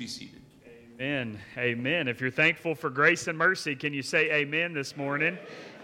be 0.00 0.06
seated. 0.06 0.40
Amen. 0.98 1.38
Amen. 1.58 2.08
If 2.08 2.22
you're 2.22 2.30
thankful 2.30 2.74
for 2.74 2.88
grace 2.88 3.28
and 3.28 3.36
mercy, 3.36 3.76
can 3.76 3.92
you 3.92 4.00
say 4.00 4.32
amen 4.32 4.72
this 4.72 4.96
morning? 4.96 5.36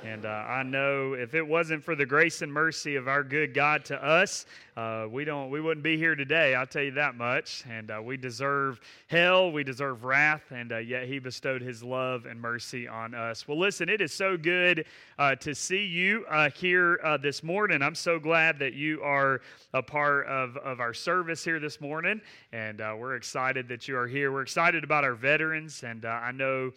And 0.04 0.24
uh, 0.24 0.28
I 0.28 0.62
know 0.62 1.12
if 1.12 1.34
it 1.34 1.46
wasn't 1.46 1.84
for 1.84 1.94
the 1.94 2.06
grace 2.06 2.40
and 2.40 2.50
mercy 2.50 2.96
of 2.96 3.08
our 3.08 3.22
good 3.22 3.52
God 3.52 3.84
to 3.86 4.02
us, 4.02 4.46
uh, 4.76 5.06
we 5.10 5.24
don't 5.24 5.48
we 5.48 5.58
wouldn't 5.58 5.82
be 5.82 5.96
here 5.96 6.14
today. 6.14 6.54
I'll 6.54 6.66
tell 6.66 6.82
you 6.82 6.90
that 6.92 7.16
much. 7.16 7.64
And 7.70 7.90
uh, 7.90 8.02
we 8.04 8.18
deserve 8.18 8.78
hell, 9.06 9.50
we 9.50 9.64
deserve 9.64 10.04
wrath, 10.04 10.42
and 10.50 10.70
uh, 10.70 10.78
yet 10.78 11.08
He 11.08 11.18
bestowed 11.18 11.62
His 11.62 11.82
love 11.82 12.26
and 12.26 12.38
mercy 12.38 12.86
on 12.86 13.14
us. 13.14 13.48
Well, 13.48 13.58
listen, 13.58 13.88
it 13.88 14.02
is 14.02 14.12
so 14.12 14.36
good 14.36 14.84
uh, 15.18 15.34
to 15.36 15.54
see 15.54 15.86
you 15.86 16.26
uh, 16.28 16.50
here 16.50 17.00
this 17.22 17.42
morning. 17.42 17.80
I'm 17.80 17.94
so 17.94 18.18
glad 18.18 18.58
that 18.58 18.74
you 18.74 19.02
are 19.02 19.40
a 19.72 19.82
part 19.82 20.26
of 20.26 20.58
of 20.58 20.80
our 20.80 20.92
service 20.92 21.42
here 21.42 21.58
this 21.58 21.80
morning, 21.80 22.20
and 22.52 22.78
we're 22.78 23.16
excited 23.16 23.68
that 23.68 23.88
you 23.88 23.96
are 23.96 24.06
here. 24.06 24.30
We're 24.30 24.42
excited 24.42 24.84
about 24.84 25.04
our 25.04 25.14
veterans, 25.14 25.84
and 25.84 26.04
I 26.04 26.32
know 26.32 26.72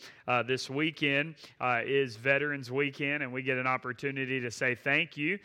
this 0.45 0.69
weekend 0.69 1.35
is 1.85 2.15
Veterans 2.15 2.71
Weekend, 2.71 3.23
and 3.23 3.33
we 3.33 3.41
get 3.41 3.57
an 3.57 3.67
opportunity 3.67 4.39
to 4.39 4.49
say 4.49 4.73
thank 4.73 5.17
you, 5.17 5.37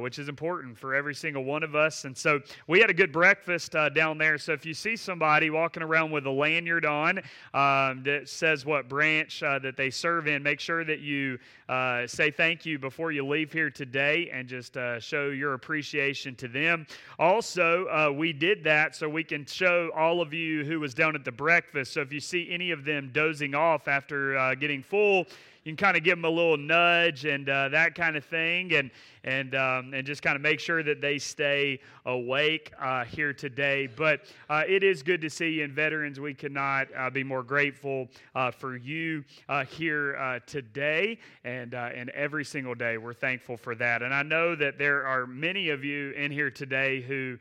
which 0.00 0.18
is 0.18 0.28
important 0.28 0.76
for 0.76 0.94
every 0.94 1.14
single 1.14 1.44
one 1.44 1.62
of 1.62 1.74
us 1.74 1.93
us. 1.94 2.04
And 2.04 2.16
so 2.16 2.40
we 2.66 2.80
had 2.80 2.90
a 2.90 2.94
good 2.94 3.12
breakfast 3.12 3.76
uh, 3.76 3.88
down 3.88 4.18
there. 4.18 4.38
So 4.38 4.52
if 4.52 4.66
you 4.66 4.74
see 4.74 4.96
somebody 4.96 5.50
walking 5.50 5.82
around 5.82 6.10
with 6.10 6.26
a 6.26 6.30
lanyard 6.30 6.84
on 6.84 7.18
um, 7.52 8.02
that 8.02 8.22
says 8.26 8.66
what 8.66 8.88
branch 8.88 9.42
uh, 9.42 9.58
that 9.60 9.76
they 9.76 9.90
serve 9.90 10.26
in, 10.26 10.42
make 10.42 10.60
sure 10.60 10.84
that 10.84 11.00
you 11.00 11.38
uh, 11.68 12.06
say 12.06 12.30
thank 12.30 12.66
you 12.66 12.78
before 12.78 13.12
you 13.12 13.24
leave 13.24 13.52
here 13.52 13.70
today 13.70 14.28
and 14.32 14.48
just 14.48 14.76
uh, 14.76 14.98
show 14.98 15.28
your 15.28 15.54
appreciation 15.54 16.34
to 16.36 16.48
them. 16.48 16.86
Also, 17.18 17.86
uh, 17.86 18.10
we 18.10 18.32
did 18.32 18.64
that 18.64 18.96
so 18.96 19.08
we 19.08 19.24
can 19.24 19.46
show 19.46 19.90
all 19.94 20.20
of 20.20 20.34
you 20.34 20.64
who 20.64 20.80
was 20.80 20.94
down 20.94 21.14
at 21.14 21.24
the 21.24 21.32
breakfast. 21.32 21.92
So 21.92 22.00
if 22.00 22.12
you 22.12 22.20
see 22.20 22.48
any 22.50 22.70
of 22.72 22.84
them 22.84 23.10
dozing 23.12 23.54
off 23.54 23.88
after 23.88 24.36
uh, 24.36 24.54
getting 24.54 24.82
full, 24.82 25.26
you 25.64 25.74
can 25.74 25.82
kind 25.82 25.96
of 25.96 26.04
give 26.04 26.18
them 26.18 26.26
a 26.26 26.30
little 26.30 26.58
nudge 26.58 27.24
and 27.24 27.48
uh, 27.48 27.70
that 27.70 27.94
kind 27.94 28.16
of 28.16 28.24
thing, 28.24 28.74
and 28.74 28.90
and 29.24 29.54
um, 29.54 29.94
and 29.94 30.06
just 30.06 30.20
kind 30.20 30.36
of 30.36 30.42
make 30.42 30.60
sure 30.60 30.82
that 30.82 31.00
they 31.00 31.18
stay 31.18 31.80
awake 32.04 32.70
uh, 32.78 33.04
here 33.04 33.32
today. 33.32 33.86
But 33.86 34.26
uh, 34.50 34.64
it 34.68 34.82
is 34.82 35.02
good 35.02 35.22
to 35.22 35.30
see 35.30 35.48
you, 35.48 35.64
and 35.64 35.72
veterans, 35.72 36.20
we 36.20 36.34
cannot 36.34 36.88
uh, 36.94 37.08
be 37.08 37.24
more 37.24 37.42
grateful 37.42 38.08
uh, 38.34 38.50
for 38.50 38.76
you 38.76 39.24
here 39.68 40.42
today 40.46 41.18
and 41.44 41.72
and 41.72 42.10
every 42.10 42.44
single 42.44 42.74
day. 42.74 42.98
We're 42.98 43.14
thankful 43.14 43.56
for 43.56 43.74
that, 43.76 44.02
and 44.02 44.12
I 44.12 44.22
know 44.22 44.54
that 44.56 44.78
there 44.78 45.06
are 45.06 45.26
many 45.26 45.70
of 45.70 45.82
you 45.82 46.10
in 46.10 46.30
here 46.30 46.50
today 46.50 47.00
who 47.00 47.38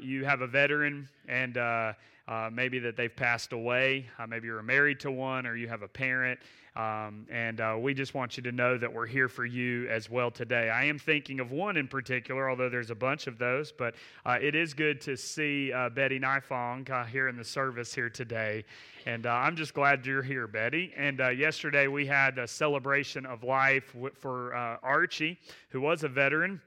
you 0.00 0.24
have 0.24 0.40
a 0.40 0.48
veteran 0.48 1.08
and. 1.28 1.56
Uh, 2.28 2.48
maybe 2.52 2.78
that 2.78 2.96
they've 2.96 3.16
passed 3.16 3.52
away. 3.52 4.06
Uh, 4.16 4.26
maybe 4.26 4.46
you're 4.46 4.62
married 4.62 5.00
to 5.00 5.10
one 5.10 5.44
or 5.44 5.56
you 5.56 5.66
have 5.66 5.82
a 5.82 5.88
parent. 5.88 6.38
Um, 6.74 7.26
and 7.30 7.60
uh, 7.60 7.76
we 7.78 7.92
just 7.92 8.14
want 8.14 8.38
you 8.38 8.42
to 8.44 8.52
know 8.52 8.78
that 8.78 8.90
we're 8.90 9.06
here 9.06 9.28
for 9.28 9.44
you 9.44 9.86
as 9.88 10.08
well 10.08 10.30
today. 10.30 10.70
I 10.70 10.84
am 10.84 10.98
thinking 10.98 11.38
of 11.38 11.50
one 11.50 11.76
in 11.76 11.86
particular, 11.86 12.48
although 12.48 12.70
there's 12.70 12.90
a 12.90 12.94
bunch 12.94 13.26
of 13.26 13.36
those, 13.36 13.70
but 13.70 13.94
uh, 14.24 14.38
it 14.40 14.54
is 14.54 14.72
good 14.72 14.98
to 15.02 15.16
see 15.16 15.70
uh, 15.70 15.90
Betty 15.90 16.18
Nifong 16.18 16.88
uh, 16.88 17.04
here 17.04 17.28
in 17.28 17.36
the 17.36 17.44
service 17.44 17.92
here 17.92 18.08
today. 18.08 18.64
And 19.04 19.26
uh, 19.26 19.32
I'm 19.32 19.54
just 19.54 19.74
glad 19.74 20.06
you're 20.06 20.22
here, 20.22 20.46
Betty. 20.46 20.94
And 20.96 21.20
uh, 21.20 21.28
yesterday 21.28 21.88
we 21.88 22.06
had 22.06 22.38
a 22.38 22.48
celebration 22.48 23.26
of 23.26 23.44
life 23.44 23.94
for 24.14 24.54
Archie, 24.82 25.38
who 25.68 25.82
was 25.82 26.04
a 26.04 26.08
veteran 26.08 26.60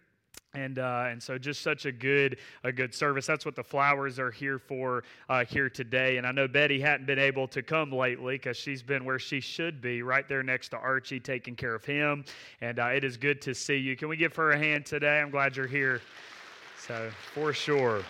and 0.56 0.80
uh, 0.80 1.08
and 1.10 1.22
so 1.22 1.38
just 1.38 1.62
such 1.62 1.86
a 1.86 1.92
good 1.92 2.38
a 2.64 2.72
good 2.72 2.94
service. 2.94 3.26
That's 3.26 3.46
what 3.46 3.56
the 3.56 3.64
flowers 3.64 4.20
are 4.20 4.32
here 4.32 4.60
for 4.60 5.04
uh, 5.30 5.46
here 5.46 5.70
today. 5.70 6.18
And 6.18 6.26
I 6.26 6.32
know 6.32 6.48
Betty 6.48 6.80
hadn't 6.80 7.06
been 7.06 7.20
able 7.20 7.48
to 7.50 7.62
come 7.62 7.92
lately 7.92 8.36
because 8.36 8.58
she's 8.58 8.82
been 8.82 9.06
where 9.06 9.20
she 9.20 9.40
should 9.40 9.82
be, 9.82 10.02
right 10.02 10.28
there 10.28 10.44
next 10.44 10.70
to 10.70 10.78
Archie, 10.78 11.20
taking 11.20 11.56
care 11.56 11.76
of 11.76 11.86
him. 11.86 12.26
And 12.62 12.80
uh, 12.80 12.88
it 12.88 13.04
is 13.04 13.18
good 13.18 13.42
to 13.44 13.54
see 13.54 13.78
you. 13.78 13.96
Can 13.96 14.08
we 14.08 14.18
give 14.18 14.36
her 14.36 14.52
a 14.52 14.58
hand 14.58 14.86
today? 14.86 15.20
I'm 15.20 15.30
glad 15.30 15.56
you're 15.56 15.68
here. 15.68 16.02
So 16.88 17.10
for 17.34 17.54
sure. 17.54 18.04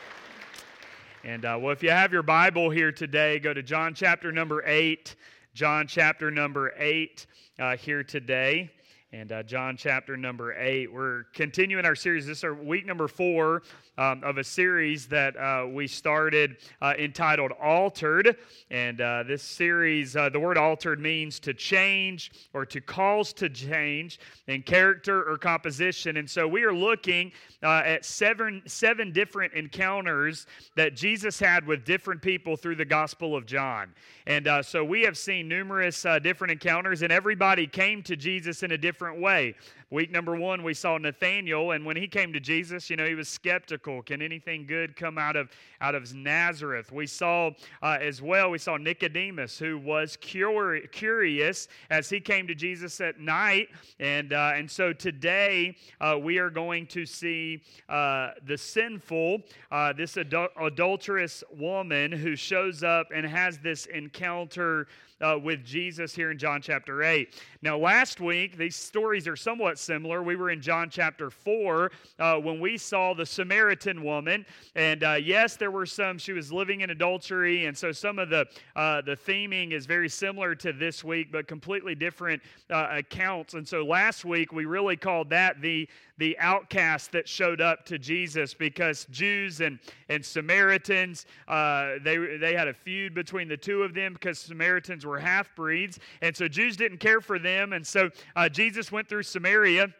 And 1.23 1.45
uh, 1.45 1.57
well, 1.59 1.71
if 1.71 1.81
you 1.81 1.89
have 1.89 2.13
your 2.13 2.23
Bible 2.23 2.69
here 2.69 2.91
today, 2.91 3.39
go 3.39 3.53
to 3.53 3.63
John 3.63 3.95
chapter 3.95 4.31
number 4.31 4.63
eight. 4.65 5.15
John 5.53 5.87
chapter 5.87 6.29
number 6.29 6.73
eight 6.77 7.25
uh, 7.57 7.77
here 7.77 8.03
today 8.03 8.69
and 9.11 9.31
uh, 9.31 9.43
John 9.43 9.77
chapter 9.77 10.17
number 10.17 10.53
eight. 10.53 10.91
We're 10.91 11.23
continuing 11.33 11.85
our 11.85 11.95
series. 11.95 12.25
This 12.25 12.39
is 12.39 12.43
our 12.43 12.53
week 12.53 12.85
number 12.85 13.07
four 13.07 13.63
um, 13.97 14.23
of 14.23 14.37
a 14.37 14.43
series 14.43 15.07
that 15.07 15.37
uh, 15.37 15.67
we 15.67 15.87
started 15.87 16.57
uh, 16.81 16.93
entitled 16.97 17.51
Altered. 17.61 18.35
And 18.69 19.01
uh, 19.01 19.23
this 19.23 19.41
series, 19.41 20.15
uh, 20.15 20.29
the 20.29 20.39
word 20.39 20.57
altered 20.57 20.99
means 20.99 21.39
to 21.39 21.53
change 21.53 22.31
or 22.53 22.65
to 22.65 22.81
cause 22.81 23.33
to 23.33 23.49
change 23.49 24.19
in 24.47 24.61
character 24.61 25.23
or 25.29 25.37
composition. 25.37 26.17
And 26.17 26.29
so 26.29 26.47
we 26.47 26.63
are 26.63 26.73
looking 26.73 27.31
uh, 27.63 27.83
at 27.85 28.05
seven, 28.05 28.61
seven 28.65 29.11
different 29.11 29.53
encounters 29.53 30.45
that 30.75 30.95
Jesus 30.95 31.39
had 31.39 31.65
with 31.65 31.85
different 31.85 32.21
people 32.21 32.55
through 32.55 32.75
the 32.75 32.85
Gospel 32.85 33.35
of 33.35 33.45
John. 33.45 33.93
And 34.27 34.47
so 34.65 34.83
we 34.83 35.01
have 35.03 35.17
seen 35.17 35.47
numerous 35.47 36.03
different 36.23 36.51
encounters, 36.51 37.03
and 37.03 37.11
everybody 37.11 37.67
came 37.67 38.01
to 38.03 38.15
Jesus 38.15 38.63
in 38.63 38.71
a 38.71 38.77
different 38.77 39.21
way. 39.21 39.53
Week 39.91 40.09
number 40.09 40.35
one, 40.35 40.63
we 40.63 40.73
saw 40.73 40.97
Nathaniel, 40.97 41.71
and 41.71 41.85
when 41.85 41.95
he 41.95 42.07
came 42.07 42.33
to 42.33 42.39
Jesus, 42.39 42.89
you 42.89 42.95
know, 42.95 43.05
he 43.05 43.13
was 43.13 43.29
skeptical. 43.29 44.01
Can 44.01 44.19
anything 44.19 44.65
good 44.65 44.95
come 44.95 45.19
out 45.19 45.35
of 45.35 45.49
out 45.79 45.93
of 45.93 46.11
Nazareth? 46.11 46.91
We 46.91 47.05
saw 47.05 47.51
uh, 47.83 47.99
as 48.01 48.19
well, 48.19 48.49
we 48.49 48.57
saw 48.57 48.77
Nicodemus, 48.77 49.59
who 49.59 49.77
was 49.77 50.17
curi- 50.17 50.91
curious 50.91 51.67
as 51.91 52.09
he 52.09 52.19
came 52.19 52.47
to 52.47 52.55
Jesus 52.55 52.99
at 52.99 53.19
night, 53.19 53.69
and 53.99 54.33
uh, 54.33 54.53
and 54.55 54.69
so 54.69 54.91
today 54.91 55.77
uh, 56.01 56.17
we 56.19 56.39
are 56.39 56.49
going 56.49 56.87
to 56.87 57.05
see 57.05 57.61
uh, 57.87 58.31
the 58.43 58.57
sinful, 58.57 59.43
uh, 59.71 59.93
this 59.93 60.15
adul- 60.15 60.49
adulterous 60.59 61.43
woman 61.55 62.11
who 62.11 62.35
shows 62.35 62.81
up 62.81 63.09
and 63.13 63.23
has 63.23 63.59
this 63.59 63.85
encounter 63.85 64.87
uh, 65.21 65.37
with 65.41 65.63
Jesus 65.63 66.13
here 66.13 66.31
in 66.31 66.37
John 66.37 66.61
chapter 66.61 67.03
8. 67.03 67.33
Now, 67.61 67.77
last 67.77 68.19
week, 68.19 68.57
these 68.57 68.75
stories 68.75 69.27
are 69.27 69.35
somewhat 69.35 69.79
similar. 69.79 70.21
We 70.21 70.35
were 70.35 70.49
in 70.49 70.61
John 70.61 70.89
chapter 70.89 71.29
4 71.29 71.91
uh, 72.19 72.35
when 72.37 72.59
we 72.59 72.77
saw 72.77 73.13
the 73.13 73.25
Samaritan 73.25 74.03
woman. 74.03 74.45
And 74.75 75.03
uh, 75.03 75.13
yes, 75.13 75.55
there 75.55 75.71
were 75.71 75.85
some, 75.85 76.17
she 76.17 76.33
was 76.33 76.51
living 76.51 76.81
in 76.81 76.89
adultery. 76.89 77.65
And 77.65 77.77
so 77.77 77.91
some 77.91 78.19
of 78.19 78.29
the, 78.29 78.45
uh, 78.75 79.01
the 79.01 79.15
theming 79.15 79.71
is 79.71 79.85
very 79.85 80.09
similar 80.09 80.53
to 80.55 80.73
this 80.73 81.03
week, 81.03 81.31
but 81.31 81.47
completely 81.47 81.95
different 81.95 82.41
uh, 82.69 82.87
accounts. 82.91 83.53
And 83.53 83.67
so 83.67 83.85
last 83.85 84.25
week, 84.25 84.51
we 84.51 84.65
really 84.65 84.97
called 84.97 85.29
that 85.29 85.61
the, 85.61 85.87
the 86.17 86.37
outcast 86.39 87.11
that 87.13 87.27
showed 87.27 87.61
up 87.61 87.85
to 87.85 87.97
Jesus 87.97 88.53
because 88.53 89.05
Jews 89.11 89.61
and, 89.61 89.79
and 90.09 90.25
Samaritans, 90.25 91.25
uh, 91.47 91.93
they, 92.03 92.37
they 92.37 92.53
had 92.53 92.67
a 92.67 92.73
feud 92.73 93.13
between 93.13 93.47
the 93.47 93.57
two 93.57 93.83
of 93.83 93.93
them 93.93 94.13
because 94.13 94.39
Samaritans 94.39 95.04
were 95.05 95.19
half 95.19 95.55
breeds. 95.55 95.99
And 96.21 96.35
so 96.35 96.47
Jews 96.47 96.75
didn't 96.77 96.99
care 96.99 97.21
for 97.21 97.39
them. 97.39 97.73
And 97.73 97.85
so 97.85 98.09
uh, 98.35 98.49
Jesus 98.49 98.91
went 98.91 99.07
through 99.07 99.23
Samaria 99.23 99.93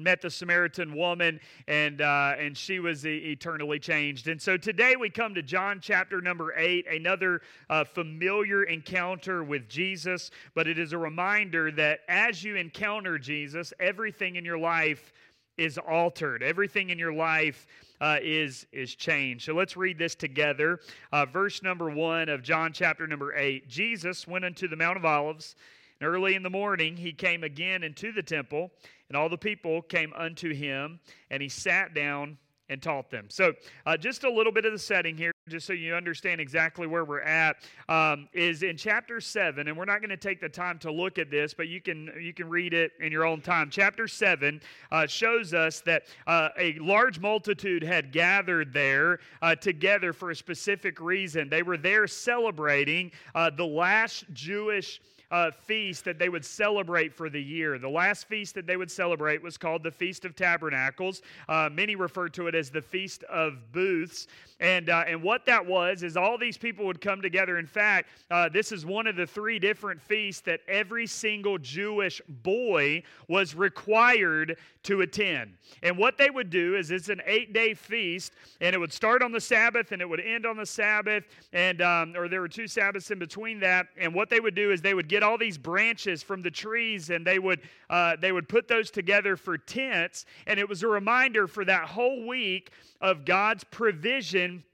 met 0.00 0.20
the 0.20 0.30
Samaritan 0.30 0.94
woman, 0.94 1.40
and 1.68 2.00
uh, 2.00 2.34
and 2.38 2.56
she 2.56 2.80
was 2.80 3.06
e- 3.06 3.32
eternally 3.32 3.78
changed. 3.78 4.28
And 4.28 4.40
so 4.40 4.56
today 4.56 4.94
we 4.96 5.10
come 5.10 5.34
to 5.34 5.42
John 5.42 5.78
chapter 5.80 6.20
number 6.20 6.54
eight, 6.56 6.86
another 6.86 7.40
uh, 7.70 7.84
familiar 7.84 8.64
encounter 8.64 9.42
with 9.42 9.68
Jesus. 9.68 10.30
But 10.54 10.66
it 10.66 10.78
is 10.78 10.92
a 10.92 10.98
reminder 10.98 11.70
that 11.72 12.00
as 12.08 12.44
you 12.44 12.56
encounter 12.56 13.18
Jesus, 13.18 13.72
everything 13.80 14.36
in 14.36 14.44
your 14.44 14.58
life 14.58 15.12
is 15.56 15.78
altered. 15.78 16.42
Everything 16.42 16.90
in 16.90 16.98
your 16.98 17.14
life 17.14 17.66
uh, 18.00 18.18
is 18.22 18.66
is 18.72 18.94
changed. 18.94 19.44
So 19.44 19.54
let's 19.54 19.76
read 19.76 19.98
this 19.98 20.14
together. 20.14 20.80
Uh, 21.12 21.26
verse 21.26 21.62
number 21.62 21.90
one 21.90 22.28
of 22.28 22.42
John 22.42 22.72
chapter 22.72 23.06
number 23.06 23.34
eight. 23.34 23.68
Jesus 23.68 24.26
went 24.26 24.44
unto 24.44 24.68
the 24.68 24.76
Mount 24.76 24.96
of 24.96 25.04
Olives, 25.04 25.56
and 26.00 26.08
early 26.08 26.34
in 26.34 26.42
the 26.42 26.50
morning 26.50 26.96
he 26.96 27.12
came 27.12 27.44
again 27.44 27.82
into 27.82 28.12
the 28.12 28.22
temple, 28.22 28.70
and 29.08 29.16
all 29.16 29.28
the 29.28 29.38
people 29.38 29.82
came 29.82 30.12
unto 30.14 30.52
him, 30.52 31.00
and 31.30 31.42
he 31.42 31.48
sat 31.48 31.94
down 31.94 32.38
and 32.68 32.82
taught 32.82 33.10
them. 33.10 33.26
So, 33.28 33.52
uh, 33.84 33.96
just 33.96 34.24
a 34.24 34.30
little 34.30 34.52
bit 34.52 34.64
of 34.64 34.72
the 34.72 34.78
setting 34.78 35.16
here, 35.16 35.32
just 35.48 35.66
so 35.66 35.72
you 35.72 35.94
understand 35.94 36.40
exactly 36.40 36.86
where 36.86 37.04
we're 37.04 37.20
at, 37.20 37.56
um, 37.88 38.28
is 38.32 38.62
in 38.62 38.76
chapter 38.76 39.20
seven, 39.20 39.68
and 39.68 39.76
we're 39.76 39.84
not 39.84 40.00
going 40.00 40.10
to 40.10 40.16
take 40.16 40.40
the 40.40 40.48
time 40.48 40.78
to 40.80 40.90
look 40.90 41.18
at 41.18 41.30
this, 41.30 41.54
but 41.54 41.68
you 41.68 41.80
can 41.80 42.12
you 42.20 42.32
can 42.32 42.48
read 42.48 42.74
it 42.74 42.92
in 43.00 43.12
your 43.12 43.24
own 43.24 43.40
time. 43.40 43.70
Chapter 43.70 44.08
seven 44.08 44.60
uh, 44.90 45.06
shows 45.06 45.54
us 45.54 45.80
that 45.82 46.04
uh, 46.26 46.48
a 46.58 46.78
large 46.80 47.20
multitude 47.20 47.82
had 47.82 48.12
gathered 48.12 48.72
there 48.72 49.20
uh, 49.42 49.54
together 49.54 50.12
for 50.12 50.30
a 50.30 50.36
specific 50.36 51.00
reason. 51.00 51.48
They 51.48 51.62
were 51.62 51.76
there 51.76 52.06
celebrating 52.06 53.12
uh, 53.34 53.50
the 53.50 53.66
last 53.66 54.24
Jewish 54.32 55.00
uh, 55.30 55.50
feast 55.50 56.04
that 56.04 56.18
they 56.18 56.28
would 56.28 56.44
celebrate 56.44 57.12
for 57.12 57.28
the 57.28 57.42
year. 57.42 57.78
The 57.78 57.88
last 57.88 58.28
feast 58.28 58.54
that 58.54 58.66
they 58.66 58.76
would 58.76 58.90
celebrate 58.90 59.42
was 59.42 59.56
called 59.56 59.82
the 59.82 59.90
Feast 59.90 60.24
of 60.24 60.36
Tabernacles. 60.36 61.22
Uh, 61.48 61.68
many 61.72 61.96
refer 61.96 62.28
to 62.30 62.46
it 62.46 62.54
as 62.54 62.70
the 62.70 62.82
Feast 62.82 63.24
of 63.24 63.72
Booths. 63.72 64.28
And, 64.58 64.88
uh, 64.88 65.04
and 65.06 65.22
what 65.22 65.44
that 65.46 65.64
was 65.64 66.02
is 66.02 66.16
all 66.16 66.38
these 66.38 66.56
people 66.56 66.86
would 66.86 67.00
come 67.00 67.20
together. 67.20 67.58
In 67.58 67.66
fact, 67.66 68.08
uh, 68.30 68.48
this 68.48 68.72
is 68.72 68.86
one 68.86 69.06
of 69.06 69.16
the 69.16 69.26
three 69.26 69.58
different 69.58 70.00
feasts 70.00 70.40
that 70.42 70.60
every 70.66 71.06
single 71.06 71.58
Jewish 71.58 72.22
boy 72.28 73.02
was 73.28 73.54
required 73.54 74.56
to 74.86 75.00
attend. 75.00 75.54
And 75.82 75.98
what 75.98 76.16
they 76.16 76.30
would 76.30 76.48
do 76.48 76.76
is 76.76 76.90
it's 76.90 77.08
an 77.08 77.20
eight 77.26 77.52
day 77.52 77.74
feast, 77.74 78.32
and 78.60 78.74
it 78.74 78.78
would 78.78 78.92
start 78.92 79.22
on 79.22 79.32
the 79.32 79.40
Sabbath 79.40 79.92
and 79.92 80.00
it 80.00 80.08
would 80.08 80.20
end 80.20 80.46
on 80.46 80.56
the 80.56 80.66
Sabbath, 80.66 81.24
and 81.52 81.82
um, 81.82 82.14
or 82.16 82.28
there 82.28 82.40
were 82.40 82.48
two 82.48 82.68
Sabbaths 82.68 83.10
in 83.10 83.18
between 83.18 83.60
that. 83.60 83.88
And 83.98 84.14
what 84.14 84.30
they 84.30 84.40
would 84.40 84.54
do 84.54 84.72
is 84.72 84.80
they 84.80 84.94
would 84.94 85.08
get 85.08 85.22
all 85.22 85.36
these 85.36 85.58
branches 85.58 86.22
from 86.22 86.42
the 86.42 86.50
trees 86.50 87.10
and 87.10 87.26
they 87.26 87.38
would 87.38 87.60
uh, 87.90 88.16
they 88.20 88.32
would 88.32 88.48
put 88.48 88.68
those 88.68 88.90
together 88.90 89.36
for 89.36 89.58
tents, 89.58 90.24
and 90.46 90.58
it 90.58 90.68
was 90.68 90.82
a 90.82 90.88
reminder 90.88 91.46
for 91.46 91.64
that 91.64 91.88
whole 91.88 92.26
week 92.26 92.70
of 93.00 93.24
God's 93.24 93.64
provision 93.64 94.64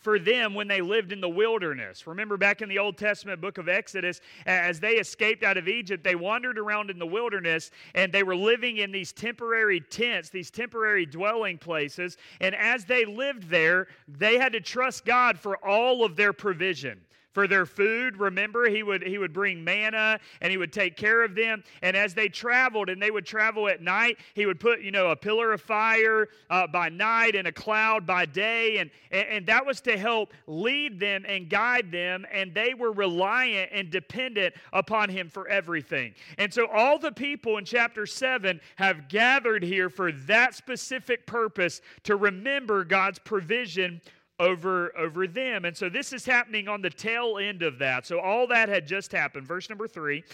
for 0.00 0.18
them 0.18 0.54
when 0.54 0.66
they 0.66 0.80
lived 0.80 1.12
in 1.12 1.20
the 1.20 1.28
wilderness. 1.28 2.06
Remember 2.06 2.36
back 2.36 2.62
in 2.62 2.68
the 2.68 2.78
Old 2.78 2.96
Testament 2.96 3.40
book 3.40 3.58
of 3.58 3.68
Exodus, 3.68 4.20
as 4.46 4.80
they 4.80 4.94
escaped 4.94 5.42
out 5.42 5.56
of 5.56 5.68
Egypt, 5.68 6.02
they 6.02 6.14
wandered 6.14 6.58
around 6.58 6.90
in 6.90 6.98
the 6.98 7.06
wilderness 7.06 7.70
and 7.94 8.12
they 8.12 8.22
were 8.22 8.36
living 8.36 8.78
in 8.78 8.90
these 8.90 9.12
temporary 9.12 9.80
tents, 9.80 10.30
these 10.30 10.50
temporary 10.50 11.06
dwelling 11.06 11.58
places. 11.58 12.16
And 12.40 12.54
as 12.54 12.84
they 12.84 13.04
lived 13.04 13.48
there, 13.48 13.88
they 14.08 14.38
had 14.38 14.52
to 14.54 14.60
trust 14.60 15.04
God 15.04 15.38
for 15.38 15.56
all 15.64 16.04
of 16.04 16.16
their 16.16 16.32
provision 16.32 17.00
for 17.32 17.46
their 17.46 17.66
food. 17.66 18.18
Remember, 18.18 18.68
he 18.68 18.82
would, 18.82 19.02
he 19.02 19.18
would 19.18 19.32
bring 19.32 19.62
manna 19.62 20.18
and 20.40 20.50
he 20.50 20.56
would 20.56 20.72
take 20.72 20.96
care 20.96 21.22
of 21.22 21.34
them. 21.34 21.62
And 21.82 21.96
as 21.96 22.14
they 22.14 22.28
traveled, 22.28 22.88
and 22.88 23.00
they 23.00 23.10
would 23.10 23.26
travel 23.26 23.68
at 23.68 23.82
night, 23.82 24.18
he 24.34 24.46
would 24.46 24.60
put, 24.60 24.80
you 24.80 24.90
know, 24.90 25.10
a 25.10 25.16
pillar 25.16 25.52
of 25.52 25.60
fire 25.60 26.28
uh, 26.48 26.66
by 26.66 26.88
night 26.88 27.36
and 27.36 27.46
a 27.46 27.52
cloud 27.52 28.06
by 28.06 28.26
day. 28.26 28.78
And, 28.78 28.90
and, 29.10 29.28
and 29.28 29.46
that 29.46 29.64
was 29.64 29.80
to 29.82 29.96
help 29.96 30.32
lead 30.46 30.98
them 30.98 31.24
and 31.26 31.48
guide 31.48 31.92
them. 31.92 32.26
And 32.32 32.52
they 32.54 32.74
were 32.74 32.92
reliant 32.92 33.70
and 33.72 33.90
dependent 33.90 34.54
upon 34.72 35.08
him 35.08 35.28
for 35.28 35.48
everything. 35.48 36.14
And 36.38 36.52
so 36.52 36.66
all 36.66 36.98
the 36.98 37.12
people 37.12 37.58
in 37.58 37.64
chapter 37.64 38.06
7 38.06 38.60
have 38.76 39.08
gathered 39.08 39.62
here 39.62 39.88
for 39.88 40.12
that 40.12 40.54
specific 40.54 41.26
purpose 41.26 41.80
to 42.04 42.16
remember 42.16 42.84
God's 42.84 43.18
provision 43.18 44.00
over 44.40 44.96
over 44.98 45.28
them. 45.28 45.64
And 45.64 45.76
so 45.76 45.88
this 45.88 46.12
is 46.12 46.24
happening 46.24 46.66
on 46.66 46.82
the 46.82 46.90
tail 46.90 47.38
end 47.38 47.62
of 47.62 47.78
that. 47.78 48.06
So 48.06 48.18
all 48.18 48.48
that 48.48 48.68
had 48.68 48.86
just 48.86 49.12
happened. 49.12 49.46
Verse 49.46 49.68
number 49.68 49.86
3 49.86 50.24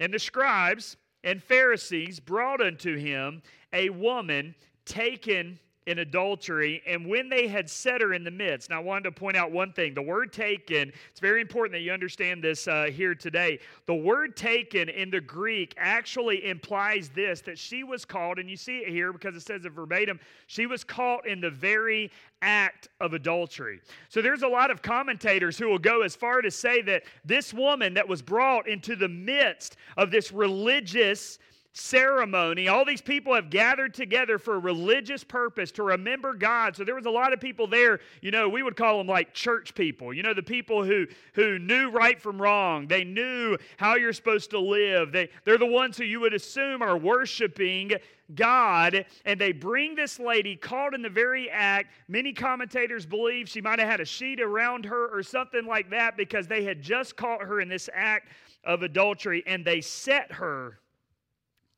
and 0.00 0.14
the 0.14 0.18
scribes 0.18 0.96
and 1.24 1.42
pharisees 1.42 2.20
brought 2.20 2.60
unto 2.60 2.96
him 2.96 3.42
a 3.72 3.90
woman 3.90 4.54
taken 4.84 5.58
in 5.86 6.00
adultery, 6.00 6.82
and 6.84 7.06
when 7.06 7.28
they 7.28 7.46
had 7.46 7.70
set 7.70 8.00
her 8.00 8.12
in 8.12 8.24
the 8.24 8.30
midst. 8.30 8.70
Now, 8.70 8.80
I 8.80 8.82
wanted 8.82 9.04
to 9.04 9.12
point 9.12 9.36
out 9.36 9.52
one 9.52 9.72
thing. 9.72 9.94
The 9.94 10.02
word 10.02 10.32
taken, 10.32 10.92
it's 11.10 11.20
very 11.20 11.40
important 11.40 11.72
that 11.74 11.80
you 11.80 11.92
understand 11.92 12.42
this 12.42 12.66
uh, 12.66 12.86
here 12.92 13.14
today. 13.14 13.60
The 13.86 13.94
word 13.94 14.36
taken 14.36 14.88
in 14.88 15.10
the 15.10 15.20
Greek 15.20 15.74
actually 15.76 16.48
implies 16.48 17.08
this 17.10 17.40
that 17.42 17.56
she 17.56 17.84
was 17.84 18.04
caught, 18.04 18.40
and 18.40 18.50
you 18.50 18.56
see 18.56 18.78
it 18.78 18.88
here 18.88 19.12
because 19.12 19.36
it 19.36 19.42
says 19.42 19.64
it 19.64 19.72
verbatim, 19.72 20.18
she 20.48 20.66
was 20.66 20.82
caught 20.82 21.26
in 21.26 21.40
the 21.40 21.50
very 21.50 22.10
act 22.42 22.88
of 23.00 23.12
adultery. 23.12 23.80
So 24.08 24.20
there's 24.20 24.42
a 24.42 24.48
lot 24.48 24.70
of 24.72 24.82
commentators 24.82 25.56
who 25.56 25.68
will 25.68 25.78
go 25.78 26.02
as 26.02 26.16
far 26.16 26.42
to 26.42 26.50
say 26.50 26.82
that 26.82 27.04
this 27.24 27.54
woman 27.54 27.94
that 27.94 28.08
was 28.08 28.22
brought 28.22 28.68
into 28.68 28.96
the 28.96 29.08
midst 29.08 29.76
of 29.96 30.10
this 30.10 30.32
religious 30.32 31.38
ceremony. 31.76 32.68
All 32.68 32.84
these 32.84 33.02
people 33.02 33.34
have 33.34 33.50
gathered 33.50 33.92
together 33.92 34.38
for 34.38 34.54
a 34.54 34.58
religious 34.58 35.22
purpose 35.22 35.70
to 35.72 35.82
remember 35.82 36.32
God. 36.32 36.74
So 36.74 36.84
there 36.84 36.94
was 36.94 37.06
a 37.06 37.10
lot 37.10 37.32
of 37.32 37.40
people 37.40 37.66
there, 37.66 38.00
you 38.22 38.30
know, 38.30 38.48
we 38.48 38.62
would 38.62 38.76
call 38.76 38.98
them 38.98 39.06
like 39.06 39.34
church 39.34 39.74
people. 39.74 40.14
You 40.14 40.22
know, 40.22 40.32
the 40.32 40.42
people 40.42 40.84
who 40.84 41.06
who 41.34 41.58
knew 41.58 41.90
right 41.90 42.20
from 42.20 42.40
wrong. 42.40 42.86
They 42.86 43.04
knew 43.04 43.58
how 43.76 43.96
you're 43.96 44.14
supposed 44.14 44.50
to 44.50 44.58
live. 44.58 45.12
They 45.12 45.28
they're 45.44 45.58
the 45.58 45.66
ones 45.66 45.98
who 45.98 46.04
you 46.04 46.20
would 46.20 46.34
assume 46.34 46.82
are 46.82 46.96
worshiping 46.96 47.92
God, 48.34 49.04
and 49.24 49.40
they 49.40 49.52
bring 49.52 49.94
this 49.94 50.18
lady 50.18 50.56
caught 50.56 50.94
in 50.94 51.02
the 51.02 51.10
very 51.10 51.48
act. 51.50 51.92
Many 52.08 52.32
commentators 52.32 53.06
believe 53.06 53.48
she 53.48 53.60
might 53.60 53.78
have 53.78 53.88
had 53.88 54.00
a 54.00 54.04
sheet 54.04 54.40
around 54.40 54.84
her 54.86 55.06
or 55.16 55.22
something 55.22 55.66
like 55.66 55.90
that 55.90 56.16
because 56.16 56.48
they 56.48 56.64
had 56.64 56.82
just 56.82 57.16
caught 57.16 57.42
her 57.42 57.60
in 57.60 57.68
this 57.68 57.88
act 57.94 58.28
of 58.64 58.82
adultery 58.82 59.44
and 59.46 59.64
they 59.64 59.80
set 59.80 60.32
her 60.32 60.80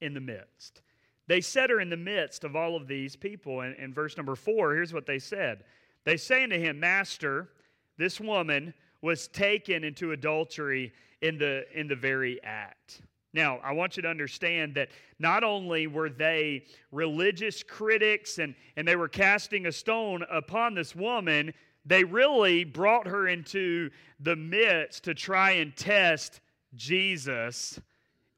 in 0.01 0.15
the 0.15 0.21
midst. 0.21 0.83
They 1.27 1.41
set 1.41 1.71
her 1.71 1.81
in 1.81 1.91
the 1.91 1.97
midst 1.97 2.43
of 2.43 2.57
all 2.57 2.75
of 2.75 2.89
these 2.89 3.15
people. 3.15 3.61
And 3.61 3.77
in 3.77 3.93
verse 3.93 4.17
number 4.17 4.35
four, 4.35 4.75
here's 4.75 4.95
what 4.95 5.07
they 5.07 5.19
said 5.19 5.65
They 6.05 6.17
say 6.17 6.43
unto 6.43 6.59
him, 6.59 6.81
Master, 6.81 7.49
this 7.99 8.21
woman 8.21 8.73
was 9.03 9.29
taken 9.29 9.85
into 9.85 10.13
adultery 10.13 10.93
in 11.21 11.39
the, 11.39 11.65
in 11.75 11.87
the 11.87 11.97
very 11.97 12.43
act. 12.43 13.03
Now, 13.35 13.59
I 13.63 13.73
want 13.73 13.97
you 13.97 14.03
to 14.03 14.09
understand 14.09 14.75
that 14.77 14.89
not 15.19 15.45
only 15.45 15.87
were 15.87 16.09
they 16.09 16.65
religious 16.91 17.63
critics 17.63 18.39
and, 18.39 18.55
and 18.77 18.89
they 18.89 18.97
were 18.97 19.09
casting 19.09 19.67
a 19.67 19.73
stone 19.73 20.25
upon 20.31 20.75
this 20.75 20.97
woman, 20.97 21.53
they 21.85 22.05
really 22.05 22.65
brought 22.65 23.07
her 23.07 23.29
into 23.29 23.91
the 24.21 24.35
midst 24.35 25.05
to 25.05 25.15
try 25.15 25.53
and 25.53 25.77
test 25.77 26.41
Jesus 26.75 27.79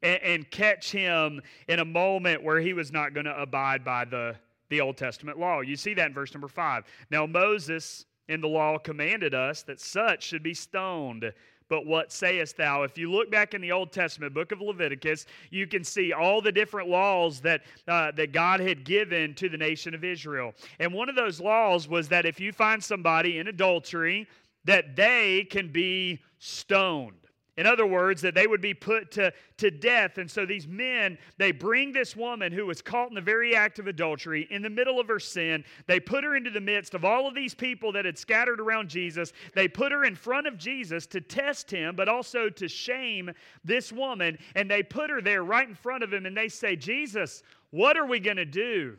and, 0.03 0.21
and 0.23 0.51
catch 0.51 0.91
him 0.91 1.41
in 1.67 1.79
a 1.79 1.85
moment 1.85 2.43
where 2.43 2.59
he 2.59 2.73
was 2.73 2.91
not 2.91 3.13
going 3.13 3.25
to 3.25 3.41
abide 3.41 3.83
by 3.83 4.05
the, 4.05 4.35
the 4.69 4.81
Old 4.81 4.97
Testament 4.97 5.39
law. 5.39 5.61
You 5.61 5.75
see 5.75 5.93
that 5.93 6.07
in 6.07 6.13
verse 6.13 6.33
number 6.33 6.47
five. 6.47 6.83
Now, 7.09 7.25
Moses 7.25 8.05
in 8.27 8.41
the 8.41 8.47
law 8.47 8.77
commanded 8.77 9.33
us 9.33 9.63
that 9.63 9.79
such 9.79 10.23
should 10.23 10.43
be 10.43 10.53
stoned. 10.53 11.31
But 11.67 11.85
what 11.85 12.11
sayest 12.11 12.57
thou? 12.57 12.83
If 12.83 12.97
you 12.97 13.09
look 13.09 13.31
back 13.31 13.53
in 13.53 13.61
the 13.61 13.71
Old 13.71 13.93
Testament, 13.93 14.33
book 14.33 14.51
of 14.51 14.59
Leviticus, 14.59 15.25
you 15.51 15.67
can 15.67 15.85
see 15.85 16.11
all 16.11 16.41
the 16.41 16.51
different 16.51 16.89
laws 16.89 17.39
that, 17.41 17.61
uh, 17.87 18.11
that 18.11 18.33
God 18.33 18.59
had 18.59 18.83
given 18.83 19.33
to 19.35 19.47
the 19.47 19.57
nation 19.57 19.93
of 19.93 20.03
Israel. 20.03 20.53
And 20.79 20.93
one 20.93 21.07
of 21.07 21.15
those 21.15 21.39
laws 21.39 21.87
was 21.87 22.09
that 22.09 22.25
if 22.25 22.41
you 22.41 22.51
find 22.51 22.83
somebody 22.83 23.39
in 23.39 23.47
adultery, 23.47 24.27
that 24.65 24.97
they 24.97 25.47
can 25.49 25.71
be 25.71 26.19
stoned. 26.39 27.20
In 27.57 27.67
other 27.67 27.85
words, 27.85 28.21
that 28.21 28.33
they 28.33 28.47
would 28.47 28.61
be 28.61 28.73
put 28.73 29.11
to, 29.11 29.33
to 29.57 29.69
death. 29.69 30.17
And 30.17 30.31
so 30.31 30.45
these 30.45 30.67
men, 30.67 31.17
they 31.37 31.51
bring 31.51 31.91
this 31.91 32.15
woman 32.15 32.53
who 32.53 32.65
was 32.65 32.81
caught 32.81 33.09
in 33.09 33.13
the 33.13 33.19
very 33.19 33.55
act 33.55 33.77
of 33.77 33.87
adultery 33.87 34.47
in 34.49 34.61
the 34.61 34.69
middle 34.69 35.01
of 35.01 35.07
her 35.09 35.19
sin. 35.19 35.65
They 35.85 35.99
put 35.99 36.23
her 36.23 36.37
into 36.37 36.49
the 36.49 36.61
midst 36.61 36.93
of 36.93 37.03
all 37.03 37.27
of 37.27 37.35
these 37.35 37.53
people 37.53 37.91
that 37.91 38.05
had 38.05 38.17
scattered 38.17 38.61
around 38.61 38.89
Jesus. 38.89 39.33
They 39.53 39.67
put 39.67 39.91
her 39.91 40.05
in 40.05 40.15
front 40.15 40.47
of 40.47 40.57
Jesus 40.57 41.05
to 41.07 41.19
test 41.19 41.69
him, 41.69 41.95
but 41.95 42.07
also 42.07 42.49
to 42.49 42.69
shame 42.69 43.29
this 43.65 43.91
woman. 43.91 44.37
And 44.55 44.71
they 44.71 44.81
put 44.81 45.09
her 45.09 45.21
there 45.21 45.43
right 45.43 45.67
in 45.67 45.75
front 45.75 46.03
of 46.03 46.13
him 46.13 46.25
and 46.25 46.37
they 46.37 46.47
say, 46.47 46.77
Jesus, 46.77 47.43
what 47.71 47.97
are 47.97 48.05
we 48.05 48.21
going 48.21 48.37
to 48.37 48.45
do? 48.45 48.95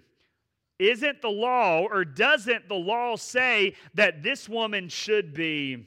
Isn't 0.78 1.22
the 1.22 1.30
law, 1.30 1.86
or 1.90 2.04
doesn't 2.04 2.68
the 2.68 2.74
law 2.74 3.16
say 3.16 3.76
that 3.94 4.22
this 4.22 4.48
woman 4.48 4.88
should 4.88 5.32
be, 5.32 5.86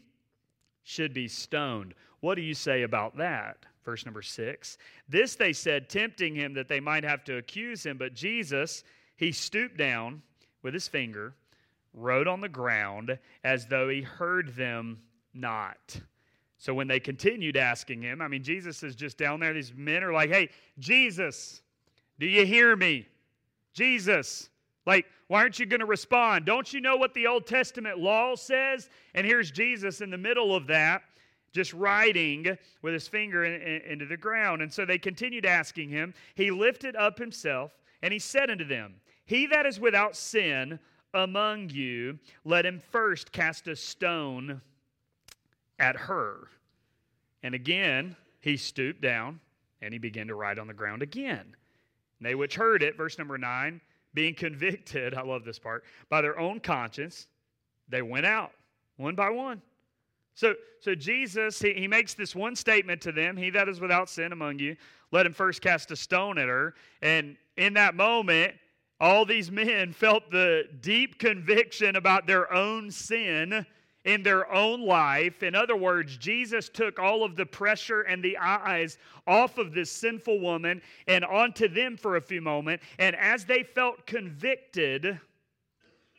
should 0.86 1.14
be 1.14 1.28
stoned? 1.28 1.94
What 2.22 2.36
do 2.36 2.42
you 2.42 2.54
say 2.54 2.84
about 2.84 3.18
that? 3.18 3.66
Verse 3.84 4.06
number 4.06 4.22
six. 4.22 4.78
This 5.10 5.36
they 5.36 5.52
said, 5.52 5.90
tempting 5.90 6.34
him 6.34 6.54
that 6.54 6.70
they 6.70 6.80
might 6.80 7.04
have 7.04 7.24
to 7.26 7.38
accuse 7.38 7.86
him. 7.86 7.98
But 7.98 8.14
Jesus, 8.14 8.84
he 9.18 9.32
stooped 9.32 9.78
down 9.78 10.22
with 10.62 10.74
his 10.74 10.88
finger, 10.88 11.36
wrote 11.94 12.28
on 12.28 12.40
the 12.40 12.50
ground 12.50 13.18
as 13.44 13.68
though 13.68 13.90
he 13.90 14.02
heard 14.02 14.56
them 14.56 15.02
not. 15.34 16.00
So 16.58 16.74
when 16.74 16.88
they 16.88 17.00
continued 17.00 17.58
asking 17.58 18.02
him, 18.02 18.22
I 18.22 18.28
mean, 18.28 18.44
Jesus 18.44 18.82
is 18.82 18.96
just 18.96 19.18
down 19.18 19.40
there. 19.40 19.54
These 19.54 19.74
men 19.76 20.04
are 20.04 20.14
like, 20.14 20.30
hey, 20.30 20.50
Jesus, 20.80 21.62
do 22.20 22.26
you 22.26 22.46
hear 22.46 22.76
me? 22.76 23.08
Jesus, 23.74 24.50
like, 24.86 25.06
why 25.28 25.42
aren't 25.42 25.60
you 25.60 25.66
going 25.66 25.80
to 25.80 25.86
respond? 25.86 26.46
Don't 26.46 26.72
you 26.72 26.82
know 26.82 26.98
what 26.98 27.14
the 27.14 27.28
Old 27.28 27.48
Testament 27.48 27.98
law 27.98 28.36
says? 28.36 28.90
And 29.14 29.26
here's 29.26 29.52
Jesus 29.52 30.02
in 30.02 30.10
the 30.12 30.18
middle 30.18 30.56
of 30.56 30.68
that 30.68 31.04
just 31.56 31.74
writing 31.74 32.58
with 32.82 32.94
his 32.94 33.08
finger 33.08 33.46
in, 33.46 33.62
in, 33.62 33.82
into 33.84 34.06
the 34.06 34.18
ground. 34.18 34.62
And 34.62 34.72
so 34.72 34.86
they 34.86 34.98
continued 34.98 35.46
asking 35.46 35.90
him. 35.90 36.14
He 36.36 36.52
lifted 36.52 36.98
up 36.98 37.18
himself 37.18 37.72
and 38.04 38.12
he 38.12 38.20
said 38.20 38.50
unto 38.50 38.66
them, 38.66 38.96
He 39.26 39.48
that 39.48 39.66
is 39.66 39.80
without 39.80 40.18
sin 40.18 40.78
among 41.14 41.70
you, 41.70 42.20
let 42.44 42.66
him 42.66 42.82
first 42.92 43.32
cast 43.32 43.70
a 43.70 43.76
stone 43.76 44.62
at 45.80 45.96
her. 45.96 46.50
And 47.42 47.56
again, 47.56 48.18
he 48.42 48.58
stooped 48.58 49.02
down 49.02 49.40
and 49.82 49.94
he 49.94 49.98
began 49.98 50.28
to 50.28 50.36
write 50.36 50.60
on 50.60 50.68
the 50.68 50.74
ground 50.74 51.02
again. 51.02 51.56
And 52.20 52.28
they 52.28 52.36
which 52.36 52.56
heard 52.56 52.84
it, 52.84 52.98
verse 52.98 53.18
number 53.18 53.38
nine, 53.38 53.80
being 54.16 54.34
convicted, 54.34 55.14
I 55.14 55.22
love 55.22 55.44
this 55.44 55.60
part, 55.60 55.84
by 56.10 56.22
their 56.22 56.40
own 56.40 56.60
conscience, 56.60 57.28
they 57.88 58.02
went 58.02 58.26
out 58.26 58.52
one 58.98 59.14
by 59.14 59.30
one 59.30 59.62
So, 60.34 60.56
so 60.80 60.96
Jesus, 60.96 61.60
he, 61.60 61.74
he 61.74 61.88
makes 61.88 62.16
this 62.16 62.34
one 62.34 62.56
statement 62.56 63.02
to 63.02 63.12
them 63.12 63.38
He 63.38 63.52
that 63.52 63.70
is 63.70 63.80
without 63.80 64.10
sin 64.10 64.32
among 64.32 64.58
you, 64.58 64.76
let 65.12 65.26
him 65.26 65.34
first 65.34 65.62
cast 65.62 65.92
a 65.92 65.96
stone 65.96 66.38
at 66.38 66.48
her. 66.48 66.74
And 67.02 67.38
in 67.58 67.74
that 67.74 67.96
moment, 67.96 68.56
all 69.00 69.26
these 69.26 69.52
men 69.52 69.94
felt 69.94 70.32
the 70.32 70.64
deep 70.82 71.20
conviction 71.20 71.96
about 71.96 72.26
their 72.26 72.52
own 72.52 72.90
sin 72.90 73.66
in 74.06 74.24
their 74.24 74.52
own 74.54 74.86
life. 74.86 75.44
In 75.44 75.56
other 75.56 75.76
words, 75.76 76.16
Jesus 76.16 76.70
took 76.70 77.00
all 77.00 77.24
of 77.24 77.36
the 77.36 77.46
pressure 77.46 78.02
and 78.02 78.24
the 78.24 78.38
eyes 78.38 78.98
off 79.28 79.58
of 79.58 79.74
this 79.74 79.92
sinful 79.92 80.40
woman 80.40 80.82
and 81.08 81.26
onto 81.26 81.68
them 81.68 81.98
for 81.98 82.16
a 82.16 82.22
few 82.22 82.42
moments. 82.42 82.86
And 83.00 83.16
as 83.16 83.46
they 83.46 83.64
felt 83.64 84.06
convicted, 84.06 85.20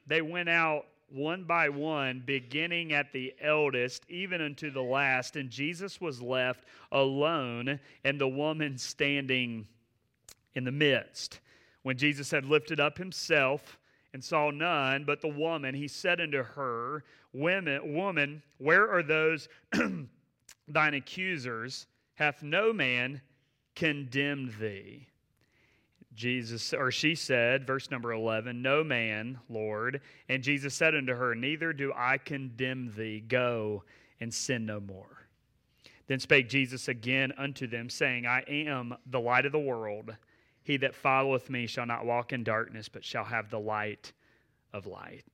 they 0.07 0.21
went 0.21 0.49
out 0.49 0.87
one 1.09 1.45
by 1.45 1.69
one, 1.69 2.23
beginning 2.27 2.93
at 2.93 3.13
the 3.13 3.33
eldest, 3.41 4.05
even 4.09 4.41
unto 4.41 4.71
the 4.73 4.83
last. 4.83 5.37
And 5.37 5.49
Jesus 5.49 6.01
was 6.01 6.21
left 6.21 6.65
alone, 6.91 7.79
and 8.05 8.21
the 8.21 8.29
woman 8.29 8.77
standing 8.77 9.67
in 10.57 10.65
the 10.65 10.73
midst. 10.73 11.39
When 11.85 11.97
Jesus 11.97 12.33
had 12.33 12.45
lifted 12.45 12.81
up 12.81 12.99
himself 12.99 13.79
and 14.13 14.25
saw 14.25 14.51
none 14.51 15.05
but 15.05 15.21
the 15.21 15.29
woman, 15.29 15.75
he 15.75 15.87
said 15.87 16.21
unto 16.21 16.43
her, 16.43 17.05
Women, 17.37 17.95
Woman, 17.95 18.43
where 18.59 18.91
are 18.91 19.03
those 19.03 19.49
thine 20.69 20.95
accusers? 20.95 21.87
Hath 22.15 22.43
no 22.43 22.73
man 22.73 23.21
condemned 23.75 24.55
thee? 24.59 25.09
Jesus, 26.15 26.73
or 26.73 26.91
she 26.91 27.15
said, 27.15 27.67
verse 27.67 27.91
number 27.91 28.13
11, 28.13 28.63
No 28.63 28.83
man, 28.83 29.39
Lord. 29.51 30.01
And 30.31 30.43
Jesus 30.43 30.75
said 30.75 30.95
unto 30.95 31.15
her, 31.15 31.35
Neither 31.35 31.75
do 31.75 31.93
I 31.95 32.17
condemn 32.17 32.91
thee. 32.97 33.21
Go 33.21 33.85
and 34.19 34.33
sin 34.33 34.65
no 34.65 34.81
more. 34.81 35.29
Then 36.07 36.19
spake 36.19 36.49
Jesus 36.49 36.89
again 36.89 37.35
unto 37.37 37.67
them, 37.67 37.91
saying, 37.91 38.27
I 38.27 38.41
am 38.49 38.97
the 39.05 39.21
light 39.21 39.45
of 39.45 39.53
the 39.53 39.59
world. 39.59 40.17
He 40.63 40.79
that 40.79 40.95
followeth 40.95 41.51
me 41.51 41.67
shall 41.67 41.87
not 41.87 42.07
walk 42.07 42.33
in 42.33 42.45
darkness, 42.45 42.89
but 42.89 43.05
shall 43.05 43.25
have 43.25 43.51
the 43.51 43.61
light 43.61 44.13
of 44.73 44.87
light. 44.87 45.25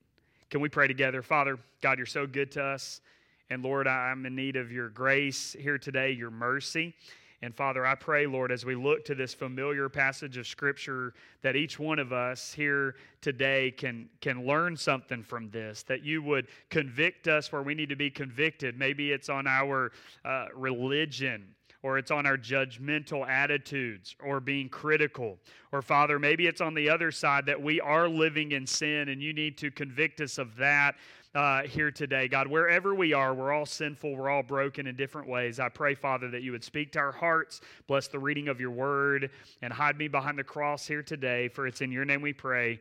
Can 0.52 0.60
we 0.60 0.68
pray 0.68 0.86
together? 0.86 1.22
Father, 1.22 1.58
God, 1.80 1.96
you're 1.96 2.04
so 2.04 2.26
good 2.26 2.52
to 2.52 2.62
us. 2.62 3.00
And 3.48 3.62
Lord, 3.62 3.88
I'm 3.88 4.26
in 4.26 4.36
need 4.36 4.56
of 4.56 4.70
your 4.70 4.90
grace 4.90 5.56
here 5.58 5.78
today, 5.78 6.10
your 6.10 6.30
mercy. 6.30 6.94
And 7.40 7.56
Father, 7.56 7.86
I 7.86 7.94
pray, 7.94 8.26
Lord, 8.26 8.52
as 8.52 8.62
we 8.62 8.74
look 8.74 9.02
to 9.06 9.14
this 9.14 9.32
familiar 9.32 9.88
passage 9.88 10.36
of 10.36 10.46
Scripture, 10.46 11.14
that 11.40 11.56
each 11.56 11.78
one 11.78 11.98
of 11.98 12.12
us 12.12 12.52
here 12.52 12.96
today 13.22 13.70
can, 13.70 14.10
can 14.20 14.46
learn 14.46 14.76
something 14.76 15.22
from 15.22 15.48
this, 15.48 15.84
that 15.84 16.04
you 16.04 16.22
would 16.22 16.48
convict 16.68 17.28
us 17.28 17.50
where 17.50 17.62
we 17.62 17.74
need 17.74 17.88
to 17.88 17.96
be 17.96 18.10
convicted. 18.10 18.78
Maybe 18.78 19.10
it's 19.10 19.30
on 19.30 19.46
our 19.46 19.90
uh, 20.22 20.48
religion 20.54 21.46
or 21.82 21.98
it's 21.98 22.10
on 22.10 22.26
our 22.26 22.38
judgmental 22.38 23.26
attitudes 23.28 24.14
or 24.22 24.40
being 24.40 24.68
critical. 24.68 25.38
Or, 25.72 25.82
Father, 25.82 26.18
maybe 26.18 26.46
it's 26.46 26.60
on 26.60 26.74
the 26.74 26.88
other 26.88 27.10
side 27.10 27.46
that 27.46 27.60
we 27.60 27.80
are 27.80 28.08
living 28.08 28.52
in 28.52 28.66
sin 28.66 29.08
and 29.08 29.22
you 29.22 29.32
need 29.32 29.58
to 29.58 29.70
convict 29.70 30.20
us 30.20 30.38
of 30.38 30.56
that 30.56 30.94
uh, 31.34 31.62
here 31.62 31.90
today. 31.90 32.28
God, 32.28 32.46
wherever 32.46 32.94
we 32.94 33.12
are, 33.12 33.34
we're 33.34 33.52
all 33.52 33.66
sinful, 33.66 34.14
we're 34.14 34.28
all 34.28 34.42
broken 34.42 34.86
in 34.86 34.96
different 34.96 35.28
ways. 35.28 35.58
I 35.58 35.68
pray, 35.68 35.94
Father, 35.94 36.30
that 36.30 36.42
you 36.42 36.52
would 36.52 36.62
speak 36.62 36.92
to 36.92 36.98
our 36.98 37.12
hearts, 37.12 37.60
bless 37.86 38.06
the 38.08 38.18
reading 38.18 38.48
of 38.48 38.60
your 38.60 38.70
word, 38.70 39.30
and 39.62 39.72
hide 39.72 39.96
me 39.96 40.08
behind 40.08 40.38
the 40.38 40.44
cross 40.44 40.86
here 40.86 41.02
today, 41.02 41.48
for 41.48 41.66
it's 41.66 41.80
in 41.80 41.90
your 41.90 42.04
name 42.04 42.20
we 42.20 42.32
pray. 42.32 42.80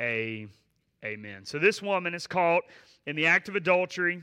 A, 0.00 0.46
amen. 1.04 1.44
So 1.44 1.58
this 1.58 1.82
woman 1.82 2.14
is 2.14 2.26
caught 2.26 2.62
in 3.06 3.16
the 3.16 3.26
act 3.26 3.48
of 3.48 3.56
adultery. 3.56 4.22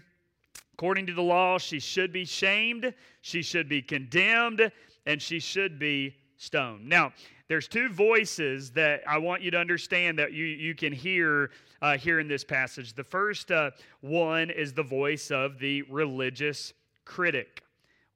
According 0.75 1.05
to 1.07 1.13
the 1.13 1.21
law, 1.21 1.57
she 1.57 1.79
should 1.79 2.11
be 2.11 2.25
shamed, 2.25 2.93
she 3.21 3.41
should 3.41 3.69
be 3.69 3.81
condemned, 3.81 4.69
and 5.05 5.21
she 5.21 5.39
should 5.39 5.79
be 5.79 6.17
stoned. 6.35 6.85
Now, 6.89 7.13
there's 7.47 7.69
two 7.69 7.87
voices 7.87 8.71
that 8.71 9.01
I 9.07 9.17
want 9.17 9.41
you 9.41 9.51
to 9.51 9.57
understand 9.57 10.19
that 10.19 10.33
you, 10.33 10.43
you 10.43 10.75
can 10.75 10.91
hear 10.91 11.51
uh, 11.81 11.97
here 11.97 12.19
in 12.19 12.27
this 12.27 12.43
passage. 12.43 12.93
The 12.93 13.05
first 13.05 13.51
uh, 13.51 13.71
one 14.01 14.49
is 14.49 14.73
the 14.73 14.83
voice 14.83 15.31
of 15.31 15.59
the 15.59 15.83
religious 15.83 16.73
critic, 17.05 17.63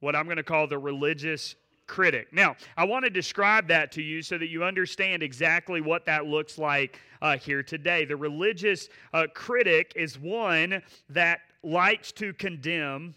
what 0.00 0.14
I'm 0.14 0.26
going 0.26 0.36
to 0.36 0.42
call 0.42 0.66
the 0.66 0.76
religious 0.76 1.54
critic. 1.86 2.30
Now, 2.30 2.56
I 2.76 2.84
want 2.84 3.06
to 3.06 3.10
describe 3.10 3.68
that 3.68 3.90
to 3.92 4.02
you 4.02 4.20
so 4.20 4.36
that 4.36 4.48
you 4.48 4.64
understand 4.64 5.22
exactly 5.22 5.80
what 5.80 6.04
that 6.04 6.26
looks 6.26 6.58
like 6.58 7.00
uh, 7.22 7.38
here 7.38 7.62
today. 7.62 8.04
The 8.04 8.16
religious 8.16 8.90
uh, 9.14 9.28
critic 9.32 9.94
is 9.96 10.18
one 10.18 10.82
that 11.08 11.40
likes 11.62 12.12
to 12.12 12.32
condemn, 12.32 13.14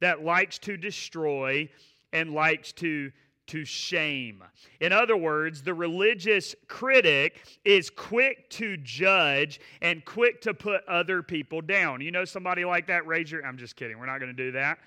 that 0.00 0.24
likes 0.24 0.58
to 0.58 0.76
destroy, 0.76 1.68
and 2.12 2.32
likes 2.32 2.72
to 2.72 3.12
to 3.46 3.64
shame. 3.64 4.42
In 4.80 4.92
other 4.92 5.16
words, 5.16 5.62
the 5.62 5.72
religious 5.72 6.54
critic 6.68 7.60
is 7.64 7.90
quick 7.90 8.50
to 8.50 8.76
judge 8.78 9.60
and 9.82 10.04
quick 10.04 10.40
to 10.42 10.54
put 10.54 10.84
other 10.88 11.22
people 11.22 11.60
down. 11.60 12.00
You 12.00 12.10
know 12.10 12.24
somebody 12.24 12.64
like 12.64 12.88
that? 12.88 13.06
Raise 13.06 13.30
your. 13.30 13.46
I'm 13.46 13.56
just 13.56 13.76
kidding. 13.76 13.98
We're 13.98 14.06
not 14.06 14.18
going 14.18 14.34
to 14.34 14.44
do 14.44 14.52
that. 14.52 14.78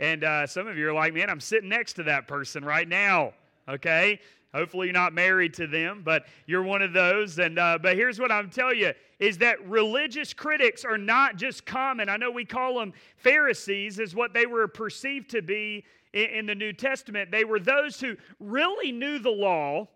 And 0.00 0.24
uh, 0.24 0.46
some 0.46 0.66
of 0.66 0.78
you 0.78 0.88
are 0.88 0.92
like, 0.92 1.12
man, 1.12 1.28
I'm 1.28 1.40
sitting 1.40 1.68
next 1.68 1.94
to 1.94 2.02
that 2.04 2.28
person 2.28 2.64
right 2.64 2.88
now. 2.88 3.34
Okay. 3.68 4.20
Hopefully 4.54 4.86
you're 4.86 4.94
not 4.94 5.12
married 5.12 5.52
to 5.54 5.66
them, 5.66 6.02
but 6.04 6.26
you're 6.46 6.62
one 6.62 6.80
of 6.80 6.92
those. 6.92 7.38
And 7.38 7.58
uh, 7.58 7.78
but 7.80 7.96
here's 7.96 8.18
what 8.18 8.32
I'm 8.32 8.50
telling 8.50 8.78
you: 8.78 8.92
is 9.18 9.38
that 9.38 9.66
religious 9.68 10.32
critics 10.32 10.84
are 10.84 10.98
not 10.98 11.36
just 11.36 11.66
common. 11.66 12.08
I 12.08 12.16
know 12.16 12.30
we 12.30 12.44
call 12.44 12.78
them 12.78 12.92
Pharisees, 13.16 13.98
is 13.98 14.14
what 14.14 14.32
they 14.32 14.46
were 14.46 14.66
perceived 14.66 15.30
to 15.30 15.42
be 15.42 15.84
in 16.12 16.46
the 16.46 16.54
New 16.54 16.72
Testament. 16.72 17.30
They 17.30 17.44
were 17.44 17.60
those 17.60 18.00
who 18.00 18.16
really 18.40 18.92
knew 18.92 19.18
the 19.18 19.30
law, 19.30 19.88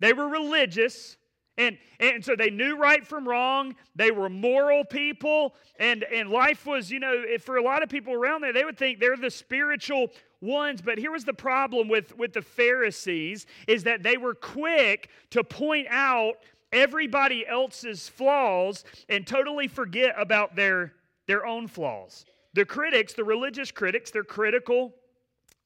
they 0.00 0.12
were 0.12 0.28
religious. 0.28 1.16
And, 1.58 1.78
and 2.00 2.22
so 2.22 2.36
they 2.36 2.50
knew 2.50 2.76
right 2.76 3.06
from 3.06 3.26
wrong. 3.26 3.76
They 3.94 4.10
were 4.10 4.28
moral 4.28 4.84
people. 4.84 5.54
And, 5.78 6.04
and 6.04 6.28
life 6.28 6.66
was, 6.66 6.90
you 6.90 7.00
know, 7.00 7.24
for 7.40 7.56
a 7.56 7.62
lot 7.62 7.82
of 7.82 7.88
people 7.88 8.12
around 8.12 8.42
there, 8.42 8.52
they 8.52 8.64
would 8.64 8.76
think 8.76 9.00
they're 9.00 9.16
the 9.16 9.30
spiritual 9.30 10.08
ones. 10.40 10.82
But 10.82 10.98
here 10.98 11.10
was 11.10 11.24
the 11.24 11.34
problem 11.34 11.88
with, 11.88 12.16
with 12.16 12.32
the 12.32 12.42
Pharisees 12.42 13.46
is 13.66 13.84
that 13.84 14.02
they 14.02 14.16
were 14.16 14.34
quick 14.34 15.10
to 15.30 15.42
point 15.44 15.86
out 15.90 16.34
everybody 16.72 17.46
else's 17.46 18.08
flaws 18.08 18.84
and 19.08 19.26
totally 19.26 19.68
forget 19.68 20.14
about 20.18 20.56
their, 20.56 20.92
their 21.26 21.46
own 21.46 21.68
flaws. 21.68 22.24
The 22.54 22.64
critics, 22.64 23.12
the 23.14 23.24
religious 23.24 23.70
critics, 23.70 24.10
they're 24.10 24.24
critical 24.24 24.94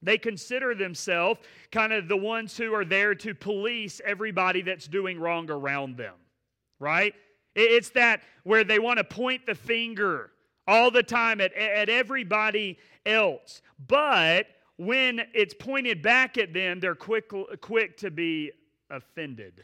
they 0.01 0.17
consider 0.17 0.73
themselves 0.73 1.39
kind 1.71 1.93
of 1.93 2.07
the 2.07 2.17
ones 2.17 2.57
who 2.57 2.73
are 2.73 2.85
there 2.85 3.13
to 3.15 3.33
police 3.35 4.01
everybody 4.03 4.61
that's 4.61 4.87
doing 4.87 5.19
wrong 5.19 5.49
around 5.49 5.97
them, 5.97 6.15
right? 6.79 7.13
It's 7.55 7.89
that 7.91 8.21
where 8.43 8.63
they 8.63 8.79
want 8.79 8.97
to 8.97 9.03
point 9.03 9.45
the 9.45 9.55
finger 9.55 10.31
all 10.67 10.89
the 10.89 11.03
time 11.03 11.41
at, 11.41 11.53
at 11.53 11.89
everybody 11.89 12.77
else. 13.05 13.61
But 13.87 14.47
when 14.77 15.21
it's 15.33 15.53
pointed 15.53 16.01
back 16.01 16.37
at 16.37 16.53
them, 16.53 16.79
they're 16.79 16.95
quick, 16.95 17.31
quick 17.61 17.97
to 17.97 18.11
be 18.11 18.51
offended, 18.89 19.63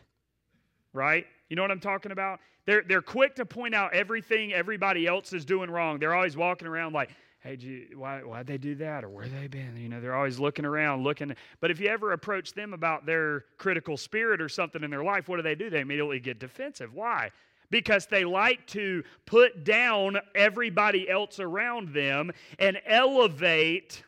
right? 0.94 1.26
You 1.50 1.56
know 1.56 1.62
what 1.62 1.72
I'm 1.72 1.80
talking 1.80 2.12
about? 2.12 2.40
They're, 2.66 2.84
they're 2.88 3.02
quick 3.02 3.36
to 3.36 3.46
point 3.46 3.74
out 3.74 3.94
everything 3.94 4.54
everybody 4.54 5.08
else 5.08 5.32
is 5.34 5.46
doing 5.46 5.72
wrong. 5.72 6.00
They're 6.00 6.14
always 6.14 6.36
walking 6.36 6.68
around 6.68 6.94
like, 6.94 7.10
hey, 7.40 7.58
you, 7.60 7.88
why, 7.96 8.20
why'd 8.20 8.46
they 8.46 8.58
do 8.58 8.76
that? 8.76 9.04
Or 9.04 9.10
where 9.10 9.28
they 9.28 9.48
been? 9.48 9.78
You 9.78 9.88
know, 9.88 10.02
they're 10.02 10.16
always 10.16 10.40
looking 10.40 10.66
around, 10.66 11.04
looking. 11.04 11.34
But 11.62 11.72
if 11.72 11.80
you 11.80 11.88
ever 11.88 12.12
approach 12.12 12.54
them 12.54 12.74
about 12.74 13.06
their 13.06 13.46
critical 13.58 13.96
spirit 13.96 14.42
or 14.42 14.50
something 14.50 14.84
in 14.84 14.92
their 14.92 15.04
life, 15.04 15.30
what 15.30 15.38
do 15.38 15.44
they 15.44 15.56
do? 15.56 15.70
They 15.70 15.80
immediately 15.80 16.20
get 16.20 16.40
defensive. 16.40 16.94
Why? 16.94 17.32
Because 17.70 18.06
they 18.06 18.26
like 18.26 18.66
to 18.68 19.04
put 19.26 19.64
down 19.64 20.18
everybody 20.36 21.10
else 21.10 21.40
around 21.40 21.94
them 21.94 22.32
and 22.60 22.82
elevate 22.86 24.04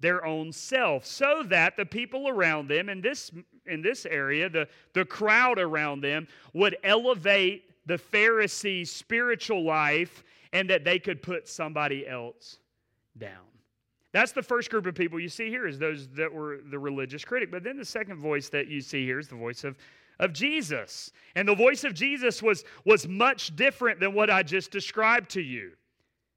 their 0.00 0.24
own 0.24 0.52
self 0.52 1.04
so 1.06 1.42
that 1.46 1.76
the 1.76 1.86
people 1.86 2.28
around 2.28 2.68
them 2.68 2.88
in 2.88 3.00
this 3.00 3.30
in 3.66 3.80
this 3.82 4.06
area 4.06 4.48
the, 4.48 4.68
the 4.92 5.04
crowd 5.04 5.58
around 5.58 6.02
them 6.02 6.28
would 6.52 6.76
elevate 6.84 7.64
the 7.86 7.96
pharisees 7.96 8.90
spiritual 8.90 9.64
life 9.64 10.22
and 10.52 10.68
that 10.68 10.84
they 10.84 10.98
could 10.98 11.22
put 11.22 11.48
somebody 11.48 12.06
else 12.06 12.58
down. 13.18 13.32
That's 14.12 14.32
the 14.32 14.42
first 14.42 14.70
group 14.70 14.86
of 14.86 14.94
people 14.94 15.20
you 15.20 15.28
see 15.28 15.50
here 15.50 15.66
is 15.66 15.78
those 15.78 16.08
that 16.14 16.32
were 16.32 16.60
the 16.70 16.78
religious 16.78 17.24
critic. 17.24 17.50
But 17.50 17.62
then 17.62 17.76
the 17.76 17.84
second 17.84 18.18
voice 18.18 18.48
that 18.48 18.66
you 18.68 18.80
see 18.80 19.04
here 19.04 19.18
is 19.18 19.28
the 19.28 19.36
voice 19.36 19.62
of, 19.64 19.76
of 20.18 20.32
Jesus. 20.32 21.12
And 21.34 21.46
the 21.46 21.54
voice 21.54 21.84
of 21.84 21.92
Jesus 21.92 22.42
was, 22.42 22.64
was 22.84 23.06
much 23.06 23.54
different 23.56 24.00
than 24.00 24.14
what 24.14 24.30
I 24.30 24.42
just 24.42 24.70
described 24.70 25.30
to 25.32 25.42
you. 25.42 25.72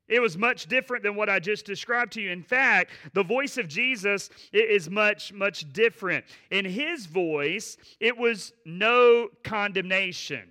It 0.09 0.19
was 0.19 0.37
much 0.37 0.65
different 0.65 1.03
than 1.03 1.15
what 1.15 1.29
I 1.29 1.39
just 1.39 1.65
described 1.65 2.13
to 2.13 2.21
you. 2.21 2.31
In 2.31 2.43
fact, 2.43 2.91
the 3.13 3.23
voice 3.23 3.57
of 3.57 3.67
Jesus 3.67 4.29
is 4.51 4.89
much, 4.89 5.31
much 5.31 5.71
different. 5.71 6.25
In 6.49 6.65
his 6.65 7.05
voice, 7.05 7.77
it 7.99 8.17
was 8.17 8.51
no 8.65 9.29
condemnation. 9.43 10.49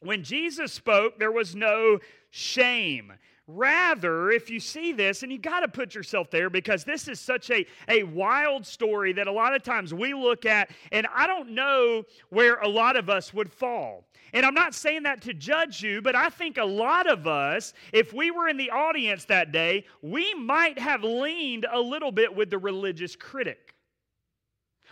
When 0.00 0.24
Jesus 0.24 0.72
spoke, 0.72 1.18
there 1.20 1.30
was 1.30 1.54
no 1.54 2.00
shame. 2.30 3.12
Rather, 3.48 4.30
if 4.30 4.50
you 4.50 4.60
see 4.60 4.92
this, 4.92 5.22
and 5.22 5.32
you 5.32 5.38
got 5.38 5.60
to 5.60 5.68
put 5.68 5.94
yourself 5.94 6.30
there 6.30 6.48
because 6.48 6.84
this 6.84 7.08
is 7.08 7.18
such 7.18 7.50
a, 7.50 7.66
a 7.88 8.04
wild 8.04 8.64
story 8.64 9.12
that 9.12 9.26
a 9.26 9.32
lot 9.32 9.54
of 9.54 9.62
times 9.62 9.92
we 9.92 10.14
look 10.14 10.46
at, 10.46 10.70
and 10.92 11.08
I 11.14 11.26
don't 11.26 11.50
know 11.50 12.04
where 12.30 12.56
a 12.56 12.68
lot 12.68 12.96
of 12.96 13.10
us 13.10 13.34
would 13.34 13.52
fall. 13.52 14.04
And 14.32 14.46
I'm 14.46 14.54
not 14.54 14.74
saying 14.74 15.02
that 15.02 15.22
to 15.22 15.34
judge 15.34 15.82
you, 15.82 16.00
but 16.00 16.14
I 16.14 16.28
think 16.28 16.56
a 16.56 16.64
lot 16.64 17.10
of 17.10 17.26
us, 17.26 17.74
if 17.92 18.12
we 18.12 18.30
were 18.30 18.48
in 18.48 18.56
the 18.56 18.70
audience 18.70 19.24
that 19.26 19.52
day, 19.52 19.84
we 20.00 20.32
might 20.34 20.78
have 20.78 21.02
leaned 21.02 21.66
a 21.70 21.80
little 21.80 22.12
bit 22.12 22.34
with 22.34 22.48
the 22.48 22.58
religious 22.58 23.16
critic. 23.16 23.74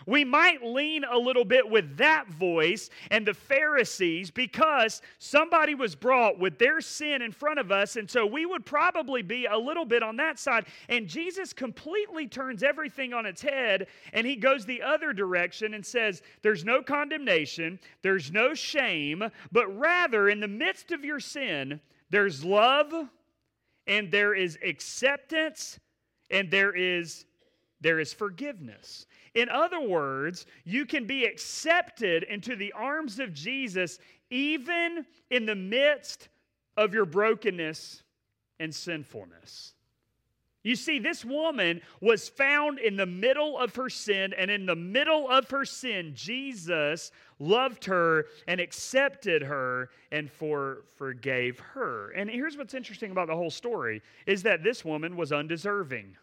We 0.06 0.24
might 0.24 0.64
lean 0.64 1.04
a 1.04 1.18
little 1.18 1.44
bit 1.44 1.68
with 1.68 1.96
that 1.98 2.28
voice 2.28 2.90
and 3.10 3.26
the 3.26 3.34
Pharisees 3.34 4.30
because 4.30 5.02
somebody 5.18 5.74
was 5.74 5.94
brought 5.94 6.38
with 6.38 6.58
their 6.58 6.80
sin 6.80 7.22
in 7.22 7.32
front 7.32 7.58
of 7.58 7.70
us. 7.70 7.96
And 7.96 8.10
so 8.10 8.26
we 8.26 8.46
would 8.46 8.64
probably 8.64 9.22
be 9.22 9.46
a 9.46 9.56
little 9.56 9.84
bit 9.84 10.02
on 10.02 10.16
that 10.16 10.38
side. 10.38 10.66
And 10.88 11.08
Jesus 11.08 11.52
completely 11.52 12.26
turns 12.26 12.62
everything 12.62 13.12
on 13.12 13.26
its 13.26 13.42
head 13.42 13.86
and 14.12 14.26
he 14.26 14.36
goes 14.36 14.64
the 14.64 14.82
other 14.82 15.12
direction 15.12 15.74
and 15.74 15.84
says, 15.84 16.22
There's 16.42 16.64
no 16.64 16.82
condemnation, 16.82 17.78
there's 18.02 18.30
no 18.32 18.54
shame, 18.54 19.24
but 19.52 19.66
rather 19.78 20.28
in 20.28 20.40
the 20.40 20.48
midst 20.48 20.92
of 20.92 21.04
your 21.04 21.20
sin, 21.20 21.80
there's 22.10 22.44
love 22.44 22.92
and 23.86 24.10
there 24.10 24.34
is 24.34 24.58
acceptance 24.64 25.78
and 26.30 26.50
there 26.50 26.74
is 26.74 27.26
there 27.80 27.98
is 27.98 28.12
forgiveness. 28.12 29.06
In 29.34 29.48
other 29.48 29.80
words, 29.80 30.46
you 30.64 30.86
can 30.86 31.06
be 31.06 31.24
accepted 31.24 32.24
into 32.24 32.56
the 32.56 32.72
arms 32.72 33.20
of 33.20 33.32
Jesus 33.32 33.98
even 34.30 35.06
in 35.30 35.46
the 35.46 35.54
midst 35.54 36.28
of 36.76 36.94
your 36.94 37.04
brokenness 37.04 38.02
and 38.58 38.74
sinfulness. 38.74 39.74
You 40.62 40.76
see, 40.76 40.98
this 40.98 41.24
woman 41.24 41.80
was 42.02 42.28
found 42.28 42.78
in 42.78 42.96
the 42.96 43.06
middle 43.06 43.58
of 43.58 43.74
her 43.76 43.88
sin, 43.88 44.34
and 44.36 44.50
in 44.50 44.66
the 44.66 44.76
middle 44.76 45.26
of 45.28 45.48
her 45.50 45.64
sin, 45.64 46.12
Jesus 46.14 47.12
loved 47.38 47.86
her 47.86 48.26
and 48.46 48.60
accepted 48.60 49.42
her 49.42 49.88
and 50.12 50.30
for, 50.30 50.82
forgave 50.98 51.58
her. 51.58 52.10
And 52.10 52.28
here's 52.28 52.58
what's 52.58 52.74
interesting 52.74 53.10
about 53.10 53.28
the 53.28 53.36
whole 53.36 53.50
story 53.50 54.02
is 54.26 54.42
that 54.42 54.62
this 54.62 54.84
woman 54.84 55.16
was 55.16 55.32
undeserving. 55.32 56.16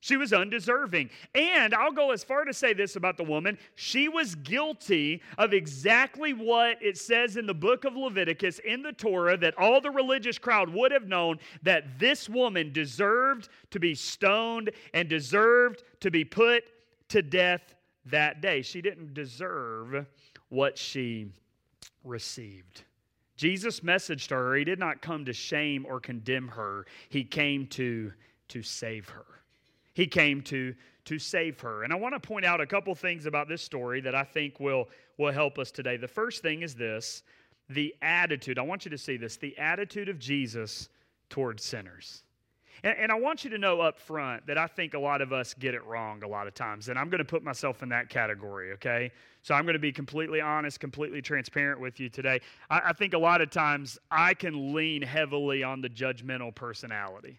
She 0.00 0.16
was 0.16 0.32
undeserving. 0.32 1.10
And 1.34 1.74
I'll 1.74 1.92
go 1.92 2.10
as 2.10 2.24
far 2.24 2.44
to 2.44 2.54
say 2.54 2.72
this 2.72 2.96
about 2.96 3.18
the 3.18 3.24
woman 3.24 3.58
she 3.74 4.08
was 4.08 4.34
guilty 4.34 5.22
of 5.36 5.52
exactly 5.52 6.32
what 6.32 6.82
it 6.82 6.96
says 6.96 7.36
in 7.36 7.46
the 7.46 7.54
book 7.54 7.84
of 7.84 7.96
Leviticus 7.96 8.60
in 8.60 8.82
the 8.82 8.92
Torah 8.92 9.36
that 9.36 9.56
all 9.58 9.80
the 9.80 9.90
religious 9.90 10.38
crowd 10.38 10.70
would 10.70 10.90
have 10.90 11.06
known 11.06 11.38
that 11.62 11.98
this 11.98 12.28
woman 12.28 12.72
deserved 12.72 13.50
to 13.70 13.78
be 13.78 13.94
stoned 13.94 14.70
and 14.94 15.08
deserved 15.08 15.82
to 16.00 16.10
be 16.10 16.24
put 16.24 16.64
to 17.08 17.20
death 17.20 17.74
that 18.06 18.40
day. 18.40 18.62
She 18.62 18.80
didn't 18.80 19.12
deserve 19.12 20.06
what 20.48 20.78
she 20.78 21.28
received. 22.04 22.84
Jesus' 23.36 23.82
message 23.82 24.28
to 24.28 24.34
her, 24.34 24.54
he 24.54 24.64
did 24.64 24.78
not 24.78 25.02
come 25.02 25.26
to 25.26 25.32
shame 25.32 25.84
or 25.86 26.00
condemn 26.00 26.48
her, 26.48 26.86
he 27.10 27.24
came 27.24 27.66
to, 27.68 28.12
to 28.48 28.62
save 28.62 29.08
her. 29.10 29.26
He 29.94 30.06
came 30.06 30.42
to, 30.42 30.74
to 31.06 31.18
save 31.18 31.60
her. 31.60 31.84
And 31.84 31.92
I 31.92 31.96
want 31.96 32.14
to 32.14 32.20
point 32.20 32.44
out 32.44 32.60
a 32.60 32.66
couple 32.66 32.94
things 32.94 33.26
about 33.26 33.48
this 33.48 33.62
story 33.62 34.00
that 34.02 34.14
I 34.14 34.24
think 34.24 34.60
will, 34.60 34.88
will 35.18 35.32
help 35.32 35.58
us 35.58 35.70
today. 35.70 35.96
The 35.96 36.08
first 36.08 36.42
thing 36.42 36.62
is 36.62 36.74
this 36.74 37.22
the 37.68 37.94
attitude. 38.02 38.58
I 38.58 38.62
want 38.62 38.84
you 38.84 38.90
to 38.90 38.98
see 38.98 39.16
this 39.16 39.36
the 39.36 39.56
attitude 39.56 40.08
of 40.08 40.18
Jesus 40.18 40.88
towards 41.28 41.64
sinners. 41.64 42.24
And, 42.82 42.96
and, 42.98 43.12
I 43.12 43.14
want 43.14 43.44
you 43.44 43.50
to 43.50 43.58
know 43.58 43.80
up 43.80 43.98
front 43.98 44.46
that 44.46 44.56
I 44.56 44.66
think 44.66 44.94
a 44.94 44.98
lot 44.98 45.20
of 45.20 45.32
us 45.32 45.54
get 45.54 45.74
it 45.74 45.84
wrong 45.84 46.22
a 46.22 46.28
lot 46.28 46.46
of 46.46 46.54
times. 46.54 46.88
And 46.88 46.98
I'm 46.98 47.10
going 47.10 47.18
to 47.18 47.24
put 47.24 47.44
myself 47.44 47.82
in 47.82 47.90
that 47.90 48.08
category, 48.08 48.72
okay? 48.72 49.12
So 49.42 49.54
I'm 49.54 49.64
going 49.64 49.74
to 49.74 49.78
be 49.78 49.92
completely 49.92 50.40
honest, 50.40 50.80
completely 50.80 51.20
transparent 51.20 51.80
with 51.80 52.00
you 52.00 52.08
today. 52.08 52.40
I, 52.70 52.80
I 52.86 52.92
think 52.92 53.12
a 53.12 53.18
lot 53.18 53.40
of 53.42 53.50
times 53.50 53.98
I 54.10 54.34
can 54.34 54.74
lean 54.74 55.02
heavily 55.02 55.62
on 55.62 55.82
the 55.82 55.90
judgmental 55.90 56.54
personality 56.54 57.38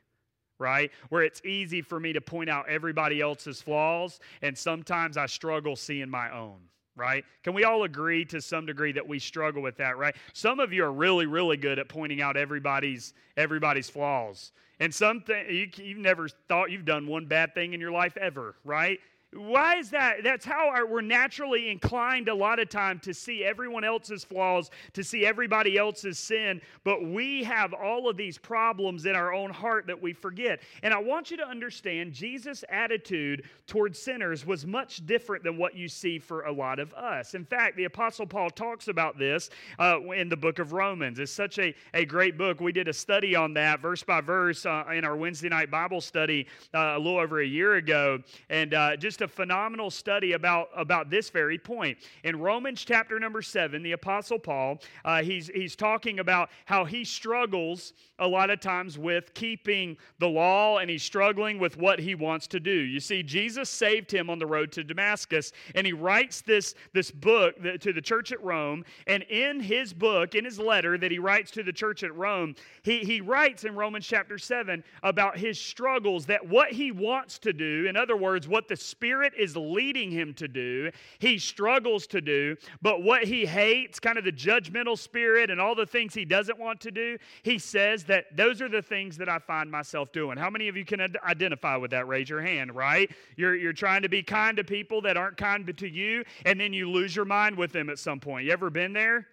right? 0.62 0.92
Where 1.10 1.24
it's 1.24 1.42
easy 1.44 1.82
for 1.82 2.00
me 2.00 2.14
to 2.14 2.22
point 2.22 2.50
out 2.50 2.70
everybody 2.70 3.20
else's 3.20 3.62
flaws, 3.62 4.20
and 4.42 4.58
sometimes 4.58 5.18
I 5.18 5.26
struggle 5.26 5.76
seeing 5.76 6.10
my 6.10 6.32
own. 6.32 6.60
Right? 6.96 7.24
Can 7.44 7.54
we 7.54 7.64
all 7.64 7.84
agree 7.84 8.26
to 8.26 8.42
some 8.42 8.66
degree 8.66 8.92
that 8.92 9.08
we 9.08 9.18
struggle 9.18 9.62
with 9.62 9.78
that, 9.78 9.98
right? 9.98 10.14
Some 10.34 10.60
of 10.60 10.74
you 10.74 10.84
are 10.84 10.92
really, 10.92 11.26
really 11.26 11.56
good 11.56 11.80
at 11.80 11.88
pointing 11.88 12.22
out 12.22 12.36
everybody's 12.38 13.14
everybody's 13.38 13.90
flaws, 13.90 14.52
and 14.80 14.94
some 14.94 15.24
you, 15.50 15.70
you've 15.78 15.98
never 15.98 16.28
thought 16.48 16.70
you've 16.70 16.86
done 16.86 17.08
one 17.08 17.26
bad 17.26 17.56
thing 17.56 17.74
in 17.74 17.80
your 17.80 17.92
life 17.92 18.18
ever, 18.18 18.56
right? 18.66 19.00
Why 19.34 19.78
is 19.78 19.90
that? 19.92 20.24
That's 20.26 20.44
how 20.44 20.70
our, 20.70 20.86
we're 20.86 21.00
naturally 21.00 21.70
inclined 21.70 22.28
a 22.28 22.36
lot 22.36 22.60
of 22.60 22.68
time 22.68 23.00
to 23.00 23.14
see 23.14 23.46
everyone 23.46 23.86
else's 23.86 24.26
flaws, 24.26 24.70
to 24.92 25.06
see 25.06 25.26
everybody 25.26 25.78
else's 25.78 26.20
sin, 26.20 26.62
but 26.84 27.06
we 27.06 27.42
have 27.46 27.74
all 27.74 28.10
of 28.10 28.18
these 28.18 28.38
problems 28.38 29.06
in 29.06 29.16
our 29.16 29.34
own 29.34 29.50
heart 29.50 29.88
that 29.88 30.02
we 30.02 30.12
forget. 30.12 30.60
And 30.84 30.94
I 30.94 30.98
want 30.98 31.32
you 31.32 31.38
to 31.38 31.48
understand 31.48 32.12
Jesus' 32.12 32.66
attitude 32.68 33.44
towards 33.68 33.98
sinners 34.00 34.46
was 34.46 34.66
much 34.66 35.06
different 35.06 35.46
than 35.46 35.58
what 35.58 35.76
you 35.76 35.88
see 35.88 36.20
for 36.20 36.42
a 36.42 36.52
lot 36.52 36.80
of 36.80 36.94
us. 36.94 37.34
In 37.34 37.46
fact, 37.46 37.78
the 37.78 37.86
Apostle 37.86 38.26
Paul 38.26 38.50
talks 38.50 38.90
about 38.90 39.18
this 39.18 39.50
uh, 39.80 40.02
in 40.14 40.28
the 40.28 40.36
book 40.36 40.60
of 40.60 40.74
Romans. 40.74 41.20
It's 41.20 41.32
such 41.32 41.58
a, 41.58 41.74
a 41.94 42.04
great 42.04 42.38
book. 42.38 42.60
We 42.60 42.74
did 42.74 42.90
a 42.90 42.94
study 42.94 43.34
on 43.34 43.54
that 43.54 43.80
verse 43.80 44.04
by 44.04 44.20
verse 44.20 44.66
uh, 44.66 44.84
in 44.94 45.06
our 45.06 45.16
Wednesday 45.16 45.48
night 45.48 45.72
Bible 45.72 46.02
study 46.02 46.48
uh, 46.74 46.96
a 46.96 47.00
little 47.00 47.20
over 47.20 47.40
a 47.40 47.48
year 47.48 47.76
ago. 47.76 48.20
And 48.50 48.74
uh, 48.74 48.98
just 48.98 49.21
a 49.22 49.28
phenomenal 49.28 49.90
study 49.90 50.34
about, 50.34 50.70
about 50.76 51.10
this 51.10 51.30
very 51.30 51.58
point. 51.58 51.98
In 52.24 52.40
Romans 52.40 52.84
chapter 52.84 53.20
number 53.20 53.42
seven, 53.42 53.84
the 53.84 53.94
Apostle 53.94 54.40
Paul, 54.40 54.80
uh, 55.06 55.22
he's, 55.24 55.48
he's 55.48 55.76
talking 55.76 56.20
about 56.20 56.50
how 56.66 56.86
he 56.86 57.04
struggles 57.04 57.94
a 58.20 58.28
lot 58.28 58.50
of 58.50 58.60
times 58.60 58.98
with 58.98 59.34
keeping 59.34 59.98
the 60.20 60.28
law 60.28 60.78
and 60.78 60.90
he's 60.90 61.04
struggling 61.04 61.58
with 61.58 61.78
what 61.78 62.00
he 62.00 62.16
wants 62.16 62.48
to 62.48 62.60
do. 62.60 62.72
You 62.72 63.00
see, 63.00 63.24
Jesus 63.24 63.70
saved 63.70 64.12
him 64.12 64.30
on 64.30 64.40
the 64.40 64.46
road 64.46 64.72
to 64.74 64.84
Damascus, 64.84 65.52
and 65.76 65.86
he 65.86 65.94
writes 65.94 66.42
this, 66.42 66.76
this 66.94 67.10
book 67.10 67.56
to 67.80 67.94
the 67.94 68.02
church 68.02 68.32
at 68.32 68.44
Rome. 68.44 68.86
And 69.08 69.24
in 69.24 69.60
his 69.60 69.94
book, 69.94 70.36
in 70.36 70.46
his 70.46 70.60
letter 70.60 70.98
that 70.98 71.12
he 71.12 71.20
writes 71.20 71.52
to 71.52 71.64
the 71.64 71.74
church 71.74 72.04
at 72.04 72.16
Rome, 72.16 72.56
he, 72.84 73.00
he 73.00 73.22
writes 73.22 73.64
in 73.64 73.76
Romans 73.76 74.06
chapter 74.06 74.38
7 74.38 74.84
about 75.04 75.38
his 75.38 75.60
struggles 75.60 76.26
that 76.28 76.48
what 76.48 76.72
he 76.72 76.92
wants 76.92 77.40
to 77.40 77.54
do, 77.54 77.88
in 77.88 77.98
other 77.98 78.16
words, 78.16 78.48
what 78.48 78.68
the 78.68 78.76
Spirit 78.76 79.11
Spirit 79.12 79.34
is 79.38 79.58
leading 79.58 80.10
him 80.10 80.34
to 80.36 80.48
do, 80.48 80.90
he 81.20 81.38
struggles 81.38 82.08
to 82.08 82.22
do, 82.22 82.56
but 82.82 83.04
what 83.04 83.26
he 83.26 83.46
hates, 83.46 84.00
kind 84.00 84.18
of 84.18 84.24
the 84.24 84.32
judgmental 84.32 84.98
spirit 84.98 85.52
and 85.52 85.60
all 85.60 85.76
the 85.76 85.86
things 85.86 86.14
he 86.14 86.24
doesn't 86.24 86.58
want 86.58 86.80
to 86.80 86.92
do, 86.92 87.18
he 87.44 87.60
says 87.60 88.06
that 88.06 88.38
those 88.38 88.62
are 88.62 88.70
the 88.70 88.82
things 88.82 89.18
that 89.18 89.28
I 89.28 89.38
find 89.38 89.70
myself 89.70 90.14
doing. 90.14 90.38
How 90.38 90.50
many 90.50 90.70
of 90.70 90.78
you 90.78 90.86
can 90.86 91.02
identify 91.28 91.76
with 91.76 91.92
that? 91.92 92.08
Raise 92.08 92.30
your 92.30 92.40
hand, 92.40 92.74
right? 92.74 93.12
You're, 93.36 93.56
you're 93.56 93.74
trying 93.74 94.02
to 94.04 94.10
be 94.10 94.24
kind 94.24 94.56
to 94.56 94.64
people 94.64 95.02
that 95.02 95.18
aren't 95.18 95.36
kind 95.36 95.68
to 95.78 95.90
you, 95.90 96.24
and 96.46 96.58
then 96.58 96.72
you 96.72 96.90
lose 96.90 97.14
your 97.14 97.26
mind 97.26 97.58
with 97.58 97.74
them 97.74 97.90
at 97.90 98.00
some 98.00 98.22
point. 98.22 98.46
You 98.46 98.54
ever 98.54 98.70
been 98.70 98.94
there? 98.94 99.28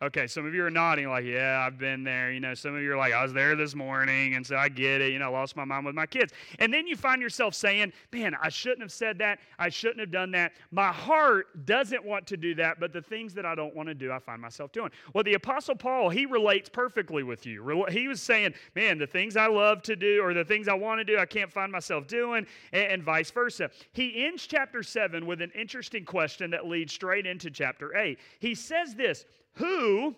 Okay, 0.00 0.28
some 0.28 0.46
of 0.46 0.54
you 0.54 0.64
are 0.64 0.70
nodding 0.70 1.08
like, 1.08 1.24
yeah, 1.24 1.64
I've 1.66 1.76
been 1.76 2.04
there. 2.04 2.30
You 2.30 2.38
know, 2.38 2.54
some 2.54 2.76
of 2.76 2.80
you 2.80 2.92
are 2.92 2.96
like, 2.96 3.12
I 3.12 3.20
was 3.20 3.32
there 3.32 3.56
this 3.56 3.74
morning, 3.74 4.34
and 4.34 4.46
so 4.46 4.54
I 4.54 4.68
get 4.68 5.00
it. 5.00 5.12
You 5.12 5.18
know, 5.18 5.24
I 5.24 5.40
lost 5.40 5.56
my 5.56 5.64
mind 5.64 5.84
with 5.86 5.96
my 5.96 6.06
kids. 6.06 6.32
And 6.60 6.72
then 6.72 6.86
you 6.86 6.94
find 6.94 7.20
yourself 7.20 7.52
saying, 7.52 7.92
man, 8.12 8.36
I 8.40 8.48
shouldn't 8.48 8.82
have 8.82 8.92
said 8.92 9.18
that. 9.18 9.40
I 9.58 9.68
shouldn't 9.68 9.98
have 9.98 10.12
done 10.12 10.30
that. 10.32 10.52
My 10.70 10.92
heart 10.92 11.66
doesn't 11.66 12.04
want 12.04 12.28
to 12.28 12.36
do 12.36 12.54
that, 12.54 12.78
but 12.78 12.92
the 12.92 13.02
things 13.02 13.34
that 13.34 13.44
I 13.44 13.56
don't 13.56 13.74
want 13.74 13.88
to 13.88 13.94
do, 13.94 14.12
I 14.12 14.20
find 14.20 14.40
myself 14.40 14.70
doing. 14.70 14.90
Well, 15.14 15.24
the 15.24 15.34
Apostle 15.34 15.74
Paul, 15.74 16.10
he 16.10 16.26
relates 16.26 16.68
perfectly 16.68 17.24
with 17.24 17.44
you. 17.44 17.84
He 17.90 18.06
was 18.06 18.22
saying, 18.22 18.54
man, 18.76 18.98
the 18.98 19.06
things 19.06 19.36
I 19.36 19.48
love 19.48 19.82
to 19.82 19.96
do 19.96 20.22
or 20.22 20.32
the 20.32 20.44
things 20.44 20.68
I 20.68 20.74
want 20.74 21.00
to 21.00 21.04
do, 21.04 21.18
I 21.18 21.26
can't 21.26 21.52
find 21.52 21.72
myself 21.72 22.06
doing, 22.06 22.46
and, 22.72 23.02
vice 23.02 23.32
versa. 23.32 23.68
He 23.92 24.26
ends 24.26 24.46
chapter 24.46 24.84
7 24.84 25.26
with 25.26 25.42
an 25.42 25.50
interesting 25.56 26.04
question 26.04 26.52
that 26.52 26.68
leads 26.68 26.92
straight 26.92 27.26
into 27.26 27.50
chapter 27.50 27.96
8. 27.96 28.16
He 28.38 28.54
says 28.54 28.94
this 28.94 29.24
who, 29.58 30.14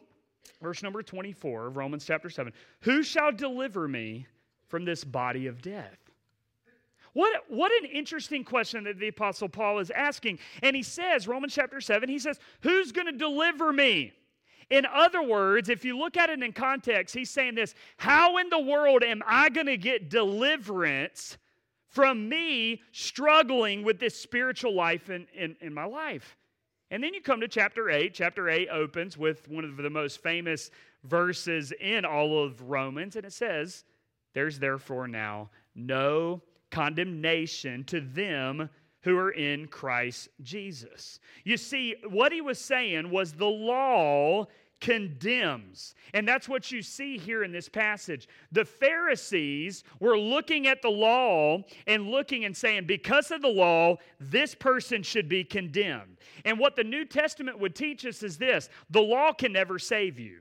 verse 0.60 0.82
number 0.82 1.02
24 1.02 1.68
of 1.68 1.76
Romans 1.76 2.04
chapter 2.04 2.28
7, 2.28 2.52
who 2.82 3.02
shall 3.02 3.32
deliver 3.32 3.88
me 3.88 4.26
from 4.68 4.84
this 4.84 5.02
body 5.02 5.46
of 5.46 5.62
death? 5.62 5.98
What, 7.12 7.32
what 7.48 7.72
an 7.82 7.88
interesting 7.90 8.44
question 8.44 8.84
that 8.84 8.98
the 8.98 9.08
Apostle 9.08 9.48
Paul 9.48 9.78
is 9.78 9.90
asking. 9.90 10.38
And 10.62 10.76
he 10.76 10.82
says, 10.82 11.26
Romans 11.26 11.54
chapter 11.54 11.80
7, 11.80 12.08
he 12.08 12.18
says, 12.18 12.38
Who's 12.60 12.92
going 12.92 13.06
to 13.06 13.12
deliver 13.12 13.72
me? 13.72 14.12
In 14.68 14.86
other 14.86 15.22
words, 15.22 15.68
if 15.68 15.84
you 15.84 15.98
look 15.98 16.16
at 16.16 16.30
it 16.30 16.42
in 16.42 16.52
context, 16.52 17.14
he's 17.14 17.30
saying 17.30 17.56
this 17.56 17.74
How 17.96 18.36
in 18.36 18.48
the 18.50 18.60
world 18.60 19.02
am 19.02 19.22
I 19.26 19.48
going 19.48 19.66
to 19.66 19.76
get 19.76 20.10
deliverance 20.10 21.38
from 21.88 22.28
me 22.28 22.82
struggling 22.92 23.82
with 23.82 23.98
this 23.98 24.14
spiritual 24.20 24.74
life 24.74 25.08
in, 25.10 25.26
in, 25.34 25.56
in 25.60 25.74
my 25.74 25.84
life? 25.84 26.36
And 26.90 27.02
then 27.02 27.14
you 27.14 27.20
come 27.20 27.40
to 27.40 27.48
chapter 27.48 27.88
8. 27.88 28.12
Chapter 28.12 28.48
8 28.48 28.68
opens 28.68 29.16
with 29.16 29.48
one 29.48 29.64
of 29.64 29.76
the 29.76 29.90
most 29.90 30.22
famous 30.22 30.70
verses 31.04 31.72
in 31.80 32.04
all 32.04 32.44
of 32.44 32.60
Romans, 32.62 33.16
and 33.16 33.24
it 33.24 33.32
says, 33.32 33.84
There's 34.34 34.58
therefore 34.58 35.06
now 35.06 35.50
no 35.74 36.42
condemnation 36.70 37.84
to 37.84 38.00
them 38.00 38.68
who 39.02 39.16
are 39.16 39.30
in 39.30 39.66
Christ 39.66 40.28
Jesus. 40.42 41.20
You 41.44 41.56
see, 41.56 41.96
what 42.08 42.32
he 42.32 42.40
was 42.40 42.58
saying 42.58 43.10
was 43.10 43.32
the 43.32 43.46
law 43.46 44.46
condemns. 44.80 45.94
And 46.14 46.26
that's 46.26 46.48
what 46.48 46.70
you 46.70 46.82
see 46.82 47.18
here 47.18 47.44
in 47.44 47.52
this 47.52 47.68
passage. 47.68 48.28
The 48.52 48.64
Pharisees 48.64 49.84
were 50.00 50.18
looking 50.18 50.66
at 50.66 50.82
the 50.82 50.90
law 50.90 51.62
and 51.86 52.08
looking 52.08 52.44
and 52.44 52.56
saying, 52.56 52.86
because 52.86 53.30
of 53.30 53.42
the 53.42 53.48
law, 53.48 53.96
this 54.18 54.54
person 54.54 55.02
should 55.02 55.28
be 55.28 55.44
condemned. 55.44 56.16
And 56.44 56.58
what 56.58 56.76
the 56.76 56.84
New 56.84 57.04
Testament 57.04 57.58
would 57.58 57.74
teach 57.74 58.04
us 58.06 58.22
is 58.22 58.38
this 58.38 58.68
the 58.90 59.02
law 59.02 59.32
can 59.32 59.52
never 59.52 59.78
save 59.78 60.18
you. 60.18 60.40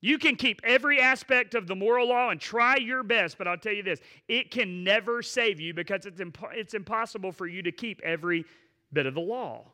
You 0.00 0.18
can 0.18 0.34
keep 0.34 0.60
every 0.64 1.00
aspect 1.00 1.54
of 1.54 1.68
the 1.68 1.76
moral 1.76 2.08
law 2.08 2.30
and 2.30 2.40
try 2.40 2.76
your 2.76 3.04
best, 3.04 3.38
but 3.38 3.46
I'll 3.46 3.56
tell 3.56 3.72
you 3.72 3.84
this 3.84 4.00
it 4.28 4.50
can 4.50 4.82
never 4.82 5.22
save 5.22 5.60
you 5.60 5.72
because 5.72 6.06
it's, 6.06 6.20
it's 6.52 6.74
impossible 6.74 7.30
for 7.30 7.46
you 7.46 7.62
to 7.62 7.72
keep 7.72 8.00
every 8.02 8.44
bit 8.92 9.06
of 9.06 9.14
the 9.14 9.20
law. 9.20 9.64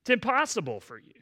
It's 0.00 0.10
impossible 0.10 0.80
for 0.80 0.98
you. 0.98 1.12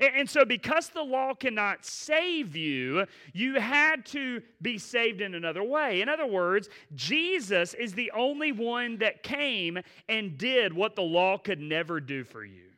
And, 0.00 0.28
so, 0.28 0.46
because 0.46 0.88
the 0.88 1.02
law 1.02 1.34
cannot 1.34 1.84
save 1.84 2.56
you, 2.56 3.04
you 3.34 3.60
had 3.60 4.06
to 4.06 4.40
be 4.62 4.78
saved 4.78 5.20
in 5.20 5.34
another 5.34 5.62
way. 5.62 6.00
In 6.00 6.08
other 6.08 6.26
words, 6.26 6.70
Jesus 6.94 7.74
is 7.74 7.92
the 7.92 8.10
only 8.12 8.50
one 8.50 8.96
that 8.98 9.22
came 9.22 9.78
and 10.08 10.38
did 10.38 10.72
what 10.72 10.96
the 10.96 11.02
law 11.02 11.36
could 11.36 11.60
never 11.60 12.00
do 12.00 12.24
for 12.24 12.44
you. 12.44 12.70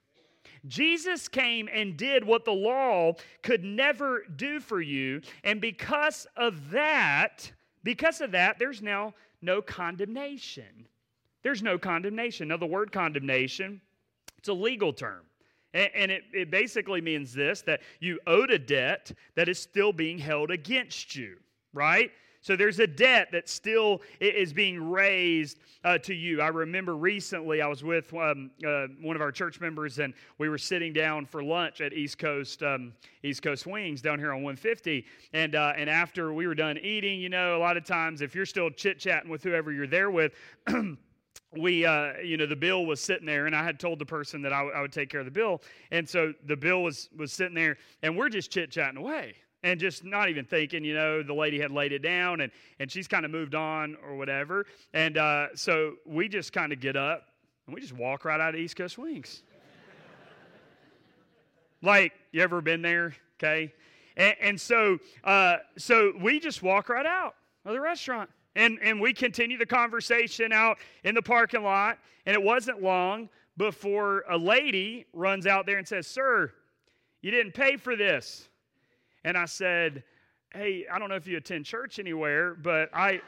Jesus 0.67 1.29
came 1.29 1.69
and 1.73 1.97
did 1.97 2.25
what 2.25 2.45
the 2.45 2.53
law 2.53 3.15
could 3.43 3.65
never 3.65 4.25
do 4.37 4.61
for 4.61 4.81
you. 4.81 5.21
And 5.45 5.61
because 5.61 6.27
of 6.37 6.71
that, 6.71 7.53
because 7.83 8.21
of 8.21 8.33
that, 8.33 8.59
there's 8.59 8.83
now 8.83 9.15
no 9.41 9.61
condemnation. 9.63 10.87
There's 11.43 11.63
no 11.63 11.79
condemnation. 11.79 12.49
Now, 12.49 12.57
the 12.57 12.67
word 12.67 12.93
condemnation, 12.93 13.81
it's 14.39 14.49
a 14.49 14.53
legal 14.53 14.93
term. 14.93 15.23
And, 15.75 16.11
it, 16.11 16.25
it 16.33 16.51
basically 16.51 17.01
means 17.01 17.33
this 17.33 17.63
that 17.63 17.81
you 18.01 18.19
owed 18.27 18.51
a 18.51 18.59
debt 18.59 19.13
that 19.37 19.49
is 19.49 19.59
still 19.59 19.93
being 19.93 20.19
held 20.19 20.51
against 20.51 21.17
you, 21.17 21.37
right? 21.73 22.11
So 22.43 22.57
there's 22.57 22.81
a 22.81 22.89
debt 22.89 23.29
that 23.31 23.49
still 23.49 24.03
is 24.21 24.53
being 24.53 24.91
raised 24.91 25.61
uh, 25.85 25.99
to 25.99 26.13
you. 26.13 26.41
I 26.41 26.49
remember 26.49 26.97
recently 26.97 27.63
I 27.63 27.69
was 27.69 27.85
with 27.85 28.13
um, 28.15 28.51
uh, 28.67 28.89
one 29.01 29.15
of 29.15 29.23
our 29.23 29.31
church 29.31 29.61
members 29.61 30.01
and 30.01 30.13
we 30.39 30.49
were 30.49 30.59
sitting 30.59 30.93
down 30.93 31.25
for 31.25 31.43
lunch 31.45 31.81
at 31.81 31.93
East 31.93 32.19
Coast 32.19 32.65
um, 32.65 32.95
East 33.23 33.43
Coast 33.43 33.65
Wings 33.65 34.03
down 34.03 34.19
here 34.19 34.33
on 34.33 34.43
150. 34.43 35.07
And 35.33 35.55
uh, 35.55 35.73
and 35.77 35.89
after 35.89 36.33
we 36.33 36.49
were 36.49 36.57
done 36.57 36.79
eating, 36.79 37.21
you 37.21 37.29
know, 37.29 37.57
a 37.57 37.61
lot 37.61 37.77
of 37.77 37.85
times 37.85 38.23
if 38.23 38.35
you're 38.35 38.45
still 38.45 38.71
chit 38.71 38.99
chatting 38.99 39.31
with 39.31 39.45
whoever 39.45 39.73
you're 39.73 39.87
there 39.87 40.11
with. 40.11 40.33
we 41.57 41.85
uh, 41.85 42.15
you 42.25 42.37
know 42.37 42.47
the 42.47 42.57
bill 42.57 42.87
was 42.87 43.01
sitting 43.01 43.27
there 43.27 43.47
and 43.47 43.55
i 43.55 43.63
had 43.63 43.79
told 43.79 43.99
the 43.99 44.07
person 44.07 44.43
that 44.43 44.53
I, 44.53 44.59
w- 44.59 44.75
I 44.75 44.81
would 44.81 44.93
take 44.93 45.11
care 45.11 45.21
of 45.21 45.27
the 45.27 45.33
bill 45.33 45.61
and 45.91 46.09
so 46.09 46.33
the 46.47 46.57
bill 46.57 46.83
was 46.83 47.09
was 47.17 47.33
sitting 47.33 47.55
there 47.55 47.77
and 48.03 48.17
we're 48.17 48.31
just 48.31 48.51
chit 48.51 48.71
chatting 48.71 48.99
away 48.99 49.35
and 49.63 49.79
just 49.79 50.05
not 50.05 50.29
even 50.29 50.45
thinking, 50.45 50.85
you 50.85 50.95
know, 50.95 51.23
the 51.23 51.35
lady 51.35 51.61
had 51.61 51.71
laid 51.71 51.93
it 51.93 52.03
down 52.03 52.41
and, 52.41 52.51
and 52.81 52.91
she's 52.91 53.07
kind 53.07 53.25
of 53.25 53.31
moved 53.31 53.55
on 53.55 53.97
or 54.05 54.17
whatever. 54.17 54.67
And 54.93 55.17
uh, 55.17 55.49
so 55.55 55.95
we 56.05 56.29
just 56.29 56.53
kind 56.53 56.73
of 56.73 56.81
get 56.81 56.97
up 56.97 57.29
and 57.67 57.75
we 57.75 57.81
just 57.81 57.93
walk 57.93 58.25
right 58.25 58.41
out 58.41 58.55
of 58.55 58.61
East 58.61 58.77
Coast 58.77 58.99
Wings. 58.99 59.43
like, 61.83 62.13
you 62.33 62.43
ever 62.43 62.61
been 62.61 62.83
there? 62.83 63.15
Okay. 63.39 63.73
And, 64.17 64.35
and 64.41 64.61
so, 64.61 64.99
uh, 65.25 65.59
so 65.79 66.13
we 66.21 66.41
just 66.41 66.63
walk 66.63 66.89
right 66.89 67.07
out 67.07 67.37
of 67.65 67.73
the 67.73 67.81
restaurant. 67.81 68.31
And, 68.55 68.79
and 68.83 69.01
we 69.01 69.15
continue 69.15 69.59
the 69.59 69.67
conversation 69.67 70.53
out 70.53 70.79
in 71.05 71.15
the 71.15 71.23
parking 71.23 71.63
lot. 71.63 71.99
And 72.27 72.35
it 72.35 72.43
wasn't 72.43 72.83
long 72.83 73.29
before 73.57 74.25
a 74.29 74.37
lady 74.37 75.07
runs 75.13 75.47
out 75.47 75.67
there 75.67 75.79
and 75.79 75.87
says, 75.87 76.07
Sir, 76.07 76.53
you 77.21 77.31
didn't 77.31 77.53
pay 77.53 77.77
for 77.77 77.97
this 77.97 78.49
and 79.25 79.37
I 79.37 79.45
said, 79.47 80.03
Hey, 80.55 80.87
I 80.93 80.99
don't 80.99 81.09
know 81.09 81.15
if 81.15 81.27
you 81.27 81.39
attend 81.39 81.65
church 81.65 81.99
anywhere, 81.99 82.55
but 82.55 82.91
I. 82.93 83.23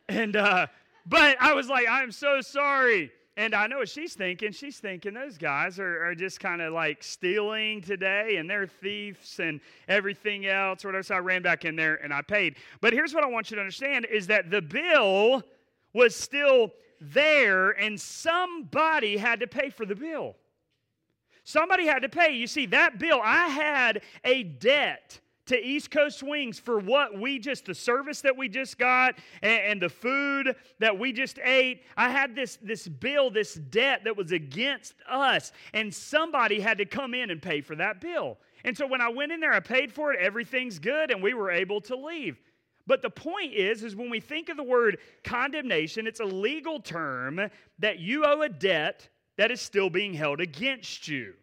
and, 0.08 0.36
uh, 0.36 0.66
but 1.06 1.36
I 1.40 1.54
was 1.54 1.68
like, 1.68 1.86
I'm 1.88 2.12
so 2.12 2.42
sorry. 2.42 3.10
And 3.38 3.54
I 3.54 3.66
know 3.66 3.78
what 3.78 3.90
she's 3.90 4.14
thinking. 4.14 4.52
She's 4.52 4.78
thinking 4.78 5.12
those 5.12 5.36
guys 5.36 5.78
are, 5.78 6.06
are 6.06 6.14
just 6.14 6.40
kind 6.40 6.62
of 6.62 6.72
like 6.72 7.02
stealing 7.02 7.82
today 7.82 8.36
and 8.36 8.48
they're 8.48 8.66
thieves 8.66 9.40
and 9.40 9.60
everything 9.88 10.46
else. 10.46 10.84
Whatever. 10.84 11.02
So 11.02 11.16
I 11.16 11.18
ran 11.18 11.42
back 11.42 11.66
in 11.66 11.76
there 11.76 11.96
and 11.96 12.14
I 12.14 12.22
paid. 12.22 12.56
But 12.80 12.94
here's 12.94 13.12
what 13.12 13.24
I 13.24 13.26
want 13.26 13.50
you 13.50 13.56
to 13.56 13.60
understand 13.60 14.06
is 14.06 14.26
that 14.28 14.50
the 14.50 14.62
bill 14.62 15.42
was 15.92 16.16
still 16.16 16.72
there 16.98 17.72
and 17.72 18.00
somebody 18.00 19.18
had 19.18 19.40
to 19.40 19.46
pay 19.46 19.68
for 19.68 19.84
the 19.84 19.94
bill. 19.94 20.34
Somebody 21.44 21.86
had 21.86 22.00
to 22.00 22.08
pay. 22.08 22.32
You 22.32 22.46
see, 22.46 22.66
that 22.66 22.98
bill, 22.98 23.20
I 23.22 23.48
had 23.48 24.00
a 24.24 24.44
debt 24.44 25.20
to 25.46 25.56
East 25.64 25.90
Coast 25.90 26.22
Wings 26.22 26.58
for 26.58 26.78
what 26.78 27.18
we 27.18 27.38
just, 27.38 27.66
the 27.66 27.74
service 27.74 28.20
that 28.22 28.36
we 28.36 28.48
just 28.48 28.78
got 28.78 29.14
and, 29.42 29.62
and, 29.62 29.82
the 29.82 29.88
food 29.88 30.54
that 30.78 30.98
we 30.98 31.12
just 31.12 31.38
ate. 31.42 31.82
I 31.96 32.10
had 32.10 32.34
this, 32.34 32.58
this 32.62 32.86
bill, 32.88 33.30
this 33.30 33.54
debt 33.54 34.02
that 34.04 34.16
was 34.16 34.32
against 34.32 34.94
us, 35.08 35.52
and 35.72 35.94
somebody 35.94 36.60
had 36.60 36.78
to 36.78 36.84
come 36.84 37.14
in 37.14 37.30
and 37.30 37.40
pay 37.40 37.60
for 37.60 37.76
that 37.76 38.00
bill. 38.00 38.38
And 38.64 38.76
so 38.76 38.86
when 38.86 39.00
I 39.00 39.08
went 39.08 39.32
in 39.32 39.40
there, 39.40 39.52
I 39.52 39.60
paid 39.60 39.92
for 39.92 40.12
it, 40.12 40.20
everything's 40.20 40.78
good, 40.78 41.10
and 41.10 41.22
we 41.22 41.34
were 41.34 41.50
able 41.50 41.80
to 41.82 41.96
leave. 41.96 42.38
But 42.86 43.02
the 43.02 43.10
point 43.10 43.52
is, 43.52 43.82
is 43.82 43.96
when 43.96 44.10
we 44.10 44.20
think 44.20 44.48
of 44.48 44.56
the 44.56 44.62
word 44.62 44.98
condemnation, 45.24 46.06
it's 46.06 46.20
a 46.20 46.24
legal 46.24 46.80
term 46.80 47.40
that 47.78 47.98
you 47.98 48.24
owe 48.24 48.42
a 48.42 48.48
debt 48.48 49.08
that 49.36 49.50
is 49.50 49.60
still 49.60 49.90
being 49.90 50.14
held 50.14 50.40
against 50.40 51.08
you. 51.08 51.34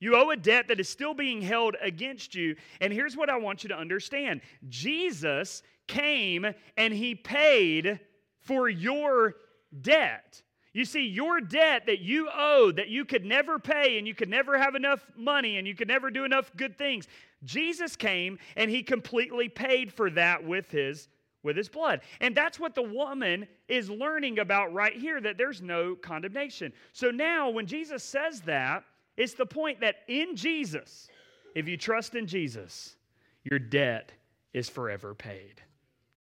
You 0.00 0.16
owe 0.16 0.30
a 0.30 0.36
debt 0.36 0.68
that 0.68 0.80
is 0.80 0.88
still 0.88 1.14
being 1.14 1.42
held 1.42 1.76
against 1.80 2.34
you. 2.34 2.56
And 2.80 2.92
here's 2.92 3.16
what 3.16 3.30
I 3.30 3.36
want 3.36 3.62
you 3.62 3.68
to 3.68 3.76
understand 3.76 4.40
Jesus 4.68 5.62
came 5.86 6.46
and 6.76 6.94
he 6.94 7.14
paid 7.14 8.00
for 8.40 8.68
your 8.68 9.36
debt. 9.82 10.42
You 10.72 10.84
see, 10.84 11.06
your 11.06 11.40
debt 11.40 11.86
that 11.86 11.98
you 11.98 12.28
owe, 12.32 12.72
that 12.72 12.88
you 12.88 13.04
could 13.04 13.24
never 13.24 13.58
pay, 13.58 13.98
and 13.98 14.06
you 14.06 14.14
could 14.14 14.28
never 14.28 14.56
have 14.56 14.76
enough 14.76 15.04
money, 15.16 15.58
and 15.58 15.66
you 15.66 15.74
could 15.74 15.88
never 15.88 16.12
do 16.12 16.24
enough 16.24 16.52
good 16.56 16.78
things, 16.78 17.08
Jesus 17.42 17.96
came 17.96 18.38
and 18.56 18.70
he 18.70 18.82
completely 18.82 19.48
paid 19.48 19.92
for 19.92 20.10
that 20.10 20.44
with 20.44 20.70
his 20.70 21.08
with 21.42 21.56
his 21.56 21.70
blood. 21.70 22.02
And 22.20 22.36
that's 22.36 22.60
what 22.60 22.74
the 22.74 22.82
woman 22.82 23.48
is 23.66 23.88
learning 23.88 24.40
about 24.40 24.74
right 24.74 24.92
here 24.94 25.20
that 25.22 25.38
there's 25.38 25.62
no 25.62 25.94
condemnation. 25.94 26.70
So 26.92 27.10
now, 27.10 27.48
when 27.48 27.66
Jesus 27.66 28.04
says 28.04 28.42
that, 28.42 28.84
it's 29.16 29.34
the 29.34 29.46
point 29.46 29.80
that 29.80 29.96
in 30.08 30.36
Jesus, 30.36 31.08
if 31.54 31.68
you 31.68 31.76
trust 31.76 32.14
in 32.14 32.26
Jesus, 32.26 32.96
your 33.44 33.58
debt 33.58 34.12
is 34.52 34.68
forever 34.68 35.14
paid. 35.14 35.62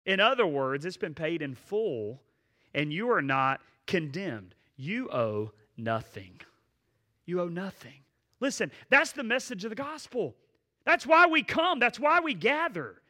In 0.05 0.19
other 0.19 0.47
words, 0.47 0.85
it's 0.85 0.97
been 0.97 1.13
paid 1.13 1.41
in 1.41 1.53
full, 1.53 2.21
and 2.73 2.91
you 2.91 3.11
are 3.11 3.21
not 3.21 3.61
condemned. 3.85 4.55
You 4.77 5.09
owe 5.11 5.51
nothing. 5.75 6.39
You 7.25 7.41
owe 7.41 7.49
nothing. 7.49 7.99
Listen, 8.39 8.71
that's 8.89 9.11
the 9.11 9.23
message 9.23 9.63
of 9.63 9.69
the 9.69 9.75
gospel. 9.75 10.35
That's 10.85 11.05
why 11.05 11.27
we 11.27 11.43
come, 11.43 11.79
that's 11.79 11.99
why 11.99 12.19
we 12.19 12.33
gather. 12.33 13.01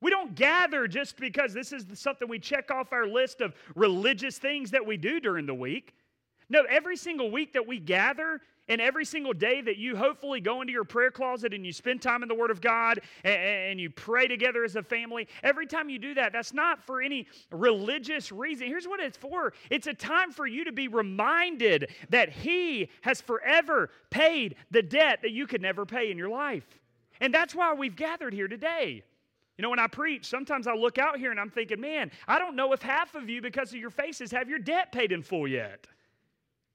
We 0.00 0.10
don't 0.10 0.34
gather 0.34 0.86
just 0.86 1.16
because 1.16 1.54
this 1.54 1.72
is 1.72 1.86
something 1.94 2.28
we 2.28 2.38
check 2.38 2.70
off 2.70 2.92
our 2.92 3.06
list 3.06 3.40
of 3.40 3.54
religious 3.74 4.38
things 4.38 4.70
that 4.70 4.84
we 4.84 4.96
do 4.96 5.18
during 5.18 5.46
the 5.46 5.54
week. 5.54 5.94
No, 6.50 6.62
every 6.68 6.96
single 6.96 7.30
week 7.30 7.54
that 7.54 7.66
we 7.66 7.78
gather 7.78 8.40
and 8.68 8.80
every 8.80 9.04
single 9.04 9.32
day 9.32 9.60
that 9.60 9.76
you 9.76 9.96
hopefully 9.96 10.40
go 10.40 10.60
into 10.60 10.72
your 10.72 10.84
prayer 10.84 11.10
closet 11.10 11.52
and 11.52 11.66
you 11.66 11.72
spend 11.72 12.00
time 12.00 12.22
in 12.22 12.28
the 12.28 12.34
Word 12.34 12.50
of 12.50 12.60
God 12.60 13.00
and, 13.22 13.80
you 13.80 13.90
pray 13.90 14.28
together 14.28 14.64
as 14.64 14.76
a 14.76 14.82
family, 14.82 15.28
every 15.42 15.66
time 15.66 15.90
you 15.90 15.98
do 15.98 16.14
that, 16.14 16.32
that's 16.32 16.54
not 16.54 16.82
for 16.82 17.02
any 17.02 17.26
religious 17.50 18.30
reason. 18.30 18.66
Here's 18.68 18.86
what 18.86 19.00
it's 19.00 19.16
for 19.16 19.52
it's 19.68 19.86
a 19.86 19.94
time 19.94 20.30
for 20.30 20.46
you 20.46 20.64
to 20.64 20.72
be 20.72 20.88
reminded 20.88 21.90
that 22.10 22.30
He 22.30 22.88
has 23.02 23.20
forever 23.20 23.90
paid 24.10 24.56
the 24.70 24.82
debt 24.82 25.20
that 25.22 25.32
you 25.32 25.46
could 25.46 25.60
never 25.60 25.84
pay 25.84 26.10
in 26.10 26.16
your 26.16 26.28
life. 26.28 26.66
And 27.20 27.34
that's 27.34 27.54
why 27.54 27.74
we've 27.74 27.96
gathered 27.96 28.32
here 28.32 28.48
today. 28.48 29.02
You 29.58 29.62
know, 29.62 29.70
when 29.70 29.78
I 29.78 29.86
preach, 29.86 30.26
sometimes 30.26 30.66
I 30.66 30.74
look 30.74 30.98
out 30.98 31.18
here 31.18 31.30
and 31.30 31.38
I'm 31.38 31.50
thinking, 31.50 31.80
man, 31.80 32.10
I 32.26 32.38
don't 32.38 32.56
know 32.56 32.72
if 32.72 32.82
half 32.82 33.14
of 33.14 33.28
you, 33.28 33.40
because 33.40 33.72
of 33.72 33.78
your 33.78 33.90
faces, 33.90 34.30
have 34.32 34.48
your 34.48 34.58
debt 34.58 34.90
paid 34.90 35.12
in 35.12 35.22
full 35.22 35.46
yet. 35.46 35.86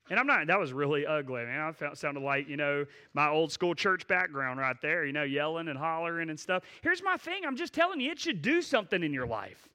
And 0.10 0.20
I'm 0.20 0.26
not, 0.26 0.48
that 0.48 0.60
was 0.60 0.74
really 0.74 1.06
ugly, 1.06 1.46
man. 1.46 1.62
I 1.62 1.72
felt, 1.72 1.98
sounded 1.98 2.24
like, 2.24 2.48
you 2.48 2.58
know, 2.58 2.86
my 3.14 3.30
old 3.30 3.52
school 3.52 3.76
church 3.76 4.08
background 4.08 4.60
right 4.60 4.76
there, 4.82 5.06
you 5.06 5.14
know, 5.14 5.24
yelling 5.24 5.68
and 5.68 5.78
hollering 5.78 6.30
and 6.30 6.40
stuff. 6.40 6.64
Here's 6.82 7.04
my 7.04 7.18
thing 7.18 7.44
I'm 7.46 7.56
just 7.56 7.74
telling 7.74 8.00
you, 8.00 8.12
it 8.12 8.20
should 8.20 8.42
do 8.42 8.62
something 8.62 9.04
in 9.04 9.14
your 9.14 9.28
life. 9.28 9.70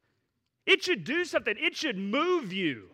It 0.66 0.82
should 0.82 1.04
do 1.04 1.24
something, 1.24 1.54
it 1.58 1.76
should 1.76 1.98
move 1.98 2.52
you. 2.52 2.88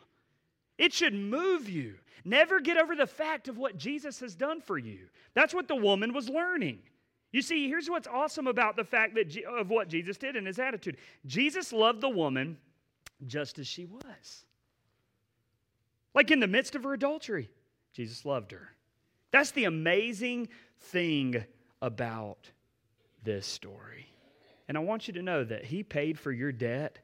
It 0.76 0.92
should 0.92 1.14
move 1.14 1.68
you. 1.68 1.94
Never 2.24 2.60
get 2.60 2.76
over 2.76 2.96
the 2.96 3.06
fact 3.06 3.48
of 3.48 3.58
what 3.58 3.78
Jesus 3.78 4.20
has 4.20 4.34
done 4.34 4.60
for 4.60 4.78
you. 4.78 5.00
That's 5.34 5.54
what 5.54 5.68
the 5.68 5.76
woman 5.76 6.12
was 6.12 6.28
learning. 6.28 6.80
You 7.32 7.42
see, 7.42 7.68
here's 7.68 7.88
what's 7.88 8.08
awesome 8.08 8.46
about 8.46 8.76
the 8.76 8.84
fact 8.84 9.14
that 9.14 9.34
of 9.44 9.70
what 9.70 9.88
Jesus 9.88 10.16
did 10.16 10.36
and 10.36 10.46
his 10.46 10.58
attitude. 10.58 10.96
Jesus 11.26 11.72
loved 11.72 12.00
the 12.00 12.08
woman 12.08 12.58
just 13.26 13.58
as 13.58 13.66
she 13.66 13.84
was. 13.84 14.44
Like 16.14 16.30
in 16.30 16.40
the 16.40 16.46
midst 16.46 16.74
of 16.74 16.84
her 16.84 16.92
adultery, 16.92 17.50
Jesus 17.92 18.24
loved 18.24 18.52
her. 18.52 18.70
That's 19.30 19.52
the 19.52 19.64
amazing 19.64 20.48
thing 20.80 21.44
about 21.82 22.50
this 23.22 23.46
story. 23.46 24.06
And 24.68 24.76
I 24.76 24.80
want 24.80 25.08
you 25.08 25.14
to 25.14 25.22
know 25.22 25.44
that 25.44 25.64
he 25.64 25.82
paid 25.82 26.18
for 26.18 26.32
your 26.32 26.52
debt 26.52 26.98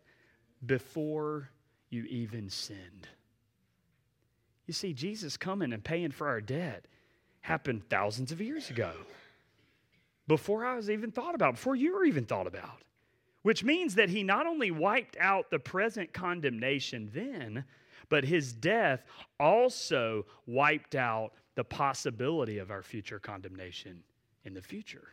before 0.65 1.51
you 1.91 2.05
even 2.05 2.49
sinned. 2.49 3.09
You 4.67 4.75
see, 4.75 4.93
Jesus 4.93 5.37
coming 5.37 5.73
and 5.73 5.83
paying 5.83 6.11
for 6.11 6.29
our 6.29 6.41
debt 6.41 6.87
happened 7.41 7.89
thousands 7.89 8.33
of 8.33 8.41
years 8.41 8.71
ago. 8.71 8.93
Before 10.27 10.65
I 10.65 10.75
was 10.75 10.91
even 10.91 11.13
thought 11.13 11.37
about, 11.37 11.55
before 11.55 11.77
you 11.77 11.95
were 11.95 12.05
even 12.05 12.25
thought 12.25 12.49
about. 12.49 12.83
Which 13.43 13.63
means 13.63 13.95
that 13.95 14.11
he 14.11 14.25
not 14.25 14.47
only 14.47 14.73
wiped 14.73 15.17
out 15.21 15.51
the 15.51 15.61
present 15.61 16.13
condemnation 16.13 17.11
then, 17.15 17.65
but 18.09 18.25
his 18.25 18.53
death 18.53 19.05
also 19.39 20.27
wiped 20.47 20.95
out 20.95 21.33
the 21.55 21.65
possibility 21.65 22.59
of 22.59 22.71
our 22.71 22.83
future 22.83 23.19
condemnation 23.19 24.03
in 24.45 24.55
the 24.55 24.63
future. 24.63 25.09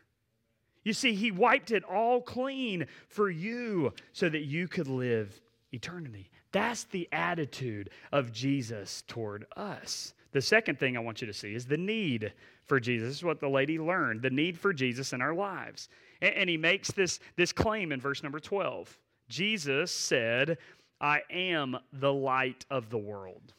You 0.84 0.94
see, 0.94 1.14
he 1.14 1.32
wiped 1.32 1.72
it 1.72 1.84
all 1.84 2.22
clean 2.22 2.88
for 3.08 3.30
you 3.30 3.94
so 4.12 4.28
that 4.30 4.44
you 4.44 4.68
could 4.68 4.88
live 4.88 5.42
eternity. 5.72 6.30
That's 6.52 6.84
the 6.86 7.08
attitude 7.12 7.90
of 8.12 8.32
Jesus 8.32 9.04
toward 9.08 9.46
us. 9.56 10.14
The 10.34 10.42
second 10.42 10.80
thing 10.80 10.98
I 10.98 11.00
want 11.00 11.22
you 11.22 11.28
to 11.28 11.34
see 11.34 11.54
is 11.54 11.66
the 11.66 11.78
need 11.78 12.34
for 12.66 12.80
Jesus. 12.80 13.18
Is 13.18 13.24
what 13.24 13.40
the 13.40 13.50
lady 13.50 13.80
learned 13.80 14.22
the 14.22 14.30
need 14.30 14.58
for 14.58 14.74
Jesus 14.74 15.14
in 15.14 15.22
our 15.22 15.34
lives. 15.34 15.90
And, 16.22 16.36
and 16.36 16.50
he 16.50 16.58
makes 16.58 16.92
this, 16.92 17.20
this 17.38 17.54
claim 17.54 17.92
in 17.92 18.02
verse 18.02 18.24
number 18.24 18.40
12. 18.40 18.98
Jesus 19.30 19.92
said, 19.92 20.58
I 21.04 21.22
am 21.30 21.78
the 21.92 22.14
light 22.14 22.66
of 22.72 22.90
the 22.90 22.98
world. 22.98 23.54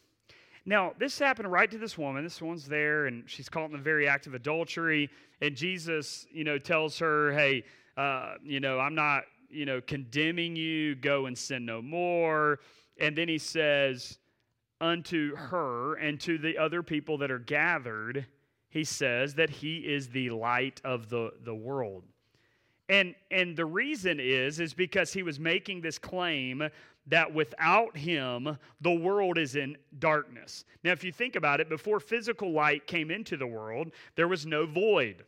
Now, 0.65 0.95
this 0.99 1.19
happened 1.19 1.53
right 1.53 1.71
to 1.71 1.77
this 1.77 1.99
woman. 1.99 2.25
This 2.25 2.41
one's 2.41 2.67
there, 2.67 3.05
and 3.05 3.29
she's 3.29 3.51
caught 3.51 3.67
in 3.67 3.73
the 3.73 3.79
very 3.79 4.09
act 4.09 4.27
of 4.27 4.33
adultery. 4.33 5.11
And 5.43 5.55
Jesus, 5.55 6.27
you 6.33 6.43
know, 6.43 6.57
tells 6.57 6.99
her, 6.99 7.33
hey, 7.33 7.65
uh, 7.99 8.37
you 8.43 8.61
know, 8.61 8.81
I'm 8.81 8.95
not, 8.95 9.25
you 9.51 9.67
know, 9.67 9.83
condemning 9.83 10.57
you. 10.57 10.95
Go 10.95 11.27
and 11.27 11.37
sin 11.37 11.67
no 11.67 11.83
more. 11.83 12.61
And 12.99 13.15
then 13.15 13.29
he 13.29 13.37
says, 13.37 14.19
unto 14.81 15.37
her 15.37 15.97
and 15.97 16.19
to 16.21 16.39
the 16.39 16.57
other 16.57 16.83
people 16.83 17.19
that 17.19 17.31
are 17.31 17.39
gathered, 17.39 18.27
he 18.71 18.85
says 18.85 19.35
that 19.35 19.51
he 19.51 19.79
is 19.79 20.09
the 20.09 20.31
light 20.31 20.81
of 20.83 21.11
the, 21.11 21.31
the 21.45 21.55
world. 21.55 22.05
And, 22.89 23.15
and 23.31 23.57
the 23.57 23.65
reason 23.65 24.21
is, 24.21 24.61
is 24.61 24.75
because 24.75 25.13
he 25.13 25.23
was 25.23 25.41
making 25.41 25.81
this 25.81 25.99
claim 25.99 26.69
that 27.07 27.33
without 27.33 27.97
him, 27.97 28.59
the 28.81 28.91
world 28.91 29.39
is 29.39 29.57
in 29.57 29.77
darkness. 29.99 30.65
Now, 30.83 30.93
if 30.93 31.05
you 31.05 31.13
think 31.13 31.37
about 31.37 31.61
it, 31.61 31.69
before 31.69 32.01
physical 32.01 32.53
light 32.53 32.87
came 32.87 33.11
into 33.11 33.37
the 33.37 33.47
world, 33.47 33.93
there 34.17 34.29
was 34.29 34.47
no 34.47 34.67
void. 34.67 35.25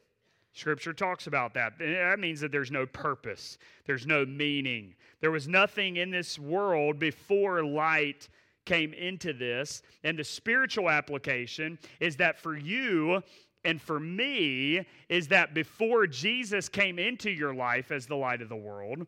Scripture 0.53 0.95
talks 0.95 1.27
about 1.27 1.53
that. 1.55 1.79
That 1.79 2.19
means 2.19 2.41
that 2.41 2.51
there's 2.51 2.71
no 2.71 2.87
purpose, 2.87 3.59
there's 3.85 4.07
no 4.07 4.25
meaning. 4.25 4.95
There 5.21 5.31
was 5.31 5.49
nothing 5.49 5.97
in 5.97 6.11
this 6.11 6.39
world 6.39 6.99
before 6.99 7.63
light 7.63 8.29
came 8.65 8.93
into 8.93 9.33
this. 9.33 9.83
And 10.05 10.19
the 10.19 10.25
spiritual 10.25 10.91
application 10.91 11.79
is 12.01 12.17
that 12.17 12.39
for 12.39 12.57
you 12.57 13.23
and 13.67 13.83
for 13.83 13.99
me, 13.99 14.87
is 15.09 15.29
that 15.29 15.53
before 15.53 16.07
Jesus 16.07 16.69
came 16.69 16.99
into 16.99 17.31
your 17.31 17.55
life 17.55 17.91
as 17.91 18.07
the 18.07 18.17
light 18.17 18.41
of 18.41 18.49
the 18.49 18.57
world, 18.57 19.07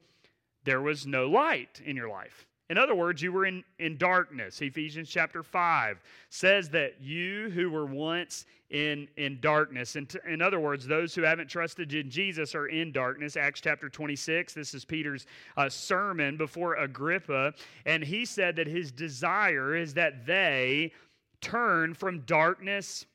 there 0.64 0.82
was 0.82 1.06
no 1.06 1.28
light 1.28 1.80
in 1.84 1.96
your 1.96 2.08
life. 2.08 2.46
In 2.68 2.76
other 2.76 2.94
words, 2.94 3.22
you 3.22 3.32
were 3.32 3.46
in, 3.46 3.64
in 3.78 3.96
darkness. 3.96 4.60
Ephesians 4.60 5.08
chapter 5.08 5.42
5 5.42 6.02
says 6.28 6.68
that 6.70 7.00
you 7.00 7.50
who 7.50 7.70
were 7.70 7.86
once 7.86 8.44
in, 8.68 9.08
in 9.16 9.40
darkness, 9.40 9.96
in, 9.96 10.04
t- 10.04 10.18
in 10.28 10.42
other 10.42 10.60
words, 10.60 10.86
those 10.86 11.14
who 11.14 11.22
haven't 11.22 11.48
trusted 11.48 11.94
in 11.94 12.10
Jesus 12.10 12.54
are 12.54 12.66
in 12.66 12.92
darkness. 12.92 13.36
Acts 13.36 13.62
chapter 13.62 13.88
26, 13.88 14.52
this 14.52 14.74
is 14.74 14.84
Peter's 14.84 15.24
uh, 15.56 15.70
sermon 15.70 16.36
before 16.36 16.74
Agrippa, 16.74 17.54
and 17.86 18.04
he 18.04 18.26
said 18.26 18.56
that 18.56 18.66
his 18.66 18.92
desire 18.92 19.74
is 19.74 19.94
that 19.94 20.26
they 20.26 20.92
turn 21.40 21.94
from 21.94 22.20
darkness 22.22 23.06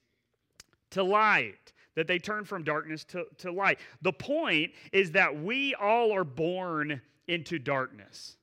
to 0.93 1.03
light 1.03 1.73
that 1.95 2.08
they 2.08 2.17
turn 2.17 2.43
from 2.43 2.63
darkness 2.63 3.03
to, 3.03 3.25
to 3.38 3.51
light. 3.51 3.79
The 4.01 4.13
point 4.13 4.71
is 4.91 5.12
that 5.12 5.43
we 5.43 5.75
all 5.75 6.12
are 6.12 6.23
born 6.23 7.01
into 7.27 7.60
darkness. 7.60 8.38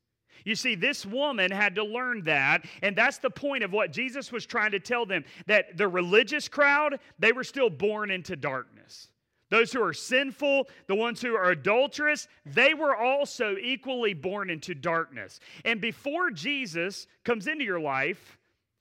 You 0.45 0.55
see, 0.55 0.75
this 0.75 1.05
woman 1.05 1.51
had 1.51 1.75
to 1.75 1.85
learn 1.85 2.25
that, 2.25 2.65
and 2.83 2.97
that's 2.97 3.19
the 3.19 3.31
point 3.31 3.63
of 3.63 3.73
what 3.73 3.93
Jesus 3.93 4.33
was 4.33 4.47
trying 4.47 4.71
to 4.71 4.81
tell 4.81 5.05
them 5.05 5.25
that 5.47 5.77
the 5.77 5.89
religious 5.89 6.49
crowd, 6.49 6.99
they 7.19 7.33
were 7.33 7.45
still 7.45 7.69
born 7.71 8.11
into 8.11 8.37
darkness. 8.37 9.09
Those 9.51 9.73
who 9.73 9.83
are 9.83 9.93
sinful, 9.93 10.69
the 10.87 10.95
ones 10.95 11.21
who 11.21 11.35
are 11.35 11.51
adulterous, 11.51 12.29
they 12.47 12.73
were 12.73 12.97
also 12.97 13.57
equally 13.61 14.15
born 14.15 14.49
into 14.49 14.75
darkness. 14.75 15.41
And 15.65 15.81
before 15.81 16.31
Jesus 16.31 17.07
comes 17.25 17.49
into 17.49 17.65
your 17.65 17.81
life, 17.81 18.39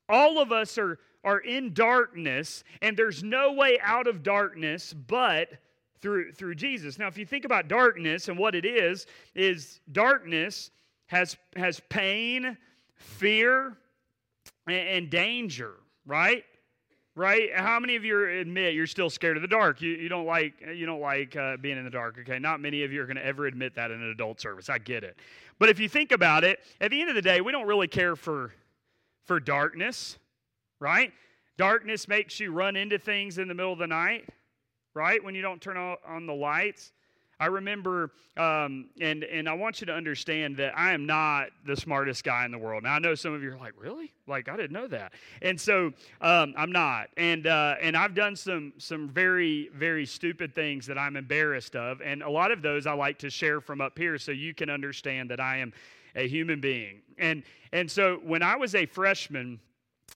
all 0.08 0.39
of 0.39 0.51
us 0.51 0.77
are, 0.77 0.99
are 1.23 1.39
in 1.39 1.73
darkness, 1.73 2.63
and 2.82 2.95
there's 2.95 3.23
no 3.23 3.53
way 3.53 3.79
out 3.82 4.08
of 4.08 4.23
darkness 4.23 4.93
but 4.93 5.49
through, 6.01 6.32
through 6.32 6.55
Jesus. 6.55 6.97
Now, 6.97 7.08
if 7.08 7.17
you 7.17 7.25
think 7.25 7.45
about 7.45 7.67
darkness 7.67 8.29
and 8.29 8.38
what 8.38 8.55
it 8.55 8.65
is, 8.65 9.05
is 9.36 9.82
darkness 9.91 10.71
has, 11.08 11.36
has 11.55 11.82
pain, 11.89 12.58
fear, 12.95 13.75
and, 14.67 14.88
and 14.88 15.10
danger, 15.10 15.73
right? 16.05 16.43
Right? 17.15 17.49
How 17.53 17.79
many 17.82 17.97
of 17.97 18.05
you 18.05 18.23
admit 18.39 18.75
you're 18.75 18.88
still 18.88 19.10
scared 19.10 19.36
of 19.36 19.41
the 19.41 19.47
dark? 19.47 19.82
You, 19.82 19.91
you 19.91 20.08
don't 20.08 20.25
like 20.25 20.53
you 20.73 20.86
don't 20.86 21.01
like 21.01 21.36
uh, 21.36 21.58
being 21.58 21.77
in 21.77 21.84
the 21.84 21.89
dark. 21.89 22.17
Okay, 22.21 22.39
not 22.39 22.62
many 22.62 22.84
of 22.84 22.93
you 22.93 23.01
are 23.01 23.05
going 23.05 23.17
to 23.17 23.25
ever 23.25 23.45
admit 23.45 23.75
that 23.75 23.91
in 23.91 24.01
an 24.01 24.10
adult 24.10 24.39
service. 24.39 24.69
I 24.69 24.77
get 24.77 25.03
it, 25.03 25.17
but 25.58 25.67
if 25.67 25.82
you 25.82 25.89
think 25.89 26.13
about 26.13 26.45
it, 26.45 26.60
at 26.79 26.91
the 26.91 27.01
end 27.01 27.10
of 27.10 27.15
the 27.15 27.21
day, 27.21 27.41
we 27.41 27.51
don't 27.51 27.67
really 27.67 27.89
care 27.89 28.15
for 28.15 28.53
for 29.25 29.39
darkness, 29.41 30.17
right? 30.79 31.11
Darkness 31.57 32.07
makes 32.07 32.39
you 32.39 32.51
run 32.51 32.75
into 32.75 32.97
things 32.97 33.37
in 33.37 33.47
the 33.47 33.53
middle 33.53 33.73
of 33.73 33.79
the 33.79 33.87
night, 33.87 34.29
right? 34.93 35.23
When 35.23 35.35
you 35.35 35.41
don't 35.41 35.61
turn 35.61 35.77
on 35.77 36.25
the 36.25 36.33
lights. 36.33 36.93
I 37.41 37.45
remember, 37.45 38.11
um, 38.35 38.89
and 38.99 39.23
and 39.23 39.47
I 39.47 39.53
want 39.53 39.79
you 39.79 39.87
to 39.87 39.93
understand 39.93 40.57
that 40.57 40.77
I 40.77 40.91
am 40.91 41.05
not 41.05 41.51
the 41.65 41.75
smartest 41.75 42.25
guy 42.25 42.43
in 42.43 42.51
the 42.51 42.57
world. 42.57 42.83
Now 42.83 42.95
I 42.95 42.99
know 42.99 43.15
some 43.15 43.33
of 43.33 43.41
you 43.41 43.53
are 43.53 43.57
like, 43.57 43.73
really? 43.77 44.11
Like 44.27 44.49
I 44.49 44.57
didn't 44.57 44.73
know 44.73 44.87
that, 44.87 45.13
and 45.41 45.59
so 45.59 45.93
um, 46.19 46.53
I'm 46.57 46.71
not. 46.73 47.07
And 47.15 47.47
uh, 47.47 47.75
and 47.81 47.95
I've 47.95 48.13
done 48.13 48.35
some 48.35 48.73
some 48.77 49.07
very 49.07 49.69
very 49.73 50.05
stupid 50.05 50.53
things 50.53 50.85
that 50.87 50.97
I'm 50.97 51.15
embarrassed 51.15 51.77
of, 51.77 52.01
and 52.01 52.23
a 52.23 52.29
lot 52.29 52.51
of 52.51 52.61
those 52.61 52.85
I 52.85 52.91
like 52.91 53.17
to 53.19 53.29
share 53.29 53.61
from 53.61 53.79
up 53.79 53.97
here 53.97 54.17
so 54.17 54.33
you 54.33 54.53
can 54.53 54.69
understand 54.69 55.29
that 55.31 55.39
I 55.39 55.59
am 55.59 55.71
a 56.17 56.27
human 56.27 56.59
being. 56.59 57.01
And 57.17 57.43
and 57.71 57.89
so 57.89 58.19
when 58.21 58.43
I 58.43 58.57
was 58.57 58.75
a 58.75 58.85
freshman 58.85 59.61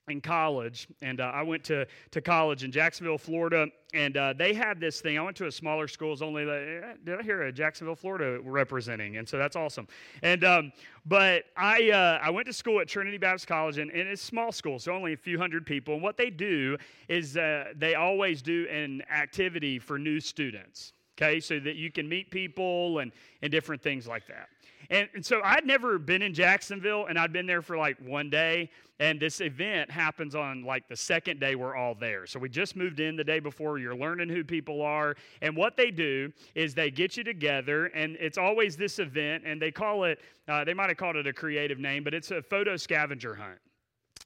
in 0.08 0.22
college, 0.22 0.88
and 1.02 1.22
uh, 1.22 1.32
I 1.34 1.42
went 1.44 1.64
to, 1.66 1.86
to 2.12 2.22
college 2.22 2.64
in 2.64 2.72
Jacksonville, 2.72 3.18
Florida, 3.18 3.68
and 3.94 4.18
uh, 4.18 4.34
they 4.34 4.54
had 4.54 4.80
this 4.80 5.02
thing. 5.02 5.18
I 5.18 5.22
went 5.22 5.38
to 5.38 5.48
a 5.48 5.52
smaller 5.52 5.88
school. 5.88 6.14
It's 6.14 6.22
only 6.22 6.44
uh, 6.44 6.96
did 7.04 7.20
I 7.20 7.24
hear 7.24 7.44
a 7.44 7.52
Jacksonville, 7.52 7.96
Florida 7.96 8.40
representing, 8.42 9.18
and 9.18 9.28
so 9.28 9.38
that's 9.38 9.56
awesome. 9.56 9.88
And 10.22 10.44
um, 10.44 10.72
but 11.06 11.46
I 11.56 11.92
uh, 11.92 12.20
I 12.22 12.30
went 12.30 12.48
to 12.48 12.54
school 12.54 12.80
at 12.80 12.88
Trinity 12.88 13.18
Baptist 13.18 13.48
College, 13.48 13.78
and, 13.78 13.92
and, 13.92 14.08
it's 14.08 14.22
small 14.22 14.52
school, 14.52 14.80
so 14.80 14.92
only 14.92 15.14
a 15.14 15.18
few 15.18 15.38
hundred 15.38 15.66
people. 15.66 15.94
And 15.94 16.04
what 16.04 16.18
they 16.18 16.30
do 16.30 16.78
is 17.08 17.38
uh, 17.38 17.74
they 17.76 17.96
always 17.96 18.42
do 18.42 18.68
an 18.70 19.04
activity 19.12 19.80
for 19.80 19.98
new 19.98 20.20
students. 20.20 20.94
Okay, 21.16 21.40
so 21.40 21.60
that 21.60 21.76
you 21.76 21.92
can 21.92 22.10
meet 22.10 22.32
people 22.32 23.00
and 23.00 23.12
and 23.42 23.52
different 23.52 23.82
things 23.82 24.08
like 24.08 24.28
that. 24.28 24.50
And, 24.94 25.10
and 25.16 25.26
so 25.26 25.42
I'd 25.44 25.66
never 25.66 25.98
been 25.98 26.22
in 26.22 26.36
Jacksonville, 26.36 27.08
and 27.08 27.18
I'd 27.18 27.34
been 27.34 27.48
there 27.48 27.64
for 27.64 27.76
like 27.76 27.98
one 28.06 28.30
day. 28.30 28.70
And 29.00 29.20
this 29.20 29.42
event 29.42 29.90
happens 29.90 30.36
on 30.36 30.64
like 30.64 30.88
the 30.88 30.96
second 30.96 31.40
day 31.40 31.56
we're 31.56 31.76
all 31.76 31.96
there. 31.96 32.28
So 32.28 32.38
we 32.38 32.48
just 32.48 32.76
moved 32.76 33.00
in 33.00 33.16
the 33.16 33.24
day 33.24 33.40
before. 33.40 33.80
You're 33.80 33.96
learning 33.96 34.30
who 34.30 34.44
people 34.44 34.84
are. 34.84 35.16
And 35.42 35.58
what 35.58 35.76
they 35.78 35.90
do 35.90 36.32
is 36.54 36.76
they 36.76 36.92
get 36.92 37.18
you 37.18 37.24
together, 37.24 37.88
and 37.88 38.16
it's 38.20 38.38
always 38.38 38.78
this 38.78 39.00
event, 39.00 39.44
and 39.48 39.60
they 39.60 39.72
call 39.72 40.04
it, 40.04 40.20
uh, 40.48 40.64
they 40.64 40.76
might 40.76 40.90
have 40.90 40.98
called 40.98 41.16
it 41.16 41.26
a 41.26 41.34
creative 41.34 41.80
name, 41.80 42.04
but 42.04 42.14
it's 42.14 42.30
a 42.30 42.44
photo 42.44 42.78
scavenger 42.78 43.34
hunt. 43.34 43.58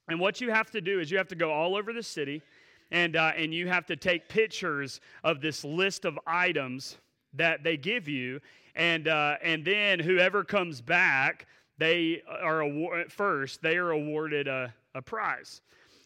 And 0.10 0.20
what 0.20 0.42
you 0.42 0.52
have 0.52 0.70
to 0.72 0.82
do 0.82 1.00
is 1.00 1.10
you 1.10 1.18
have 1.18 1.30
to 1.30 1.36
go 1.36 1.50
all 1.50 1.78
over 1.78 1.94
the 1.94 2.04
city, 2.04 2.42
and, 2.92 3.16
uh, 3.16 3.32
and 3.38 3.54
you 3.54 3.70
have 3.70 3.86
to 3.86 3.96
take 3.96 4.28
pictures 4.28 5.00
of 5.24 5.40
this 5.40 5.64
list 5.64 6.04
of 6.04 6.20
items 6.28 6.98
that 7.34 7.64
they 7.64 7.78
give 7.78 8.08
you 8.08 8.40
and 8.76 9.08
uh, 9.08 9.36
and 9.42 9.66
then 9.66 10.00
whoever 10.00 10.44
comes 10.44 10.82
back 10.82 11.48
they 11.78 12.22
are 12.42 12.62
award, 12.62 13.12
first 13.12 13.62
they 13.62 13.78
are 13.78 13.92
awarded 13.92 14.48
a, 14.48 14.74
a 14.96 15.02
prize. 15.02 15.62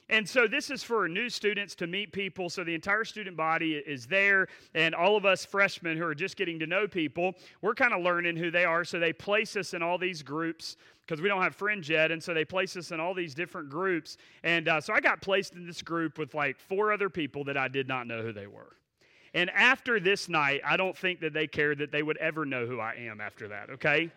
And 0.10 0.28
so 0.28 0.46
this 0.46 0.70
is 0.70 0.84
for 0.84 1.08
new 1.08 1.30
students 1.30 1.74
to 1.76 1.88
meet 1.88 2.12
people. 2.12 2.50
So 2.50 2.66
the 2.66 2.76
entire 2.76 3.06
student 3.06 3.38
body 3.38 3.76
is 3.76 4.06
there, 4.06 4.48
and 4.76 4.94
all 4.94 5.16
of 5.16 5.26
us 5.26 5.46
freshmen 5.46 5.98
who 5.98 6.04
are 6.04 6.16
just 6.16 6.36
getting 6.36 6.60
to 6.60 6.68
know 6.68 6.86
people, 6.86 7.34
we're 7.62 7.76
kind 7.76 7.94
of 7.94 8.02
learning 8.02 8.36
who 8.36 8.52
they 8.52 8.66
are. 8.66 8.84
So 8.84 9.00
they 9.00 9.14
place 9.14 9.56
us 9.56 9.74
in 9.74 9.82
all 9.82 9.98
these 9.98 10.22
groups 10.22 10.76
because 11.02 11.22
we 11.22 11.30
don't 11.30 11.42
have 11.42 11.56
friends 11.56 11.88
yet, 11.88 12.12
and 12.12 12.22
so 12.22 12.34
they 12.34 12.44
place 12.44 12.76
us 12.76 12.92
in 12.92 13.00
all 13.00 13.14
these 13.14 13.34
different 13.34 13.70
groups. 13.70 14.18
And 14.44 14.68
uh, 14.68 14.82
so 14.82 14.94
I 14.94 15.00
got 15.00 15.22
placed 15.22 15.54
in 15.54 15.66
this 15.66 15.82
group 15.82 16.18
with 16.18 16.34
like 16.34 16.60
four 16.60 16.92
other 16.92 17.10
people 17.10 17.46
that 17.46 17.56
I 17.56 17.70
did 17.70 17.88
not 17.88 18.06
know 18.06 18.22
who 18.22 18.34
they 18.34 18.48
were. 18.48 18.76
And 19.34 19.50
after 19.52 20.00
this 20.00 20.28
night, 20.28 20.62
I 20.66 20.78
don't 20.78 20.98
think 20.98 21.22
that 21.22 21.34
they 21.34 21.48
cared 21.48 21.80
that 21.80 21.92
they 21.92 22.04
would 22.04 22.18
ever 22.18 22.46
know 22.46 22.66
who 22.66 22.80
I 22.80 22.96
am 22.96 23.22
after 23.22 23.48
that, 23.50 23.70
okay? 23.72 24.12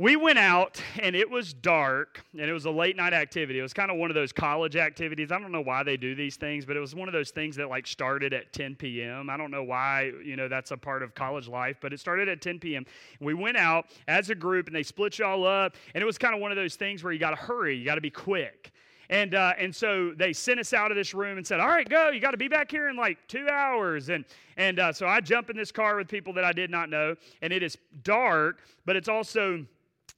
we 0.00 0.16
went 0.16 0.38
out 0.38 0.82
and 1.02 1.14
it 1.14 1.28
was 1.28 1.52
dark 1.52 2.24
and 2.32 2.48
it 2.48 2.54
was 2.54 2.64
a 2.64 2.70
late 2.70 2.96
night 2.96 3.12
activity. 3.12 3.58
It 3.58 3.62
was 3.62 3.74
kind 3.74 3.90
of 3.90 3.98
one 3.98 4.10
of 4.10 4.14
those 4.14 4.32
college 4.32 4.74
activities. 4.74 5.30
I 5.30 5.38
don't 5.38 5.52
know 5.52 5.60
why 5.60 5.82
they 5.82 5.98
do 5.98 6.14
these 6.14 6.36
things 6.36 6.64
but 6.64 6.74
it 6.74 6.80
was 6.80 6.94
one 6.94 7.06
of 7.06 7.12
those 7.12 7.30
things 7.30 7.54
that 7.56 7.68
like 7.68 7.86
started 7.86 8.32
at 8.32 8.52
10 8.54 8.76
p.m 8.76 9.28
i 9.28 9.36
don't 9.36 9.50
know 9.50 9.62
why 9.62 10.12
you 10.24 10.36
know 10.36 10.48
that's 10.48 10.70
a 10.70 10.76
part 10.76 11.02
of 11.02 11.14
college 11.14 11.48
life 11.48 11.76
but 11.80 11.92
it 11.92 12.00
started 12.00 12.28
at 12.28 12.40
10 12.40 12.58
p.m 12.58 12.86
we 13.20 13.34
went 13.34 13.58
out 13.58 13.86
as 14.08 14.30
a 14.30 14.34
group 14.34 14.66
and 14.66 14.74
they 14.74 14.82
split 14.82 15.18
you 15.18 15.24
all 15.24 15.46
up 15.46 15.76
and 15.94 16.00
it 16.00 16.06
was 16.06 16.16
kind 16.16 16.34
of 16.34 16.40
one 16.40 16.50
of 16.50 16.56
those 16.56 16.76
things 16.76 17.04
where 17.04 17.12
you 17.12 17.18
got 17.18 17.30
to 17.30 17.36
hurry 17.36 17.76
you 17.76 17.84
got 17.84 17.96
to 17.96 18.00
be 18.00 18.10
quick 18.10 18.72
and, 19.10 19.34
uh, 19.34 19.54
and 19.58 19.74
so 19.74 20.12
they 20.16 20.32
sent 20.32 20.60
us 20.60 20.72
out 20.72 20.92
of 20.92 20.96
this 20.96 21.14
room 21.14 21.36
and 21.36 21.44
said, 21.44 21.58
All 21.58 21.68
right, 21.68 21.86
go. 21.86 22.10
You 22.10 22.20
got 22.20 22.30
to 22.30 22.36
be 22.36 22.46
back 22.46 22.70
here 22.70 22.88
in 22.88 22.96
like 22.96 23.18
two 23.26 23.48
hours. 23.48 24.08
And, 24.08 24.24
and 24.56 24.78
uh, 24.78 24.92
so 24.92 25.06
I 25.06 25.20
jump 25.20 25.50
in 25.50 25.56
this 25.56 25.72
car 25.72 25.96
with 25.96 26.06
people 26.06 26.32
that 26.34 26.44
I 26.44 26.52
did 26.52 26.70
not 26.70 26.88
know. 26.88 27.16
And 27.42 27.52
it 27.52 27.60
is 27.60 27.76
dark, 28.04 28.60
but 28.86 28.94
it's 28.94 29.08
also 29.08 29.66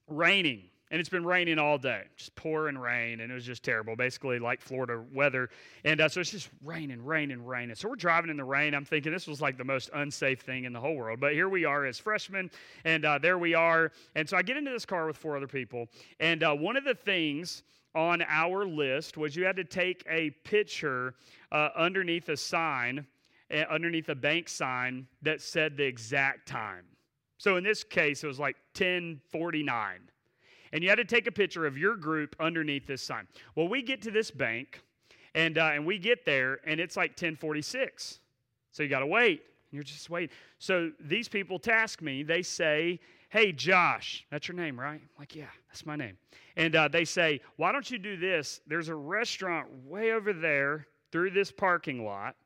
raining. 0.08 0.64
And 0.90 1.00
it's 1.00 1.08
been 1.08 1.24
raining 1.24 1.58
all 1.58 1.78
day, 1.78 2.02
just 2.18 2.36
pouring 2.36 2.76
rain, 2.76 3.20
and 3.20 3.32
it 3.32 3.34
was 3.34 3.46
just 3.46 3.62
terrible, 3.62 3.96
basically 3.96 4.38
like 4.38 4.60
Florida 4.60 5.02
weather. 5.14 5.48
And 5.84 6.02
uh, 6.02 6.08
so 6.10 6.20
it's 6.20 6.30
just 6.30 6.50
raining, 6.62 7.02
raining, 7.02 7.46
raining. 7.46 7.76
So 7.76 7.88
we're 7.88 7.96
driving 7.96 8.30
in 8.30 8.36
the 8.36 8.44
rain. 8.44 8.74
I'm 8.74 8.84
thinking 8.84 9.10
this 9.10 9.26
was 9.26 9.40
like 9.40 9.56
the 9.56 9.64
most 9.64 9.88
unsafe 9.94 10.42
thing 10.42 10.64
in 10.64 10.74
the 10.74 10.80
whole 10.80 10.96
world. 10.96 11.18
But 11.18 11.32
here 11.32 11.48
we 11.48 11.64
are 11.64 11.86
as 11.86 11.98
freshmen, 11.98 12.50
and 12.84 13.06
uh, 13.06 13.16
there 13.16 13.38
we 13.38 13.54
are. 13.54 13.90
And 14.16 14.28
so 14.28 14.36
I 14.36 14.42
get 14.42 14.58
into 14.58 14.70
this 14.70 14.84
car 14.84 15.06
with 15.06 15.16
four 15.16 15.34
other 15.34 15.46
people. 15.46 15.88
And 16.20 16.42
uh, 16.42 16.52
one 16.52 16.76
of 16.76 16.84
the 16.84 16.94
things 16.94 17.62
on 17.94 18.22
our 18.22 18.66
list 18.66 19.16
was 19.16 19.36
you 19.36 19.44
had 19.44 19.56
to 19.56 19.64
take 19.64 20.04
a 20.08 20.30
picture 20.44 21.14
uh, 21.50 21.68
underneath 21.76 22.28
a 22.28 22.36
sign, 22.36 23.06
uh, 23.52 23.64
underneath 23.70 24.08
a 24.08 24.14
bank 24.14 24.48
sign 24.48 25.06
that 25.22 25.40
said 25.40 25.76
the 25.76 25.84
exact 25.84 26.48
time. 26.48 26.84
So 27.38 27.56
in 27.56 27.64
this 27.64 27.84
case, 27.84 28.22
it 28.24 28.26
was 28.26 28.38
like 28.38 28.56
1049. 28.76 29.98
And 30.72 30.82
you 30.82 30.88
had 30.88 30.96
to 30.96 31.04
take 31.04 31.26
a 31.26 31.32
picture 31.32 31.66
of 31.66 31.76
your 31.76 31.96
group 31.96 32.34
underneath 32.40 32.86
this 32.86 33.02
sign. 33.02 33.26
Well, 33.54 33.68
we 33.68 33.82
get 33.82 34.00
to 34.02 34.10
this 34.10 34.30
bank, 34.30 34.80
and, 35.34 35.58
uh, 35.58 35.70
and 35.74 35.84
we 35.84 35.98
get 35.98 36.24
there, 36.24 36.60
and 36.64 36.80
it's 36.80 36.96
like 36.96 37.10
1046. 37.10 38.20
So 38.70 38.82
you 38.82 38.88
got 38.88 39.00
to 39.00 39.06
wait. 39.06 39.42
You're 39.70 39.82
just 39.82 40.08
waiting. 40.08 40.34
So 40.58 40.92
these 41.00 41.28
people 41.28 41.58
task 41.58 42.00
me. 42.00 42.22
They 42.22 42.42
say, 42.42 43.00
hey, 43.32 43.50
Josh, 43.50 44.26
that's 44.30 44.46
your 44.46 44.56
name, 44.58 44.78
right? 44.78 45.00
I'm 45.00 45.08
like, 45.18 45.34
yeah, 45.34 45.46
that's 45.68 45.86
my 45.86 45.96
name. 45.96 46.18
And 46.56 46.76
uh, 46.76 46.88
they 46.88 47.06
say, 47.06 47.40
why 47.56 47.72
don't 47.72 47.90
you 47.90 47.96
do 47.96 48.18
this? 48.18 48.60
There's 48.66 48.90
a 48.90 48.94
restaurant 48.94 49.68
way 49.86 50.12
over 50.12 50.34
there 50.34 50.86
through 51.10 51.30
this 51.30 51.50
parking 51.50 52.04
lot 52.04 52.36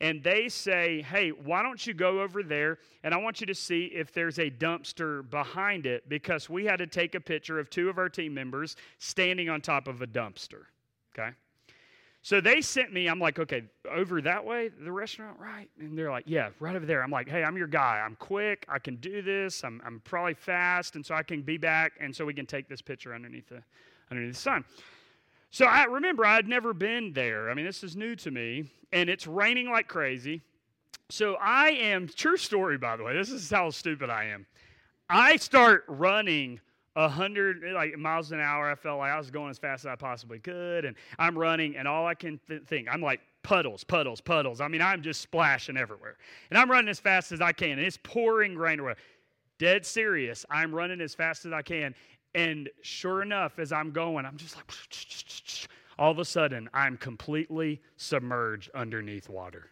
and 0.00 0.22
they 0.22 0.48
say, 0.48 1.02
hey, 1.02 1.30
why 1.30 1.62
don't 1.62 1.86
you 1.86 1.92
go 1.92 2.22
over 2.22 2.42
there 2.42 2.78
and 3.04 3.12
I 3.12 3.18
want 3.18 3.42
you 3.42 3.46
to 3.46 3.54
see 3.54 3.84
if 3.94 4.10
there's 4.10 4.38
a 4.38 4.50
dumpster 4.50 5.28
behind 5.28 5.84
it 5.84 6.08
because 6.08 6.48
we 6.48 6.64
had 6.64 6.78
to 6.78 6.86
take 6.86 7.14
a 7.14 7.20
picture 7.20 7.58
of 7.58 7.68
two 7.68 7.90
of 7.90 7.98
our 7.98 8.08
team 8.08 8.32
members 8.32 8.76
standing 8.98 9.50
on 9.50 9.60
top 9.60 9.86
of 9.86 10.00
a 10.00 10.06
dumpster. 10.06 10.64
Okay? 11.14 11.28
So 12.24 12.40
they 12.40 12.60
sent 12.60 12.92
me, 12.92 13.08
I'm 13.08 13.18
like, 13.18 13.40
okay, 13.40 13.64
over 13.90 14.22
that 14.22 14.44
way, 14.44 14.68
the 14.68 14.92
restaurant, 14.92 15.38
right? 15.40 15.68
And 15.80 15.98
they're 15.98 16.10
like, 16.10 16.24
yeah, 16.26 16.50
right 16.60 16.76
over 16.76 16.86
there. 16.86 17.02
I'm 17.02 17.10
like, 17.10 17.28
hey, 17.28 17.42
I'm 17.42 17.56
your 17.56 17.66
guy. 17.66 18.00
I'm 18.04 18.14
quick. 18.14 18.64
I 18.68 18.78
can 18.78 18.94
do 18.96 19.22
this. 19.22 19.64
I'm, 19.64 19.82
I'm 19.84 20.00
probably 20.04 20.34
fast. 20.34 20.94
And 20.94 21.04
so 21.04 21.16
I 21.16 21.24
can 21.24 21.42
be 21.42 21.56
back. 21.56 21.94
And 21.98 22.14
so 22.14 22.24
we 22.24 22.32
can 22.32 22.46
take 22.46 22.68
this 22.68 22.80
picture 22.80 23.12
underneath 23.12 23.48
the, 23.48 23.60
underneath 24.08 24.34
the 24.34 24.40
sun. 24.40 24.64
So 25.50 25.66
I 25.66 25.84
remember 25.84 26.24
I'd 26.24 26.46
never 26.46 26.72
been 26.72 27.12
there. 27.12 27.50
I 27.50 27.54
mean, 27.54 27.66
this 27.66 27.82
is 27.82 27.96
new 27.96 28.14
to 28.16 28.30
me, 28.30 28.70
and 28.92 29.10
it's 29.10 29.26
raining 29.26 29.70
like 29.70 29.88
crazy. 29.88 30.40
So 31.10 31.34
I 31.40 31.70
am, 31.70 32.08
true 32.08 32.38
story, 32.38 32.78
by 32.78 32.96
the 32.96 33.02
way, 33.02 33.14
this 33.14 33.30
is 33.30 33.50
how 33.50 33.68
stupid 33.68 34.08
I 34.08 34.24
am. 34.26 34.46
I 35.10 35.36
start 35.36 35.84
running 35.88 36.60
a 36.96 37.08
hundred 37.08 37.62
eh, 37.64 37.72
like 37.72 37.96
miles 37.96 38.32
an 38.32 38.40
hour. 38.40 38.70
I 38.70 38.74
felt 38.74 38.98
like 38.98 39.10
I 39.10 39.18
was 39.18 39.30
going 39.30 39.50
as 39.50 39.58
fast 39.58 39.84
as 39.84 39.88
I 39.88 39.96
possibly 39.96 40.38
could, 40.38 40.84
and 40.84 40.96
I'm 41.18 41.36
running, 41.38 41.76
and 41.76 41.88
all 41.88 42.06
I 42.06 42.14
can 42.14 42.38
th- 42.48 42.62
think, 42.64 42.88
I'm 42.90 43.00
like 43.00 43.20
puddles, 43.42 43.84
puddles, 43.84 44.20
puddles. 44.20 44.60
I 44.60 44.68
mean, 44.68 44.82
I'm 44.82 45.02
just 45.02 45.20
splashing 45.20 45.76
everywhere, 45.76 46.16
and 46.50 46.58
I'm 46.58 46.70
running 46.70 46.88
as 46.88 47.00
fast 47.00 47.32
as 47.32 47.40
I 47.40 47.52
can, 47.52 47.72
and 47.72 47.80
it's 47.80 47.98
pouring 48.02 48.56
rain. 48.56 48.80
Dead 49.58 49.86
serious. 49.86 50.44
I'm 50.50 50.74
running 50.74 51.00
as 51.00 51.14
fast 51.14 51.44
as 51.46 51.52
I 51.52 51.62
can, 51.62 51.94
and 52.34 52.68
sure 52.82 53.22
enough, 53.22 53.58
as 53.58 53.72
I'm 53.72 53.90
going, 53.92 54.26
I'm 54.26 54.36
just 54.36 54.56
like, 54.56 54.70
all 55.98 56.10
of 56.10 56.18
a 56.18 56.24
sudden, 56.24 56.68
I'm 56.72 56.96
completely 56.96 57.80
submerged 57.96 58.70
underneath 58.74 59.28
water. 59.28 59.66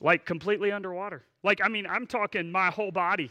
Like 0.00 0.26
completely 0.26 0.72
underwater. 0.72 1.24
Like, 1.42 1.60
I 1.62 1.68
mean, 1.68 1.86
I'm 1.86 2.06
talking 2.06 2.50
my 2.50 2.70
whole 2.70 2.90
body. 2.90 3.30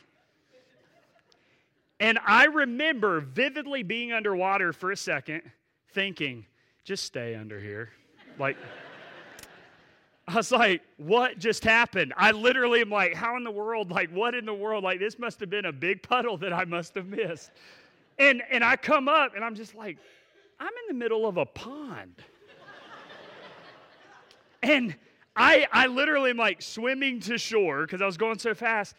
And 2.01 2.17
I 2.25 2.45
remember 2.45 3.21
vividly 3.21 3.83
being 3.83 4.11
underwater 4.11 4.73
for 4.73 4.91
a 4.91 4.97
second, 4.97 5.43
thinking, 5.91 6.47
just 6.83 7.05
stay 7.05 7.35
under 7.35 7.59
here. 7.59 7.91
Like, 8.39 8.57
I 10.27 10.33
was 10.33 10.51
like, 10.51 10.81
what 10.97 11.37
just 11.37 11.63
happened? 11.63 12.11
I 12.17 12.31
literally 12.31 12.81
am 12.81 12.89
like, 12.89 13.13
how 13.13 13.37
in 13.37 13.43
the 13.43 13.51
world? 13.51 13.91
Like, 13.91 14.09
what 14.09 14.33
in 14.33 14.47
the 14.47 14.53
world? 14.53 14.83
Like, 14.83 14.99
this 14.99 15.19
must 15.19 15.39
have 15.41 15.51
been 15.51 15.65
a 15.65 15.71
big 15.71 16.01
puddle 16.01 16.37
that 16.37 16.51
I 16.51 16.65
must 16.65 16.95
have 16.95 17.05
missed. 17.05 17.51
And, 18.17 18.41
and 18.49 18.63
I 18.63 18.77
come 18.77 19.07
up 19.07 19.35
and 19.35 19.45
I'm 19.45 19.53
just 19.53 19.75
like, 19.75 19.99
I'm 20.59 20.69
in 20.69 20.87
the 20.87 20.95
middle 20.95 21.27
of 21.27 21.37
a 21.37 21.45
pond. 21.45 22.15
and 24.63 24.95
I, 25.35 25.67
I 25.71 25.85
literally 25.85 26.31
am 26.31 26.37
like 26.37 26.63
swimming 26.63 27.19
to 27.21 27.37
shore 27.37 27.81
because 27.85 28.01
I 28.01 28.07
was 28.07 28.17
going 28.17 28.39
so 28.39 28.55
fast. 28.55 28.95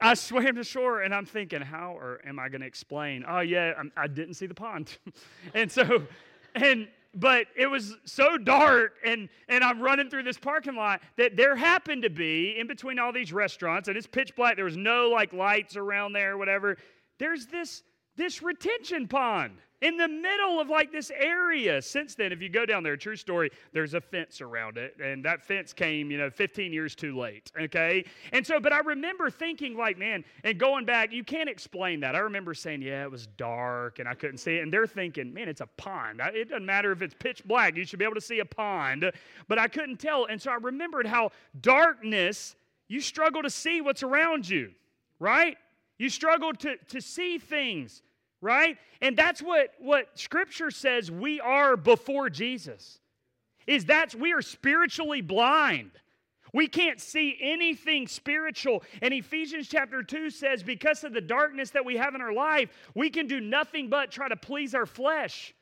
I 0.00 0.14
swam 0.14 0.56
to 0.56 0.64
shore 0.64 1.02
and 1.02 1.14
I'm 1.14 1.26
thinking, 1.26 1.62
how 1.62 1.96
or 1.96 2.20
am 2.26 2.38
I 2.38 2.48
going 2.48 2.60
to 2.60 2.66
explain? 2.66 3.24
Oh, 3.26 3.40
yeah, 3.40 3.72
I'm, 3.78 3.92
I 3.96 4.06
did 4.06 4.28
not 4.28 4.36
see 4.36 4.46
the 4.46 4.54
pond. 4.54 4.98
and 5.54 5.70
so, 5.70 6.06
and 6.54 6.88
but 7.16 7.46
it 7.56 7.66
was 7.66 7.96
so 8.04 8.36
dark 8.36 8.96
and 9.04 9.28
and 9.48 9.64
i'm 9.64 9.80
running 9.80 10.10
through 10.10 10.22
this 10.22 10.36
parking 10.38 10.76
lot 10.76 11.00
that 11.16 11.36
there 11.36 11.56
happened 11.56 12.02
to 12.02 12.10
be 12.10 12.56
in 12.58 12.66
between 12.66 12.98
all 12.98 13.12
these 13.12 13.32
restaurants 13.32 13.88
and 13.88 13.96
it's 13.96 14.06
pitch 14.06 14.36
black 14.36 14.54
there 14.54 14.66
was 14.66 14.76
no 14.76 15.08
like 15.08 15.32
lights 15.32 15.76
around 15.76 16.12
there 16.12 16.32
or 16.32 16.36
whatever 16.36 16.76
there's 17.18 17.46
this 17.46 17.82
this 18.16 18.42
retention 18.42 19.08
pond 19.08 19.52
in 19.82 19.96
the 19.96 20.08
middle 20.08 20.60
of 20.60 20.68
like 20.68 20.90
this 20.90 21.10
area. 21.10 21.82
Since 21.82 22.14
then, 22.14 22.32
if 22.32 22.40
you 22.40 22.48
go 22.48 22.64
down 22.64 22.82
there, 22.82 22.96
true 22.96 23.16
story, 23.16 23.50
there's 23.72 23.94
a 23.94 24.00
fence 24.00 24.40
around 24.40 24.78
it, 24.78 24.96
and 25.02 25.24
that 25.24 25.42
fence 25.42 25.72
came, 25.72 26.10
you 26.10 26.18
know, 26.18 26.30
15 26.30 26.72
years 26.72 26.94
too 26.94 27.16
late. 27.16 27.52
Okay, 27.60 28.04
and 28.32 28.46
so, 28.46 28.58
but 28.58 28.72
I 28.72 28.78
remember 28.78 29.30
thinking, 29.30 29.76
like, 29.76 29.98
man, 29.98 30.24
and 30.44 30.58
going 30.58 30.84
back, 30.84 31.12
you 31.12 31.24
can't 31.24 31.48
explain 31.48 32.00
that. 32.00 32.14
I 32.14 32.20
remember 32.20 32.54
saying, 32.54 32.82
yeah, 32.82 33.02
it 33.02 33.10
was 33.10 33.26
dark 33.26 33.98
and 33.98 34.08
I 34.08 34.14
couldn't 34.14 34.38
see 34.38 34.56
it, 34.56 34.62
and 34.62 34.72
they're 34.72 34.86
thinking, 34.86 35.32
man, 35.32 35.48
it's 35.48 35.60
a 35.60 35.68
pond. 35.76 36.20
It 36.34 36.48
doesn't 36.48 36.66
matter 36.66 36.92
if 36.92 37.02
it's 37.02 37.14
pitch 37.18 37.44
black; 37.44 37.76
you 37.76 37.84
should 37.84 37.98
be 37.98 38.04
able 38.04 38.14
to 38.14 38.20
see 38.20 38.40
a 38.40 38.44
pond, 38.44 39.10
but 39.48 39.58
I 39.58 39.68
couldn't 39.68 39.98
tell, 39.98 40.26
and 40.26 40.40
so 40.40 40.50
I 40.50 40.56
remembered 40.56 41.06
how 41.06 41.30
darkness. 41.60 42.56
You 42.88 43.00
struggle 43.00 43.42
to 43.42 43.50
see 43.50 43.80
what's 43.80 44.04
around 44.04 44.48
you, 44.48 44.70
right? 45.18 45.56
You 45.98 46.08
struggle 46.08 46.52
to, 46.52 46.76
to 46.88 47.00
see 47.00 47.38
things 47.38 48.02
right? 48.46 48.78
And 49.02 49.16
that's 49.16 49.42
what, 49.42 49.74
what 49.80 50.06
Scripture 50.14 50.70
says 50.70 51.10
we 51.10 51.40
are 51.40 51.76
before 51.76 52.30
Jesus. 52.30 53.00
Is 53.66 53.86
that 53.86 54.14
we 54.14 54.32
are 54.32 54.42
spiritually 54.42 55.20
blind. 55.20 55.90
We 56.52 56.68
can't 56.68 57.00
see 57.00 57.36
anything 57.40 58.06
spiritual. 58.06 58.84
And 59.02 59.12
Ephesians 59.12 59.68
chapter 59.68 60.04
2 60.04 60.30
says, 60.30 60.62
because 60.62 61.02
of 61.02 61.12
the 61.12 61.20
darkness 61.20 61.70
that 61.70 61.84
we 61.84 61.96
have 61.96 62.14
in 62.14 62.22
our 62.22 62.32
life, 62.32 62.70
we 62.94 63.10
can 63.10 63.26
do 63.26 63.40
nothing 63.40 63.88
but 63.88 64.12
try 64.12 64.28
to 64.28 64.36
please 64.36 64.72
our 64.74 64.86
flesh. 64.86 65.52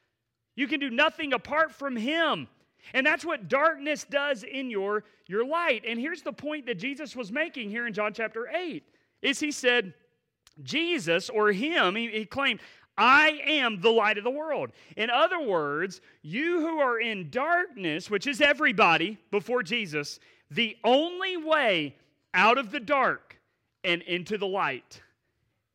You 0.54 0.68
can 0.68 0.80
do 0.80 0.90
nothing 0.90 1.32
apart 1.32 1.72
from 1.72 1.96
Him. 1.96 2.46
And 2.92 3.06
that's 3.06 3.24
what 3.24 3.48
darkness 3.48 4.04
does 4.04 4.42
in 4.42 4.68
your, 4.68 5.04
your 5.26 5.46
light. 5.46 5.84
And 5.88 5.98
here's 5.98 6.20
the 6.20 6.32
point 6.32 6.66
that 6.66 6.78
Jesus 6.78 7.16
was 7.16 7.32
making 7.32 7.70
here 7.70 7.86
in 7.86 7.94
John 7.94 8.12
chapter 8.12 8.46
8 8.54 8.84
is 9.22 9.40
he 9.40 9.50
said, 9.50 9.94
Jesus 10.62 11.28
or 11.28 11.52
him, 11.52 11.96
he, 11.96 12.08
he 12.08 12.24
claimed, 12.24 12.60
I 12.96 13.40
am 13.44 13.80
the 13.80 13.90
light 13.90 14.18
of 14.18 14.24
the 14.24 14.30
world. 14.30 14.70
In 14.96 15.10
other 15.10 15.40
words, 15.40 16.00
you 16.22 16.60
who 16.60 16.78
are 16.78 17.00
in 17.00 17.28
darkness, 17.30 18.08
which 18.08 18.26
is 18.26 18.40
everybody 18.40 19.18
before 19.30 19.62
Jesus, 19.62 20.20
the 20.50 20.76
only 20.84 21.36
way 21.36 21.96
out 22.34 22.56
of 22.58 22.70
the 22.70 22.80
dark 22.80 23.40
and 23.82 24.02
into 24.02 24.38
the 24.38 24.46
light 24.46 25.02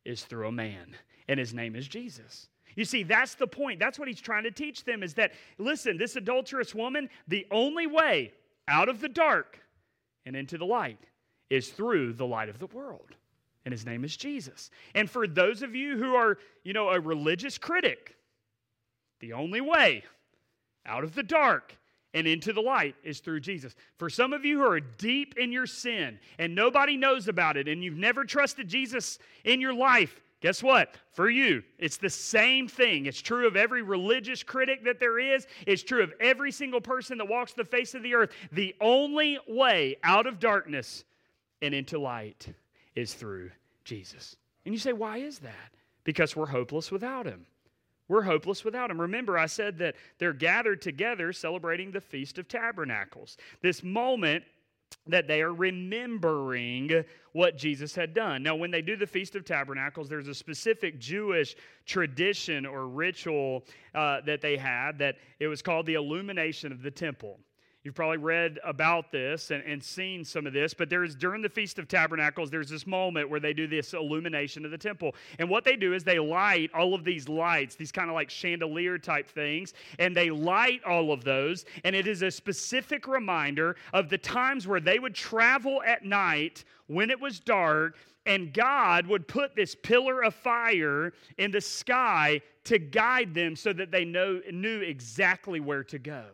is 0.04 0.24
through 0.24 0.48
a 0.48 0.52
man. 0.52 0.96
and 1.30 1.38
his 1.38 1.54
name 1.54 1.76
is 1.76 1.86
Jesus. 1.86 2.48
You 2.74 2.84
see, 2.84 3.04
that's 3.04 3.34
the 3.34 3.46
point. 3.46 3.78
That's 3.78 4.00
what 4.00 4.08
he's 4.08 4.20
trying 4.20 4.42
to 4.42 4.50
teach 4.50 4.82
them 4.82 5.04
is 5.04 5.14
that, 5.14 5.32
listen, 5.58 5.96
this 5.96 6.16
adulterous 6.16 6.74
woman, 6.74 7.08
the 7.28 7.46
only 7.52 7.86
way 7.86 8.32
out 8.66 8.88
of 8.88 9.00
the 9.00 9.08
dark 9.08 9.60
and 10.26 10.34
into 10.34 10.58
the 10.58 10.66
light 10.66 10.98
is 11.48 11.68
through 11.68 12.14
the 12.14 12.26
light 12.26 12.48
of 12.48 12.58
the 12.58 12.66
world. 12.66 13.14
And 13.64 13.72
his 13.72 13.84
name 13.84 14.04
is 14.04 14.16
Jesus. 14.16 14.70
And 14.94 15.08
for 15.08 15.26
those 15.26 15.62
of 15.62 15.74
you 15.74 15.98
who 15.98 16.14
are, 16.14 16.38
you 16.64 16.72
know, 16.72 16.88
a 16.88 17.00
religious 17.00 17.58
critic, 17.58 18.16
the 19.20 19.34
only 19.34 19.60
way 19.60 20.04
out 20.86 21.04
of 21.04 21.14
the 21.14 21.22
dark 21.22 21.76
and 22.14 22.26
into 22.26 22.52
the 22.52 22.60
light 22.60 22.96
is 23.04 23.20
through 23.20 23.40
Jesus. 23.40 23.74
For 23.98 24.08
some 24.08 24.32
of 24.32 24.44
you 24.44 24.58
who 24.58 24.66
are 24.66 24.80
deep 24.80 25.34
in 25.36 25.52
your 25.52 25.66
sin 25.66 26.18
and 26.38 26.54
nobody 26.54 26.96
knows 26.96 27.28
about 27.28 27.56
it 27.56 27.68
and 27.68 27.84
you've 27.84 27.98
never 27.98 28.24
trusted 28.24 28.66
Jesus 28.66 29.18
in 29.44 29.60
your 29.60 29.74
life, 29.74 30.20
Guess 30.40 30.62
what? 30.62 30.94
For 31.12 31.28
you, 31.28 31.62
it's 31.78 31.98
the 31.98 32.08
same 32.08 32.66
thing. 32.66 33.04
It's 33.04 33.20
true 33.20 33.46
of 33.46 33.56
every 33.56 33.82
religious 33.82 34.42
critic 34.42 34.84
that 34.84 34.98
there 34.98 35.18
is, 35.18 35.46
it's 35.66 35.82
true 35.82 36.02
of 36.02 36.14
every 36.18 36.50
single 36.50 36.80
person 36.80 37.18
that 37.18 37.28
walks 37.28 37.52
the 37.52 37.64
face 37.64 37.94
of 37.94 38.02
the 38.02 38.14
earth. 38.14 38.30
The 38.50 38.74
only 38.80 39.38
way 39.46 39.96
out 40.02 40.26
of 40.26 40.38
darkness 40.38 41.04
and 41.60 41.74
into 41.74 41.98
light 41.98 42.48
is 42.94 43.14
through 43.14 43.50
Jesus. 43.84 44.36
And 44.64 44.74
you 44.74 44.78
say, 44.78 44.92
why 44.92 45.18
is 45.18 45.38
that? 45.40 45.72
Because 46.04 46.36
we're 46.36 46.46
hopeless 46.46 46.90
without 46.90 47.26
him. 47.26 47.46
We're 48.08 48.22
hopeless 48.22 48.64
without 48.64 48.90
him. 48.90 49.00
Remember, 49.00 49.38
I 49.38 49.46
said 49.46 49.78
that 49.78 49.94
they're 50.18 50.32
gathered 50.32 50.82
together 50.82 51.32
celebrating 51.32 51.92
the 51.92 52.00
Feast 52.00 52.38
of 52.38 52.48
Tabernacles. 52.48 53.36
This 53.62 53.84
moment 53.84 54.44
that 55.06 55.28
they 55.28 55.42
are 55.42 55.54
remembering 55.54 57.04
what 57.32 57.56
Jesus 57.56 57.94
had 57.94 58.12
done. 58.12 58.42
Now, 58.42 58.56
when 58.56 58.72
they 58.72 58.82
do 58.82 58.96
the 58.96 59.06
Feast 59.06 59.36
of 59.36 59.44
Tabernacles, 59.44 60.08
there's 60.08 60.26
a 60.26 60.34
specific 60.34 60.98
Jewish 60.98 61.54
tradition 61.86 62.66
or 62.66 62.88
ritual 62.88 63.64
uh, 63.94 64.20
that 64.22 64.40
they 64.40 64.56
had 64.56 64.98
that 64.98 65.16
it 65.38 65.46
was 65.46 65.62
called 65.62 65.86
the 65.86 65.94
illumination 65.94 66.72
of 66.72 66.82
the 66.82 66.90
temple. 66.90 67.38
You've 67.82 67.94
probably 67.94 68.18
read 68.18 68.58
about 68.62 69.10
this 69.10 69.50
and, 69.50 69.64
and 69.64 69.82
seen 69.82 70.22
some 70.22 70.46
of 70.46 70.52
this, 70.52 70.74
but 70.74 70.90
there's 70.90 71.14
during 71.14 71.40
the 71.40 71.48
Feast 71.48 71.78
of 71.78 71.88
Tabernacles, 71.88 72.50
there's 72.50 72.68
this 72.68 72.86
moment 72.86 73.30
where 73.30 73.40
they 73.40 73.54
do 73.54 73.66
this 73.66 73.94
illumination 73.94 74.66
of 74.66 74.70
the 74.70 74.76
temple. 74.76 75.14
And 75.38 75.48
what 75.48 75.64
they 75.64 75.76
do 75.76 75.94
is 75.94 76.04
they 76.04 76.18
light 76.18 76.70
all 76.74 76.92
of 76.92 77.04
these 77.04 77.26
lights, 77.26 77.76
these 77.76 77.90
kind 77.90 78.10
of 78.10 78.14
like 78.14 78.28
chandelier 78.28 78.98
type 78.98 79.30
things, 79.30 79.72
and 79.98 80.14
they 80.14 80.28
light 80.28 80.84
all 80.84 81.10
of 81.10 81.24
those. 81.24 81.64
And 81.82 81.96
it 81.96 82.06
is 82.06 82.20
a 82.20 82.30
specific 82.30 83.08
reminder 83.08 83.76
of 83.94 84.10
the 84.10 84.18
times 84.18 84.66
where 84.66 84.80
they 84.80 84.98
would 84.98 85.14
travel 85.14 85.82
at 85.82 86.04
night 86.04 86.64
when 86.86 87.08
it 87.08 87.18
was 87.18 87.40
dark 87.40 87.96
and 88.26 88.52
God 88.52 89.06
would 89.06 89.26
put 89.26 89.56
this 89.56 89.74
pillar 89.74 90.22
of 90.22 90.34
fire 90.34 91.14
in 91.38 91.50
the 91.50 91.62
sky 91.62 92.42
to 92.64 92.78
guide 92.78 93.32
them 93.32 93.56
so 93.56 93.72
that 93.72 93.90
they 93.90 94.04
know, 94.04 94.42
knew 94.52 94.82
exactly 94.82 95.60
where 95.60 95.82
to 95.84 95.98
go. 95.98 96.26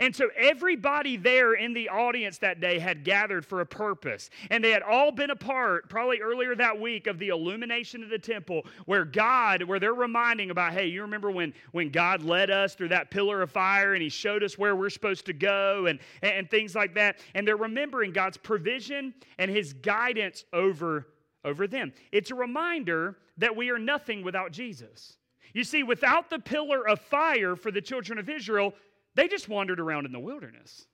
And 0.00 0.14
so 0.14 0.28
everybody 0.36 1.16
there 1.16 1.54
in 1.54 1.72
the 1.72 1.88
audience 1.88 2.38
that 2.38 2.60
day 2.60 2.78
had 2.78 3.04
gathered 3.04 3.44
for 3.46 3.60
a 3.60 3.66
purpose. 3.66 4.30
And 4.50 4.62
they 4.62 4.70
had 4.70 4.82
all 4.82 5.12
been 5.12 5.30
a 5.30 5.36
part, 5.36 5.88
probably 5.88 6.20
earlier 6.20 6.54
that 6.56 6.80
week, 6.80 7.06
of 7.06 7.18
the 7.18 7.28
illumination 7.28 8.02
of 8.02 8.08
the 8.08 8.18
temple, 8.18 8.66
where 8.86 9.04
God, 9.04 9.62
where 9.62 9.78
they're 9.78 9.94
reminding 9.94 10.50
about, 10.50 10.72
hey, 10.72 10.86
you 10.86 11.02
remember 11.02 11.30
when, 11.30 11.54
when 11.72 11.90
God 11.90 12.22
led 12.22 12.50
us 12.50 12.74
through 12.74 12.88
that 12.88 13.10
pillar 13.10 13.42
of 13.42 13.50
fire 13.50 13.94
and 13.94 14.02
He 14.02 14.08
showed 14.08 14.42
us 14.42 14.58
where 14.58 14.76
we're 14.76 14.90
supposed 14.90 15.26
to 15.26 15.32
go 15.32 15.86
and, 15.86 15.98
and 16.22 16.50
things 16.50 16.74
like 16.74 16.94
that. 16.94 17.18
And 17.34 17.46
they're 17.46 17.56
remembering 17.56 18.12
God's 18.12 18.36
provision 18.36 19.14
and 19.38 19.50
His 19.50 19.72
guidance 19.72 20.44
over, 20.52 21.06
over 21.44 21.66
them. 21.66 21.92
It's 22.12 22.30
a 22.30 22.34
reminder 22.34 23.18
that 23.38 23.54
we 23.54 23.70
are 23.70 23.78
nothing 23.78 24.22
without 24.22 24.52
Jesus. 24.52 25.16
You 25.52 25.64
see, 25.64 25.82
without 25.82 26.28
the 26.28 26.38
pillar 26.38 26.86
of 26.86 27.00
fire 27.00 27.56
for 27.56 27.70
the 27.70 27.80
children 27.80 28.18
of 28.18 28.28
Israel, 28.28 28.74
they 29.16 29.28
just 29.28 29.48
wandered 29.48 29.80
around 29.80 30.06
in 30.06 30.12
the 30.12 30.20
wilderness. 30.20 30.86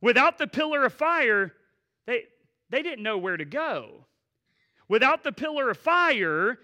Without 0.00 0.36
the 0.36 0.46
pillar 0.46 0.84
of 0.84 0.92
fire, 0.92 1.54
they, 2.04 2.24
they 2.68 2.82
didn't 2.82 3.02
know 3.02 3.16
where 3.16 3.36
to 3.36 3.44
go. 3.44 4.04
Without 4.88 5.22
the 5.22 5.32
pillar 5.32 5.70
of 5.70 5.78
fire, 5.78 6.58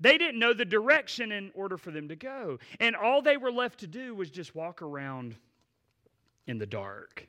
they 0.00 0.16
didn't 0.16 0.38
know 0.38 0.54
the 0.54 0.64
direction 0.64 1.32
in 1.32 1.50
order 1.54 1.76
for 1.76 1.90
them 1.90 2.08
to 2.08 2.16
go. 2.16 2.58
And 2.80 2.96
all 2.96 3.20
they 3.20 3.36
were 3.36 3.52
left 3.52 3.80
to 3.80 3.86
do 3.86 4.14
was 4.14 4.30
just 4.30 4.54
walk 4.54 4.80
around 4.80 5.34
in 6.46 6.58
the 6.58 6.66
dark. 6.66 7.28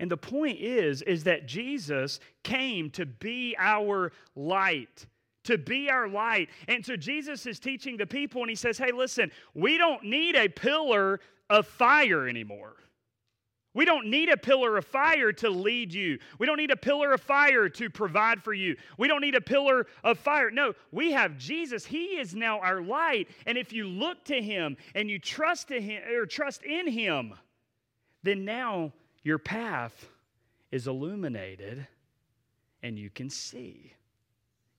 And 0.00 0.10
the 0.10 0.16
point 0.16 0.58
is 0.58 1.02
is 1.02 1.24
that 1.24 1.46
Jesus 1.46 2.18
came 2.42 2.90
to 2.90 3.06
be 3.06 3.54
our 3.58 4.12
light 4.34 5.06
to 5.44 5.58
be 5.58 5.90
our 5.90 6.08
light. 6.08 6.48
And 6.68 6.84
so 6.84 6.96
Jesus 6.96 7.46
is 7.46 7.60
teaching 7.60 7.96
the 7.96 8.06
people, 8.06 8.40
and 8.40 8.50
he 8.50 8.56
says, 8.56 8.78
Hey, 8.78 8.92
listen, 8.92 9.30
we 9.54 9.78
don't 9.78 10.02
need 10.02 10.36
a 10.36 10.48
pillar 10.48 11.20
of 11.50 11.66
fire 11.66 12.28
anymore. 12.28 12.74
We 13.74 13.84
don't 13.84 14.06
need 14.06 14.28
a 14.28 14.36
pillar 14.36 14.76
of 14.76 14.86
fire 14.86 15.32
to 15.32 15.50
lead 15.50 15.92
you. 15.92 16.18
We 16.38 16.46
don't 16.46 16.58
need 16.58 16.70
a 16.70 16.76
pillar 16.76 17.12
of 17.12 17.20
fire 17.20 17.68
to 17.70 17.90
provide 17.90 18.42
for 18.42 18.54
you. 18.54 18.76
We 18.96 19.08
don't 19.08 19.20
need 19.20 19.34
a 19.34 19.40
pillar 19.40 19.86
of 20.04 20.16
fire. 20.18 20.50
No, 20.52 20.74
we 20.92 21.10
have 21.10 21.36
Jesus. 21.36 21.84
He 21.84 22.18
is 22.18 22.36
now 22.36 22.60
our 22.60 22.80
light. 22.80 23.28
And 23.46 23.58
if 23.58 23.72
you 23.72 23.88
look 23.88 24.24
to 24.26 24.40
him 24.40 24.76
and 24.94 25.10
you 25.10 25.18
trust 25.18 25.68
to 25.68 25.80
him 25.80 26.02
or 26.08 26.24
trust 26.24 26.62
in 26.62 26.86
him, 26.86 27.34
then 28.22 28.44
now 28.44 28.92
your 29.24 29.38
path 29.38 30.08
is 30.70 30.86
illuminated 30.86 31.88
and 32.84 32.96
you 32.96 33.10
can 33.10 33.28
see. 33.28 33.92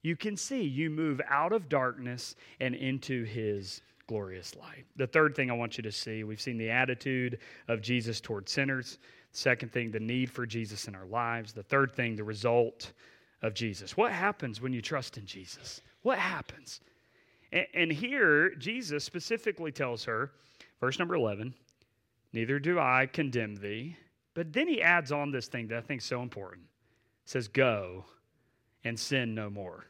You 0.02 0.16
can 0.16 0.38
see 0.38 0.62
you 0.62 0.88
move 0.88 1.20
out 1.28 1.52
of 1.52 1.68
darkness 1.68 2.34
and 2.60 2.74
into 2.74 3.24
his 3.24 3.82
glorious 4.06 4.54
light. 4.54 4.84
The 4.96 5.06
third 5.06 5.34
thing 5.34 5.50
I 5.50 5.54
want 5.54 5.76
you 5.76 5.82
to 5.82 5.92
see 5.92 6.24
we've 6.24 6.40
seen 6.40 6.58
the 6.58 6.70
attitude 6.70 7.38
of 7.68 7.80
Jesus 7.80 8.20
toward 8.20 8.48
sinners. 8.48 8.98
Second 9.32 9.72
thing, 9.72 9.90
the 9.90 10.00
need 10.00 10.30
for 10.30 10.46
Jesus 10.46 10.88
in 10.88 10.94
our 10.94 11.06
lives. 11.06 11.52
The 11.52 11.62
third 11.62 11.94
thing, 11.94 12.16
the 12.16 12.24
result 12.24 12.92
of 13.42 13.54
Jesus. 13.54 13.96
What 13.96 14.12
happens 14.12 14.60
when 14.60 14.72
you 14.72 14.80
trust 14.80 15.18
in 15.18 15.26
Jesus? 15.26 15.82
What 16.02 16.18
happens? 16.18 16.80
And, 17.52 17.66
and 17.74 17.92
here, 17.92 18.54
Jesus 18.54 19.04
specifically 19.04 19.72
tells 19.72 20.04
her, 20.04 20.32
verse 20.80 20.98
number 20.98 21.14
11, 21.14 21.54
Neither 22.32 22.58
do 22.58 22.78
I 22.78 23.08
condemn 23.10 23.54
thee. 23.54 23.96
But 24.34 24.52
then 24.52 24.68
he 24.68 24.82
adds 24.82 25.12
on 25.12 25.30
this 25.30 25.48
thing 25.48 25.68
that 25.68 25.78
I 25.78 25.80
think 25.80 26.02
is 26.02 26.06
so 26.06 26.20
important. 26.20 26.66
He 27.24 27.30
says, 27.30 27.48
Go 27.48 28.04
and 28.84 28.98
sin 28.98 29.34
no 29.34 29.48
more. 29.48 29.86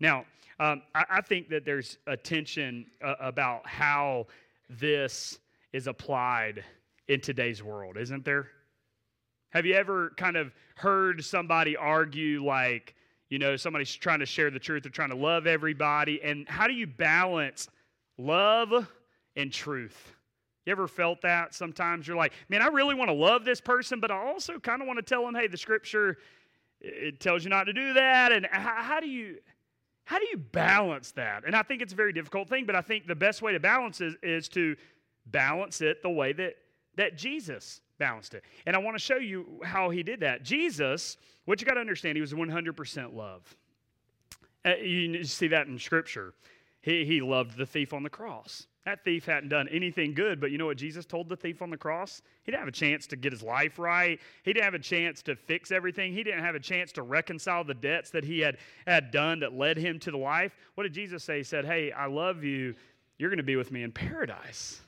Now, 0.00 0.24
um, 0.58 0.82
I, 0.94 1.04
I, 1.10 1.20
think 1.20 1.48
that 1.50 1.64
there's 1.64 1.98
a 2.06 2.16
tension 2.16 2.86
uh, 3.02 3.14
about 3.20 3.66
how 3.66 4.26
this 4.70 5.38
is 5.72 5.86
applied 5.86 6.64
in 7.08 7.20
today's 7.20 7.62
world, 7.62 7.96
isn't 7.96 8.24
there? 8.24 8.48
Have 9.50 9.66
you 9.66 9.74
ever 9.74 10.12
kind 10.16 10.36
of 10.36 10.52
heard 10.76 11.24
somebody 11.24 11.76
argue 11.76 12.44
like, 12.44 12.94
you 13.28 13.38
know, 13.38 13.56
somebody's 13.56 13.94
trying 13.94 14.20
to 14.20 14.26
share 14.26 14.50
the 14.50 14.58
truth, 14.58 14.82
they're 14.82 14.92
trying 14.92 15.10
to 15.10 15.16
love 15.16 15.46
everybody, 15.46 16.22
and 16.22 16.48
how 16.48 16.66
do 16.66 16.72
you 16.72 16.86
balance 16.86 17.68
love 18.18 18.88
and 19.36 19.52
truth? 19.52 20.14
You 20.64 20.72
ever 20.72 20.88
felt 20.88 21.22
that? 21.22 21.54
Sometimes 21.54 22.08
you're 22.08 22.16
like, 22.16 22.32
man, 22.48 22.60
I 22.60 22.66
really 22.66 22.94
want 22.94 23.08
to 23.08 23.14
love 23.14 23.44
this 23.44 23.60
person, 23.60 24.00
but 24.00 24.10
I 24.10 24.16
also 24.16 24.58
kind 24.58 24.82
of 24.82 24.88
want 24.88 24.98
to 24.98 25.02
tell 25.02 25.24
them, 25.24 25.34
hey, 25.34 25.46
the 25.46 25.56
scripture 25.56 26.18
it 26.80 27.20
tells 27.20 27.44
you 27.44 27.50
not 27.50 27.64
to 27.64 27.72
do 27.72 27.94
that. 27.94 28.32
And 28.32 28.46
how, 28.50 28.82
how 28.82 29.00
do 29.00 29.08
you 29.08 29.36
how 30.06 30.20
do 30.20 30.26
you 30.30 30.38
balance 30.38 31.10
that? 31.12 31.44
And 31.44 31.56
I 31.56 31.62
think 31.62 31.82
it's 31.82 31.92
a 31.92 31.96
very 31.96 32.12
difficult 32.12 32.48
thing, 32.48 32.64
but 32.64 32.76
I 32.76 32.80
think 32.80 33.08
the 33.08 33.14
best 33.16 33.42
way 33.42 33.52
to 33.52 33.58
balance 33.58 34.00
it 34.00 34.14
is 34.22 34.48
to 34.50 34.76
balance 35.26 35.80
it 35.80 36.00
the 36.00 36.08
way 36.08 36.32
that, 36.32 36.54
that 36.94 37.18
Jesus 37.18 37.80
balanced 37.98 38.34
it. 38.34 38.44
And 38.66 38.76
I 38.76 38.78
want 38.78 38.96
to 38.96 39.02
show 39.02 39.16
you 39.16 39.60
how 39.64 39.90
he 39.90 40.04
did 40.04 40.20
that. 40.20 40.44
Jesus, 40.44 41.16
what 41.44 41.60
you 41.60 41.66
got 41.66 41.74
to 41.74 41.80
understand, 41.80 42.16
he 42.16 42.20
was 42.20 42.32
100% 42.32 43.14
love. 43.14 43.56
Uh, 44.64 44.76
you 44.76 45.24
see 45.24 45.48
that 45.48 45.66
in 45.66 45.76
Scripture. 45.76 46.34
He, 46.82 47.04
he 47.04 47.20
loved 47.20 47.56
the 47.56 47.66
thief 47.66 47.92
on 47.92 48.04
the 48.04 48.10
cross. 48.10 48.68
That 48.86 49.02
thief 49.02 49.26
hadn't 49.26 49.48
done 49.48 49.68
anything 49.68 50.14
good, 50.14 50.40
but 50.40 50.52
you 50.52 50.58
know 50.58 50.66
what 50.66 50.76
Jesus 50.76 51.04
told 51.04 51.28
the 51.28 51.34
thief 51.34 51.60
on 51.60 51.70
the 51.70 51.76
cross? 51.76 52.22
He 52.44 52.52
didn't 52.52 52.60
have 52.60 52.68
a 52.68 52.72
chance 52.72 53.08
to 53.08 53.16
get 53.16 53.32
his 53.32 53.42
life 53.42 53.80
right. 53.80 54.20
He 54.44 54.52
didn't 54.52 54.64
have 54.64 54.74
a 54.74 54.78
chance 54.78 55.22
to 55.22 55.34
fix 55.34 55.72
everything. 55.72 56.12
He 56.12 56.22
didn't 56.22 56.44
have 56.44 56.54
a 56.54 56.60
chance 56.60 56.92
to 56.92 57.02
reconcile 57.02 57.64
the 57.64 57.74
debts 57.74 58.10
that 58.10 58.24
he 58.24 58.38
had, 58.38 58.58
had 58.86 59.10
done 59.10 59.40
that 59.40 59.52
led 59.52 59.76
him 59.76 59.98
to 59.98 60.12
the 60.12 60.16
life. 60.16 60.56
What 60.76 60.84
did 60.84 60.94
Jesus 60.94 61.24
say? 61.24 61.38
He 61.38 61.42
said, 61.42 61.64
Hey, 61.64 61.90
I 61.90 62.06
love 62.06 62.44
you. 62.44 62.76
You're 63.18 63.28
going 63.28 63.38
to 63.38 63.42
be 63.42 63.56
with 63.56 63.72
me 63.72 63.82
in 63.82 63.90
paradise. 63.90 64.80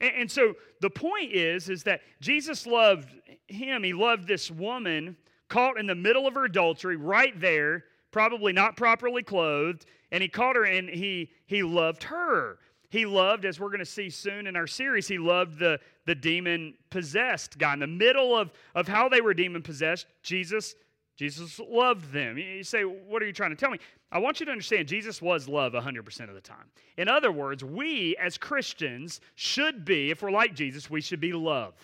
And, 0.00 0.12
and 0.16 0.30
so 0.30 0.54
the 0.80 0.90
point 0.90 1.30
is, 1.32 1.68
is 1.68 1.84
that 1.84 2.00
Jesus 2.20 2.66
loved 2.66 3.14
him. 3.46 3.84
He 3.84 3.92
loved 3.92 4.26
this 4.26 4.50
woman 4.50 5.16
caught 5.48 5.78
in 5.78 5.86
the 5.86 5.94
middle 5.94 6.26
of 6.26 6.34
her 6.34 6.46
adultery 6.46 6.96
right 6.96 7.38
there, 7.40 7.84
probably 8.10 8.52
not 8.52 8.76
properly 8.76 9.22
clothed, 9.22 9.86
and 10.10 10.20
he 10.20 10.28
caught 10.28 10.56
her 10.56 10.64
and 10.64 10.88
he, 10.88 11.30
he 11.46 11.62
loved 11.62 12.02
her. 12.02 12.58
He 12.90 13.04
loved, 13.04 13.44
as 13.44 13.60
we're 13.60 13.68
going 13.68 13.80
to 13.80 13.84
see 13.84 14.08
soon 14.08 14.46
in 14.46 14.56
our 14.56 14.66
series, 14.66 15.06
he 15.08 15.18
loved 15.18 15.58
the, 15.58 15.78
the 16.06 16.14
demon 16.14 16.74
possessed 16.90 17.58
guy. 17.58 17.74
In 17.74 17.80
the 17.80 17.86
middle 17.86 18.36
of, 18.36 18.50
of 18.74 18.88
how 18.88 19.08
they 19.08 19.20
were 19.20 19.34
demon 19.34 19.62
possessed, 19.62 20.06
Jesus 20.22 20.74
Jesus 21.18 21.58
loved 21.58 22.12
them. 22.12 22.38
You 22.38 22.62
say, 22.62 22.82
What 22.82 23.22
are 23.22 23.26
you 23.26 23.32
trying 23.32 23.50
to 23.50 23.56
tell 23.56 23.70
me? 23.70 23.78
I 24.12 24.20
want 24.20 24.38
you 24.38 24.46
to 24.46 24.52
understand 24.52 24.86
Jesus 24.86 25.20
was 25.20 25.48
love 25.48 25.72
100% 25.72 26.28
of 26.28 26.34
the 26.34 26.40
time. 26.40 26.64
In 26.96 27.08
other 27.08 27.32
words, 27.32 27.64
we 27.64 28.16
as 28.16 28.38
Christians 28.38 29.20
should 29.34 29.84
be, 29.84 30.10
if 30.10 30.22
we're 30.22 30.30
like 30.30 30.54
Jesus, 30.54 30.88
we 30.88 31.00
should 31.00 31.20
be 31.20 31.32
love, 31.32 31.74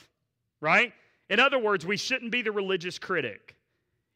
right? 0.60 0.92
In 1.28 1.40
other 1.40 1.58
words, 1.58 1.84
we 1.84 1.96
shouldn't 1.96 2.30
be 2.30 2.42
the 2.42 2.52
religious 2.52 2.98
critic. 2.98 3.56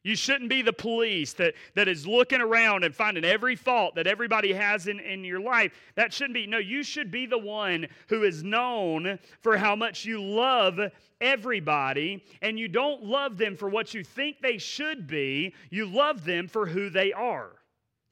You 0.03 0.15
shouldn't 0.15 0.49
be 0.49 0.61
the 0.61 0.71
police 0.71 1.33
that, 1.33 1.55
that 1.75 1.89
is 1.89 2.07
looking 2.07 2.39
around 2.39 2.85
and 2.85 2.95
finding 2.95 3.25
every 3.25 3.57
fault 3.57 3.95
that 3.95 4.07
everybody 4.07 4.53
has 4.53 4.87
in, 4.87 4.99
in 5.01 5.25
your 5.25 5.41
life. 5.41 5.73
That 5.95 6.13
shouldn't 6.13 6.35
be. 6.35 6.47
No, 6.47 6.57
you 6.57 6.83
should 6.83 7.11
be 7.11 7.25
the 7.25 7.37
one 7.37 7.85
who 8.07 8.23
is 8.23 8.41
known 8.41 9.19
for 9.41 9.57
how 9.57 9.75
much 9.75 10.05
you 10.05 10.23
love 10.23 10.79
everybody, 11.19 12.23
and 12.41 12.57
you 12.57 12.69
don't 12.69 13.03
love 13.03 13.37
them 13.37 13.57
for 13.57 13.67
what 13.67 13.93
you 13.93 14.03
think 14.05 14.37
they 14.41 14.57
should 14.57 15.05
be. 15.05 15.53
You 15.69 15.85
love 15.85 16.23
them 16.23 16.47
for 16.47 16.65
who 16.65 16.89
they 16.89 17.11
are. 17.11 17.51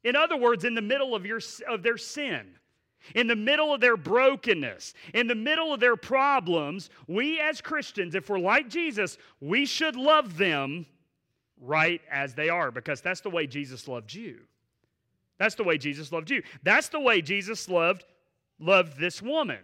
In 0.04 0.18
other 0.18 0.36
words, 0.36 0.66
in 0.66 0.76
the 0.76 0.82
middle 0.82 1.16
of, 1.16 1.26
your, 1.26 1.40
of 1.70 1.84
their 1.84 1.98
sin, 1.98 2.48
in 3.16 3.28
the 3.28 3.36
middle 3.36 3.74
of 3.74 3.80
their 3.80 3.96
brokenness, 3.96 4.94
in 5.14 5.28
the 5.28 5.36
middle 5.36 5.74
of 5.74 5.80
their 5.80 5.96
problems, 5.96 6.90
we 7.08 7.40
as 7.40 7.62
Christians, 7.62 8.14
if 8.14 8.30
we're 8.30 8.40
like 8.40 8.68
Jesus, 8.68 9.18
we 9.40 9.66
should 9.66 9.96
love 9.96 10.38
them 10.38 10.86
right 11.62 12.02
as 12.12 12.34
they 12.34 12.50
are 12.50 12.72
because 12.72 13.02
that's 13.02 13.22
the 13.22 13.30
way 13.30 13.48
Jesus 13.48 13.88
loved 13.88 14.14
you. 14.14 14.40
That's 15.38 15.56
the 15.56 15.64
way 15.64 15.78
Jesus 15.78 16.12
loved 16.12 16.30
you. 16.30 16.42
That's 16.64 16.90
the 16.90 17.00
way 17.00 17.22
Jesus 17.22 17.70
loved 17.70 18.06
loved 18.60 19.00
this 19.00 19.22
woman. 19.22 19.60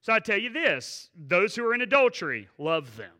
So 0.00 0.12
I 0.12 0.20
tell 0.20 0.38
you 0.38 0.50
this, 0.50 1.10
those 1.16 1.54
who 1.54 1.66
are 1.66 1.74
in 1.74 1.80
adultery, 1.80 2.48
love 2.58 2.96
them. 2.96 3.10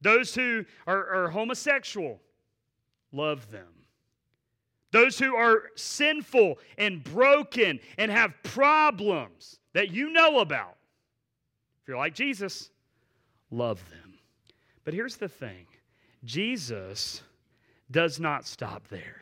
Those 0.00 0.34
who 0.34 0.64
are, 0.86 1.24
are 1.24 1.30
homosexual, 1.30 2.20
love 3.12 3.50
them. 3.50 3.66
Those 4.92 5.18
who 5.18 5.36
are 5.36 5.64
sinful 5.76 6.58
and 6.76 7.04
broken 7.04 7.78
and 7.96 8.10
have 8.10 8.34
problems 8.42 9.60
that 9.72 9.90
you 9.90 10.10
know 10.10 10.40
about, 10.40 10.76
if 11.82 11.88
you're 11.88 11.96
like 11.96 12.14
Jesus, 12.14 12.70
love 13.50 13.80
them. 13.90 14.14
But 14.84 14.94
here's 14.94 15.16
the 15.16 15.28
thing 15.28 15.66
Jesus 16.24 17.22
does 17.90 18.20
not 18.20 18.46
stop 18.46 18.88
there. 18.88 19.20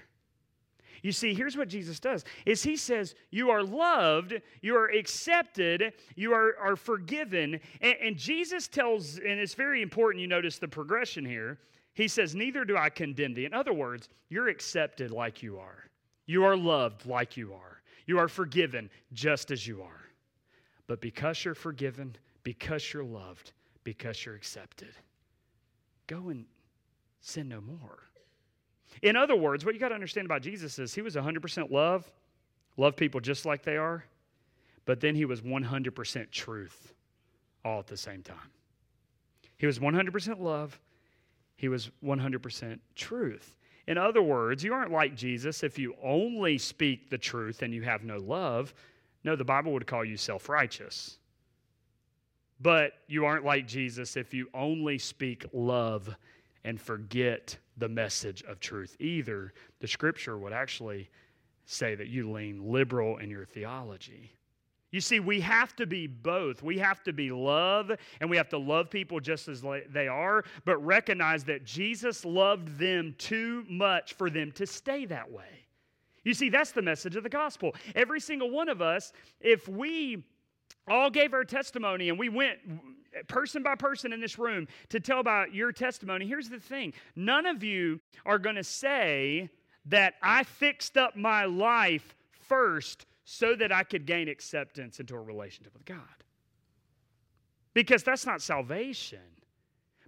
You 1.03 1.13
see, 1.13 1.33
here's 1.33 1.57
what 1.57 1.69
Jesus 1.69 2.01
does 2.01 2.25
is 2.45 2.63
he 2.63 2.77
says, 2.77 3.15
You 3.31 3.51
are 3.51 3.63
loved, 3.63 4.41
you 4.63 4.77
are 4.77 4.89
accepted, 4.89 5.93
you 6.17 6.33
are, 6.33 6.57
are 6.61 6.77
forgiven. 6.77 7.61
And, 7.81 7.95
and 8.03 8.17
Jesus 8.17 8.69
tells, 8.69 9.19
and 9.19 9.39
it's 9.39 9.55
very 9.55 9.83
important 9.83 10.21
you 10.21 10.29
notice 10.29 10.59
the 10.59 10.69
progression 10.69 11.25
here. 11.25 11.59
He 11.95 12.09
says, 12.09 12.35
Neither 12.35 12.65
do 12.65 12.77
I 12.77 12.91
condemn 12.91 13.35
thee. 13.35 13.45
In 13.45 13.55
other 13.55 13.73
words, 13.73 14.09
you're 14.29 14.49
accepted 14.49 15.11
like 15.11 15.43
you 15.43 15.59
are. 15.59 15.85
You 16.27 16.45
are 16.45 16.57
loved 16.57 17.07
like 17.07 17.37
you 17.37 17.55
are. 17.55 17.81
You 18.07 18.19
are 18.19 18.29
forgiven 18.29 18.91
just 19.13 19.51
as 19.51 19.67
you 19.67 19.83
are. 19.83 20.11
But 20.87 21.01
because 21.01 21.45
you're 21.45 21.55
forgiven, 21.55 22.17
because 22.43 22.93
you're 22.93 23.05
loved, 23.05 23.53
because 23.85 24.25
you're 24.25 24.35
accepted, 24.35 24.95
go 26.07 26.31
and 26.31 26.47
sin 27.29 27.49
no 27.49 27.61
more. 27.61 27.99
In 29.03 29.17
other 29.17 29.37
words, 29.37 29.65
what 29.65 29.75
you 29.75 29.81
got 29.81 29.91
to 29.91 29.95
understand 29.95 30.25
about 30.25 30.43
Jesus 30.43 30.79
is 30.79 30.95
he 30.95 31.03
was 31.03 31.15
100% 31.15 31.71
love, 31.71 32.11
love 32.77 32.97
people 32.97 33.21
just 33.21 33.47
like 33.47 33.63
they 33.63 33.77
are, 33.77 34.05
but 34.87 35.01
then 35.01 35.15
he 35.15 35.25
was 35.25 35.43
100% 35.43 36.31
truth 36.31 36.95
all 37.65 37.79
at 37.79 37.87
the 37.87 37.97
same 37.97 38.23
time. 38.23 38.51
He 39.57 39.67
was 39.67 39.79
100% 39.79 40.41
love, 40.41 40.81
he 41.57 41.69
was 41.69 41.91
100% 42.03 42.79
truth. 42.95 43.55
In 43.87 43.99
other 43.99 44.23
words, 44.23 44.63
you 44.63 44.75
aren't 44.75 44.93
like 44.93 45.15
Jesus 45.15 45.63
if 45.63 45.79
you 45.79 45.95
only 46.03 46.59
speak 46.59 47.11
the 47.11 47.19
truth 47.19 47.63
and 47.63 47.73
you 47.73 47.83
have 47.83 48.05
no 48.05 48.19
love. 48.19 48.75
No, 49.25 49.35
the 49.35 49.45
Bible 49.45 49.73
would 49.73 49.87
call 49.87 50.05
you 50.05 50.17
self 50.17 50.49
righteous. 50.49 51.19
But 52.61 52.93
you 53.07 53.25
aren't 53.25 53.45
like 53.45 53.67
Jesus 53.67 54.17
if 54.17 54.35
you 54.35 54.49
only 54.53 54.99
speak 54.99 55.47
love 55.53 56.15
and 56.69 56.79
forget 56.79 57.57
the 57.79 57.89
message 57.89 58.43
of 58.43 58.61
truth 58.61 58.95
either. 59.01 59.55
The 59.81 59.89
scripture 59.89 60.37
would 60.37 60.53
actually 60.53 61.09
say 61.65 61.95
that 61.95 62.09
you 62.09 62.31
lean 62.31 62.71
liberal 62.71 63.17
in 63.17 63.31
your 63.31 63.47
theology. 63.47 64.31
You 64.91 65.01
see, 65.01 65.19
we 65.19 65.41
have 65.41 65.75
to 65.77 65.87
be 65.87 66.07
both. 66.07 66.63
We 66.63 66.77
have 66.77 67.03
to 67.05 67.13
be 67.15 67.31
love, 67.31 67.91
and 68.21 68.29
we 68.29 68.37
have 68.37 68.51
to 68.51 68.59
love 68.59 68.91
people 68.91 69.19
just 69.19 69.49
as 69.49 69.65
they 69.91 70.09
are, 70.09 70.45
but 70.67 70.77
recognize 70.85 71.43
that 71.45 71.65
Jesus 71.65 72.27
loved 72.27 72.79
them 72.79 73.15
too 73.17 73.65
much 73.67 74.13
for 74.13 74.29
them 74.29 74.53
to 74.53 74.67
stay 74.67 75.07
that 75.07 75.33
way. 75.33 75.65
You 76.25 76.35
see, 76.35 76.51
that's 76.51 76.73
the 76.73 76.83
message 76.83 77.17
of 77.17 77.23
the 77.23 77.31
gospel. 77.31 77.75
Every 77.95 78.21
single 78.21 78.51
one 78.51 78.69
of 78.69 78.83
us, 78.83 79.15
if 79.41 79.69
we 79.69 80.23
all 80.87 81.09
gave 81.09 81.33
our 81.33 81.45
testimony 81.45 82.11
and 82.11 82.19
we 82.19 82.29
went 82.29 82.59
person 83.27 83.63
by 83.63 83.75
person 83.75 84.13
in 84.13 84.21
this 84.21 84.39
room 84.39 84.69
to 84.91 85.01
tell 85.01 85.21
about 85.21 85.55
your 85.55 85.73
testimony, 85.73 86.27
here's 86.27 86.49
the 86.49 86.61
thing 86.61 86.93
none 87.17 87.47
of 87.47 87.65
you 87.65 88.01
are 88.25 88.39
going 88.39 88.57
to 88.57 88.65
say 88.65 89.51
that 89.87 90.15
I 90.23 90.45
fixed 90.45 90.97
up 90.97 91.17
my 91.17 91.45
life 91.45 92.15
first 92.41 93.07
so 93.25 93.55
that 93.57 93.73
I 93.73 93.83
could 93.83 94.07
gain 94.07 94.29
acceptance 94.29 95.01
into 95.01 95.15
a 95.15 95.21
relationship 95.21 95.75
with 95.75 95.85
God. 95.85 95.99
Because 97.75 98.03
that's 98.03 98.27
not 98.27 98.41
salvation. 98.43 99.19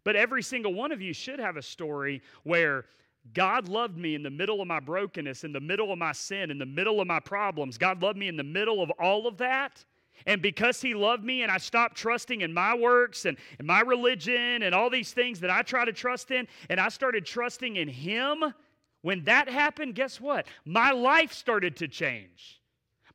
But 0.05 0.17
every 0.17 0.43
single 0.43 0.73
one 0.73 0.93
of 0.93 1.03
you 1.03 1.13
should 1.13 1.39
have 1.39 1.57
a 1.57 1.63
story 1.63 2.23
where 2.45 2.87
God 3.35 3.69
loved 3.69 3.99
me 3.99 4.15
in 4.15 4.23
the 4.23 4.31
middle 4.31 4.61
of 4.61 4.67
my 4.67 4.81
brokenness, 4.81 5.45
in 5.45 5.53
the 5.53 5.61
middle 5.61 5.93
of 5.93 5.99
my 5.99 6.13
sin, 6.13 6.51
in 6.51 6.59
the 6.59 6.67
middle 6.67 7.01
of 7.01 7.07
my 7.07 7.21
problems. 7.21 7.77
God 7.77 8.03
loved 8.03 8.19
me 8.19 8.29
in 8.29 8.37
the 8.37 8.43
middle 8.43 8.83
of 8.83 8.91
all 8.99 9.27
of 9.27 9.37
that. 9.39 9.85
And 10.27 10.43
because 10.43 10.81
he 10.81 10.95
loved 10.95 11.25
me 11.25 11.43
and 11.43 11.51
I 11.51 11.59
stopped 11.59 11.97
trusting 11.97 12.41
in 12.41 12.53
my 12.53 12.75
works 12.75 13.25
and, 13.25 13.37
and 13.59 13.67
my 13.67 13.81
religion 13.81 14.63
and 14.63 14.75
all 14.75 14.91
these 14.91 15.13
things 15.13 15.41
that 15.41 15.51
I 15.51 15.63
try 15.63 15.85
to 15.85 15.93
trust 15.93 16.31
in, 16.31 16.47
and 16.69 16.81
I 16.81 16.89
started 16.89 17.25
trusting 17.27 17.77
in 17.77 17.89
him, 17.89 18.45
when 19.03 19.25
that 19.25 19.49
happened, 19.49 19.95
guess 19.95 20.21
what? 20.21 20.47
My 20.65 20.91
life 20.91 21.33
started 21.33 21.77
to 21.77 21.89
change. 21.89 22.61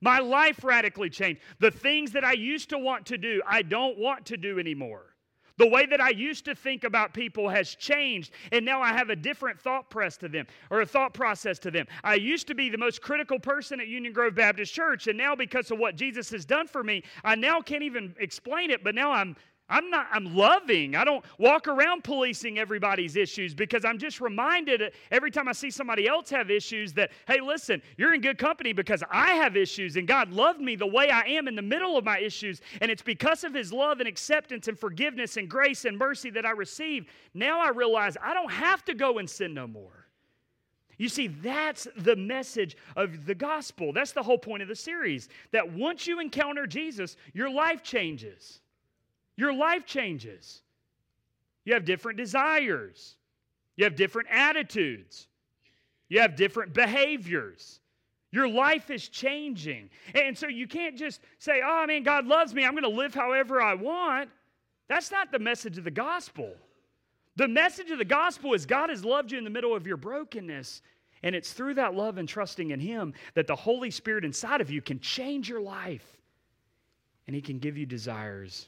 My 0.02 0.20
life 0.20 0.64
radically 0.64 1.10
changed. 1.10 1.42
The 1.60 1.72
things 1.72 2.12
that 2.12 2.24
I 2.24 2.34
used 2.34 2.70
to 2.70 2.78
want 2.78 3.06
to 3.08 3.18
do, 3.18 3.42
I 3.48 3.62
don't 3.62 3.98
want 3.98 4.26
to 4.28 4.38
do 4.38 4.60
anymore. 4.60 5.15
The 5.58 5.68
way 5.68 5.86
that 5.86 6.02
I 6.02 6.10
used 6.10 6.46
to 6.46 6.56
think 6.56 6.84
about 6.84 7.14
people 7.14 7.48
has 7.48 7.76
changed, 7.76 8.32
and 8.52 8.66
now 8.66 8.82
I 8.82 8.90
have 8.94 9.10
a 9.10 9.16
different 9.16 9.60
thought 9.60 9.90
press 9.90 10.18
to 10.18 10.28
them 10.28 10.48
or 10.70 10.82
a 10.82 10.86
thought 10.86 11.14
process 11.14 11.60
to 11.60 11.72
them. 11.72 11.88
I 12.04 12.16
used 12.16 12.48
to 12.48 12.56
be 12.56 12.70
the 12.70 12.78
most 12.78 13.02
critical 13.02 13.40
person 13.40 13.80
at 13.80 13.88
Union 13.88 14.14
Grove 14.14 14.36
Baptist 14.36 14.74
Church, 14.74 15.08
and 15.08 15.18
now 15.18 15.36
because 15.36 15.72
of 15.72 15.80
what 15.80 15.96
Jesus 15.96 16.30
has 16.32 16.46
done 16.46 16.68
for 16.68 16.84
me, 16.84 17.04
I 17.24 17.36
now 17.36 17.62
can't 17.62 17.84
even 17.84 18.16
explain 18.20 18.70
it, 18.70 18.84
but 18.84 18.96
now 18.96 19.12
I'm 19.12 19.36
I'm 19.68 19.90
not, 19.90 20.08
I'm 20.12 20.36
loving. 20.36 20.96
I 20.96 21.04
don't 21.04 21.26
walk 21.40 21.68
around 21.68 22.04
policing 22.04 22.60
everybody's 22.60 23.16
issues 23.16 23.56
because 23.56 23.84
I'm 23.84 23.98
just 23.98 24.22
reminded 24.22 24.94
every 25.10 25.32
time 25.32 25.48
I 25.48 25.54
see 25.54 25.72
somebody 25.72 26.08
else 26.08 26.30
have 26.30 26.52
issues 26.52 26.94
that, 26.94 27.12
hey, 27.28 27.40
listen, 27.42 27.82
you're 27.98 28.14
in 28.14 28.22
good 28.22 28.38
company 28.38 28.74
because 28.74 29.04
I 29.10 29.32
have 29.32 29.58
issues 29.58 29.96
and 29.96 30.08
God 30.08 30.32
loved 30.32 30.62
me 30.62 30.76
the 30.76 30.86
way 30.86 31.10
I 31.10 31.22
am 31.22 31.48
in 31.48 31.56
the 31.56 31.64
middle 31.64 31.98
of 31.98 32.06
my 32.06 32.20
issues. 32.20 32.62
And 32.80 32.92
it's 32.92 33.02
because 33.02 33.44
of 33.44 33.56
His 33.56 33.74
love 33.74 34.00
and 34.00 34.08
acceptance 34.08 34.68
and 34.68 34.78
forgiveness 34.78 35.36
and 35.38 35.50
grace 35.50 35.86
and 35.86 35.98
mercy 35.98 36.30
that 36.32 36.46
I 36.46 36.52
receive. 36.52 37.08
Now 37.34 37.60
I 37.60 37.70
realize 37.70 38.18
I 38.22 38.36
don't 38.36 38.52
have 38.52 38.86
to 38.86 38.94
go 38.94 39.18
and 39.18 39.28
sin 39.28 39.56
no 39.56 39.66
more. 39.66 40.06
You 40.98 41.10
see, 41.10 41.28
that's 41.28 41.88
the 41.98 42.16
message 42.16 42.78
of 42.96 43.26
the 43.26 43.36
gospel. 43.36 43.92
That's 43.94 44.12
the 44.12 44.24
whole 44.24 44.38
point 44.38 44.62
of 44.62 44.70
the 44.70 44.76
series. 44.76 45.28
That 45.52 45.74
once 45.74 46.06
you 46.06 46.20
encounter 46.20 46.68
Jesus, 46.68 47.18
your 47.34 47.50
life 47.50 47.82
changes. 47.82 48.62
Your 49.38 49.54
life 49.54 49.86
changes. 49.86 50.62
You 51.66 51.74
have 51.74 51.86
different 51.86 52.18
desires, 52.18 53.16
you 53.76 53.84
have 53.84 53.96
different 53.96 54.30
attitudes, 54.32 55.28
you 56.10 56.20
have 56.22 56.36
different 56.36 56.74
behaviors. 56.74 57.80
Your 58.32 58.50
life 58.50 58.90
is 58.92 59.08
changing. 59.08 59.90
And 60.14 60.38
so 60.38 60.48
you 60.48 60.68
can't 60.68 60.98
just 60.98 61.22
say, 61.40 61.62
oh 61.66 61.86
man, 61.88 62.04
God 62.04 62.28
loves 62.28 62.54
me. 62.54 62.66
I'm 62.66 62.74
going 62.74 62.84
to 62.84 62.90
live 62.90 63.14
however 63.14 63.62
I 63.62 63.76
want. 63.76 64.30
That's 64.90 65.10
not 65.10 65.32
the 65.32 65.40
message 65.40 65.78
of 65.78 65.86
the 65.86 65.92
gospel. 65.92 66.54
The 67.38 67.48
message 67.48 67.92
of 67.92 67.98
the 67.98 68.04
gospel 68.04 68.54
is 68.54 68.66
God 68.66 68.90
has 68.90 69.06
loved 69.06 69.32
you 69.32 69.38
in 69.38 69.46
the 69.46 69.50
middle 69.50 69.74
of 69.74 69.88
your 69.88 69.96
brokenness. 69.96 70.82
And 71.24 71.34
it's 71.34 71.54
through 71.54 71.76
that 71.76 71.96
love 71.96 72.18
and 72.18 72.28
trusting 72.28 72.72
in 72.72 72.80
Him 72.82 73.14
that 73.36 73.48
the 73.48 73.56
Holy 73.56 73.90
Spirit 73.90 74.26
inside 74.26 74.60
of 74.60 74.70
you 74.70 74.82
can 74.82 75.00
change 75.00 75.48
your 75.48 75.62
life. 75.62 76.06
And 77.28 77.36
He 77.36 77.42
can 77.42 77.58
give 77.58 77.78
you 77.78 77.86
desires 77.86 78.68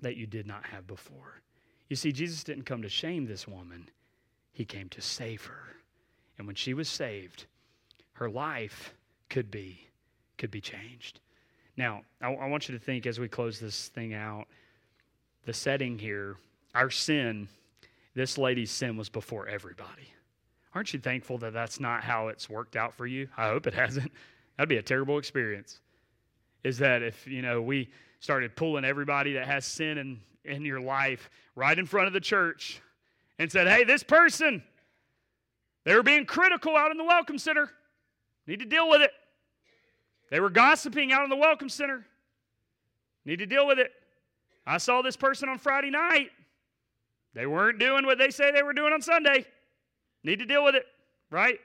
that 0.00 0.16
you 0.16 0.26
did 0.26 0.46
not 0.46 0.64
have 0.66 0.86
before. 0.86 1.40
You 1.88 1.96
see, 1.96 2.12
Jesus 2.12 2.44
didn't 2.44 2.64
come 2.64 2.82
to 2.82 2.88
shame 2.88 3.26
this 3.26 3.46
woman, 3.46 3.88
He 4.52 4.64
came 4.64 4.88
to 4.90 5.00
save 5.00 5.44
her. 5.44 5.62
And 6.38 6.46
when 6.46 6.56
she 6.56 6.74
was 6.74 6.88
saved, 6.88 7.46
her 8.14 8.28
life 8.28 8.94
could 9.30 9.50
be 9.50 9.80
could 10.38 10.50
be 10.50 10.60
changed. 10.60 11.20
Now, 11.78 12.02
I, 12.20 12.30
I 12.30 12.48
want 12.48 12.68
you 12.68 12.78
to 12.78 12.84
think 12.84 13.06
as 13.06 13.18
we 13.18 13.28
close 13.28 13.58
this 13.58 13.88
thing 13.88 14.12
out, 14.12 14.46
the 15.46 15.54
setting 15.54 15.98
here, 15.98 16.36
our 16.74 16.90
sin 16.90 17.48
this 18.16 18.38
lady's 18.38 18.70
sin 18.70 18.96
was 18.96 19.10
before 19.10 19.46
everybody. 19.46 20.10
Aren't 20.74 20.94
you 20.94 20.98
thankful 20.98 21.36
that 21.38 21.52
that's 21.52 21.78
not 21.78 22.02
how 22.02 22.28
it's 22.28 22.48
worked 22.48 22.74
out 22.74 22.94
for 22.94 23.06
you? 23.06 23.28
I 23.36 23.48
hope 23.48 23.66
it 23.66 23.74
hasn't. 23.74 24.10
That'd 24.56 24.70
be 24.70 24.78
a 24.78 24.82
terrible 24.82 25.18
experience. 25.18 25.80
Is 26.64 26.78
that 26.78 27.02
if, 27.02 27.26
you 27.26 27.42
know, 27.42 27.60
we 27.60 27.90
started 28.20 28.56
pulling 28.56 28.84
everybody 28.84 29.34
that 29.34 29.46
has 29.46 29.64
sin 29.64 29.98
in, 29.98 30.20
in 30.44 30.64
your 30.64 30.80
life 30.80 31.30
right 31.54 31.78
in 31.78 31.86
front 31.86 32.06
of 32.06 32.12
the 32.12 32.20
church 32.20 32.80
and 33.38 33.50
said, 33.50 33.66
hey, 33.66 33.84
this 33.84 34.02
person, 34.02 34.62
they 35.84 35.94
were 35.94 36.02
being 36.02 36.24
critical 36.24 36.76
out 36.76 36.90
in 36.90 36.96
the 36.96 37.04
Welcome 37.04 37.38
Center. 37.38 37.70
Need 38.46 38.60
to 38.60 38.66
deal 38.66 38.88
with 38.88 39.02
it. 39.02 39.10
They 40.30 40.40
were 40.40 40.50
gossiping 40.50 41.12
out 41.12 41.24
in 41.24 41.30
the 41.30 41.36
Welcome 41.36 41.68
Center. 41.68 42.04
Need 43.24 43.38
to 43.40 43.46
deal 43.46 43.66
with 43.66 43.78
it. 43.78 43.92
I 44.66 44.78
saw 44.78 45.02
this 45.02 45.16
person 45.16 45.48
on 45.48 45.58
Friday 45.58 45.90
night. 45.90 46.30
They 47.34 47.46
weren't 47.46 47.78
doing 47.78 48.06
what 48.06 48.18
they 48.18 48.30
say 48.30 48.50
they 48.50 48.62
were 48.62 48.72
doing 48.72 48.92
on 48.92 49.02
Sunday. 49.02 49.44
Need 50.24 50.38
to 50.40 50.46
deal 50.46 50.64
with 50.64 50.74
it, 50.74 50.86
right? 51.30 51.58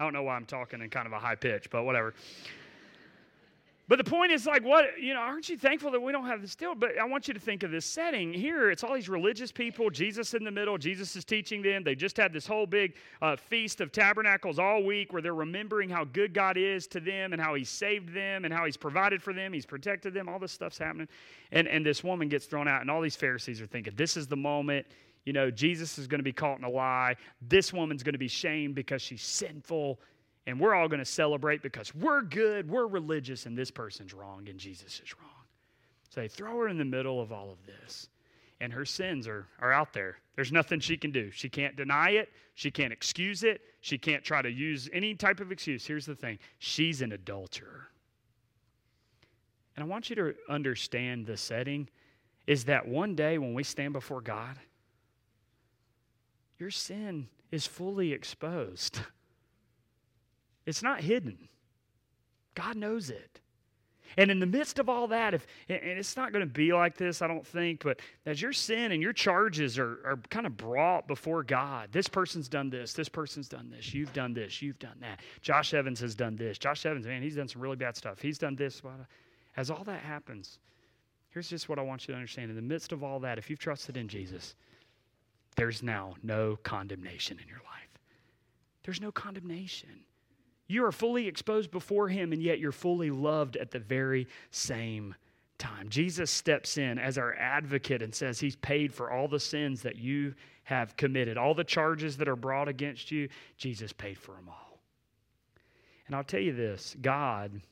I 0.00 0.04
don't 0.04 0.12
know 0.12 0.22
why 0.22 0.34
I'm 0.36 0.46
talking 0.46 0.80
in 0.80 0.90
kind 0.90 1.06
of 1.06 1.12
a 1.12 1.18
high 1.18 1.34
pitch, 1.34 1.70
but 1.70 1.84
whatever. 1.84 2.14
But 3.88 3.96
the 3.96 4.04
point 4.04 4.32
is, 4.32 4.44
like, 4.44 4.62
what, 4.62 5.00
you 5.00 5.14
know, 5.14 5.20
aren't 5.20 5.48
you 5.48 5.56
thankful 5.56 5.90
that 5.92 6.00
we 6.00 6.12
don't 6.12 6.26
have 6.26 6.42
this 6.42 6.54
deal? 6.54 6.74
But 6.74 6.98
I 6.98 7.06
want 7.06 7.26
you 7.26 7.32
to 7.32 7.40
think 7.40 7.62
of 7.62 7.70
this 7.70 7.86
setting 7.86 8.34
here. 8.34 8.70
It's 8.70 8.84
all 8.84 8.94
these 8.94 9.08
religious 9.08 9.50
people, 9.50 9.88
Jesus 9.88 10.34
in 10.34 10.44
the 10.44 10.50
middle, 10.50 10.76
Jesus 10.76 11.16
is 11.16 11.24
teaching 11.24 11.62
them. 11.62 11.82
They 11.82 11.94
just 11.94 12.14
had 12.18 12.30
this 12.30 12.46
whole 12.46 12.66
big 12.66 12.96
uh, 13.22 13.36
feast 13.36 13.80
of 13.80 13.90
tabernacles 13.90 14.58
all 14.58 14.82
week 14.82 15.14
where 15.14 15.22
they're 15.22 15.34
remembering 15.34 15.88
how 15.88 16.04
good 16.04 16.34
God 16.34 16.58
is 16.58 16.86
to 16.88 17.00
them 17.00 17.32
and 17.32 17.40
how 17.40 17.54
He 17.54 17.64
saved 17.64 18.12
them 18.12 18.44
and 18.44 18.52
how 18.52 18.66
He's 18.66 18.76
provided 18.76 19.22
for 19.22 19.32
them, 19.32 19.54
He's 19.54 19.66
protected 19.66 20.12
them. 20.12 20.28
All 20.28 20.38
this 20.38 20.52
stuff's 20.52 20.78
happening. 20.78 21.08
And, 21.50 21.66
and 21.66 21.84
this 21.84 22.04
woman 22.04 22.28
gets 22.28 22.44
thrown 22.44 22.68
out, 22.68 22.82
and 22.82 22.90
all 22.90 23.00
these 23.00 23.16
Pharisees 23.16 23.62
are 23.62 23.66
thinking, 23.66 23.94
this 23.96 24.18
is 24.18 24.26
the 24.26 24.36
moment. 24.36 24.86
You 25.24 25.32
know, 25.32 25.50
Jesus 25.50 25.98
is 25.98 26.06
going 26.06 26.20
to 26.20 26.24
be 26.24 26.32
caught 26.32 26.58
in 26.58 26.64
a 26.64 26.70
lie. 26.70 27.16
This 27.40 27.72
woman's 27.72 28.02
going 28.02 28.14
to 28.14 28.18
be 28.18 28.28
shamed 28.28 28.74
because 28.74 29.00
she's 29.00 29.22
sinful 29.22 29.98
and 30.48 30.58
we're 30.58 30.74
all 30.74 30.88
going 30.88 30.98
to 30.98 31.04
celebrate 31.04 31.60
because 31.60 31.94
we're 31.94 32.22
good, 32.22 32.70
we're 32.70 32.86
religious, 32.86 33.44
and 33.44 33.56
this 33.56 33.70
person's 33.70 34.14
wrong 34.14 34.48
and 34.48 34.58
Jesus 34.58 34.98
is 35.04 35.14
wrong. 35.20 35.44
So 36.08 36.22
they 36.22 36.28
throw 36.28 36.56
her 36.60 36.68
in 36.68 36.78
the 36.78 36.86
middle 36.86 37.20
of 37.20 37.32
all 37.32 37.50
of 37.50 37.58
this. 37.66 38.08
And 38.58 38.72
her 38.72 38.86
sins 38.86 39.28
are, 39.28 39.46
are 39.60 39.74
out 39.74 39.92
there. 39.92 40.16
There's 40.36 40.50
nothing 40.50 40.80
she 40.80 40.96
can 40.96 41.10
do. 41.10 41.30
She 41.30 41.50
can't 41.50 41.76
deny 41.76 42.12
it. 42.12 42.30
She 42.54 42.70
can't 42.70 42.94
excuse 42.94 43.42
it. 43.42 43.60
She 43.82 43.98
can't 43.98 44.24
try 44.24 44.40
to 44.40 44.50
use 44.50 44.88
any 44.90 45.14
type 45.14 45.40
of 45.40 45.52
excuse. 45.52 45.84
Here's 45.84 46.06
the 46.06 46.16
thing 46.16 46.38
she's 46.58 47.02
an 47.02 47.12
adulterer. 47.12 47.90
And 49.76 49.84
I 49.84 49.86
want 49.86 50.08
you 50.08 50.16
to 50.16 50.34
understand 50.48 51.26
the 51.26 51.36
setting 51.36 51.90
is 52.46 52.64
that 52.64 52.88
one 52.88 53.14
day 53.14 53.36
when 53.36 53.52
we 53.52 53.64
stand 53.64 53.92
before 53.92 54.22
God, 54.22 54.58
your 56.58 56.70
sin 56.70 57.28
is 57.50 57.66
fully 57.66 58.14
exposed. 58.14 59.00
It's 60.68 60.82
not 60.82 61.00
hidden. 61.00 61.48
God 62.54 62.76
knows 62.76 63.08
it. 63.08 63.40
And 64.18 64.30
in 64.30 64.38
the 64.38 64.46
midst 64.46 64.78
of 64.78 64.90
all 64.90 65.08
that, 65.08 65.32
if 65.32 65.46
and 65.70 65.80
it's 65.82 66.14
not 66.14 66.30
going 66.30 66.46
to 66.46 66.52
be 66.52 66.74
like 66.74 66.94
this, 66.94 67.22
I 67.22 67.26
don't 67.26 67.46
think, 67.46 67.82
but 67.82 68.00
as 68.26 68.42
your 68.42 68.52
sin 68.52 68.92
and 68.92 69.02
your 69.02 69.14
charges 69.14 69.78
are, 69.78 69.98
are 70.04 70.20
kind 70.28 70.44
of 70.44 70.58
brought 70.58 71.08
before 71.08 71.42
God, 71.42 71.88
this 71.90 72.06
person's 72.06 72.48
done 72.48 72.68
this, 72.68 72.92
this 72.92 73.08
person's 73.08 73.48
done 73.48 73.70
this, 73.70 73.94
you've 73.94 74.12
done 74.12 74.34
this, 74.34 74.60
you've 74.60 74.78
done 74.78 74.96
that. 75.00 75.20
Josh 75.40 75.72
Evans 75.72 76.00
has 76.00 76.14
done 76.14 76.36
this. 76.36 76.58
Josh 76.58 76.84
Evans, 76.84 77.06
man, 77.06 77.22
he's 77.22 77.36
done 77.36 77.48
some 77.48 77.62
really 77.62 77.76
bad 77.76 77.96
stuff. 77.96 78.20
He's 78.20 78.38
done 78.38 78.54
this. 78.54 78.82
As 79.56 79.70
all 79.70 79.84
that 79.84 80.00
happens, 80.00 80.58
here's 81.30 81.48
just 81.48 81.70
what 81.70 81.78
I 81.78 81.82
want 81.82 82.06
you 82.06 82.12
to 82.12 82.16
understand. 82.16 82.50
In 82.50 82.56
the 82.56 82.62
midst 82.62 82.92
of 82.92 83.02
all 83.02 83.20
that, 83.20 83.38
if 83.38 83.48
you've 83.48 83.58
trusted 83.58 83.96
in 83.96 84.06
Jesus, 84.06 84.54
there's 85.56 85.82
now 85.82 86.14
no 86.22 86.58
condemnation 86.62 87.38
in 87.42 87.48
your 87.48 87.58
life. 87.58 87.98
There's 88.84 89.00
no 89.00 89.12
condemnation. 89.12 90.04
You 90.68 90.84
are 90.84 90.92
fully 90.92 91.26
exposed 91.26 91.70
before 91.70 92.08
Him, 92.08 92.32
and 92.32 92.42
yet 92.42 92.60
you're 92.60 92.72
fully 92.72 93.10
loved 93.10 93.56
at 93.56 93.70
the 93.70 93.78
very 93.78 94.28
same 94.50 95.14
time. 95.56 95.88
Jesus 95.88 96.30
steps 96.30 96.78
in 96.78 96.98
as 96.98 97.18
our 97.18 97.34
advocate 97.34 98.02
and 98.02 98.14
says 98.14 98.38
He's 98.38 98.56
paid 98.56 98.94
for 98.94 99.10
all 99.10 99.28
the 99.28 99.40
sins 99.40 99.82
that 99.82 99.96
you 99.96 100.34
have 100.64 100.96
committed, 100.96 101.38
all 101.38 101.54
the 101.54 101.64
charges 101.64 102.18
that 102.18 102.28
are 102.28 102.36
brought 102.36 102.68
against 102.68 103.10
you. 103.10 103.28
Jesus 103.56 103.92
paid 103.92 104.18
for 104.18 104.32
them 104.32 104.48
all. 104.48 104.78
And 106.06 106.14
I'll 106.14 106.24
tell 106.24 106.40
you 106.40 106.52
this 106.52 106.94
God, 107.00 107.62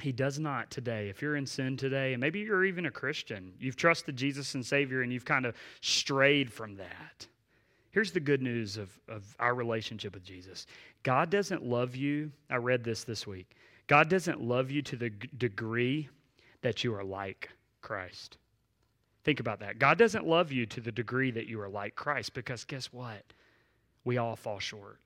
He 0.00 0.12
does 0.12 0.38
not 0.38 0.70
today. 0.70 1.08
If 1.08 1.20
you're 1.20 1.36
in 1.36 1.46
sin 1.46 1.76
today, 1.76 2.12
and 2.12 2.20
maybe 2.20 2.38
you're 2.38 2.64
even 2.64 2.86
a 2.86 2.90
Christian, 2.90 3.52
you've 3.58 3.76
trusted 3.76 4.16
Jesus 4.16 4.54
and 4.54 4.64
Savior, 4.64 5.02
and 5.02 5.12
you've 5.12 5.24
kind 5.24 5.44
of 5.44 5.56
strayed 5.80 6.52
from 6.52 6.76
that. 6.76 7.26
Here's 7.98 8.12
the 8.12 8.20
good 8.20 8.42
news 8.42 8.76
of, 8.76 8.96
of 9.08 9.34
our 9.40 9.56
relationship 9.56 10.14
with 10.14 10.22
Jesus 10.22 10.68
God 11.02 11.30
doesn't 11.30 11.64
love 11.64 11.96
you. 11.96 12.30
I 12.48 12.54
read 12.54 12.84
this 12.84 13.02
this 13.02 13.26
week. 13.26 13.56
God 13.88 14.08
doesn't 14.08 14.40
love 14.40 14.70
you 14.70 14.82
to 14.82 14.94
the 14.94 15.10
degree 15.10 16.08
that 16.62 16.84
you 16.84 16.94
are 16.94 17.02
like 17.02 17.50
Christ. 17.82 18.38
Think 19.24 19.40
about 19.40 19.58
that. 19.58 19.80
God 19.80 19.98
doesn't 19.98 20.24
love 20.24 20.52
you 20.52 20.64
to 20.66 20.80
the 20.80 20.92
degree 20.92 21.32
that 21.32 21.48
you 21.48 21.60
are 21.60 21.68
like 21.68 21.96
Christ 21.96 22.34
because 22.34 22.62
guess 22.62 22.92
what? 22.92 23.24
We 24.04 24.16
all 24.16 24.36
fall 24.36 24.60
short. 24.60 25.00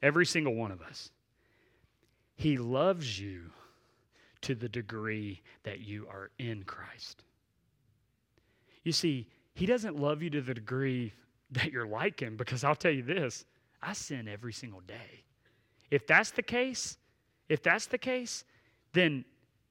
Every 0.00 0.26
single 0.26 0.54
one 0.54 0.70
of 0.70 0.82
us. 0.82 1.10
He 2.36 2.56
loves 2.56 3.18
you 3.18 3.50
to 4.42 4.54
the 4.54 4.68
degree 4.68 5.42
that 5.64 5.80
you 5.80 6.06
are 6.08 6.30
in 6.38 6.62
Christ. 6.62 7.24
You 8.84 8.92
see, 8.92 9.26
He 9.54 9.66
doesn't 9.66 9.98
love 9.98 10.22
you 10.22 10.30
to 10.30 10.40
the 10.40 10.54
degree 10.54 11.12
that 11.50 11.72
you're 11.72 11.86
like 11.86 12.20
Him 12.20 12.36
because 12.36 12.64
I'll 12.64 12.74
tell 12.74 12.92
you 12.92 13.02
this 13.02 13.44
I 13.82 13.92
sin 13.92 14.28
every 14.28 14.52
single 14.52 14.80
day. 14.80 15.24
If 15.90 16.06
that's 16.06 16.30
the 16.30 16.42
case, 16.42 16.98
if 17.48 17.62
that's 17.62 17.86
the 17.86 17.98
case, 17.98 18.44
then 18.92 19.24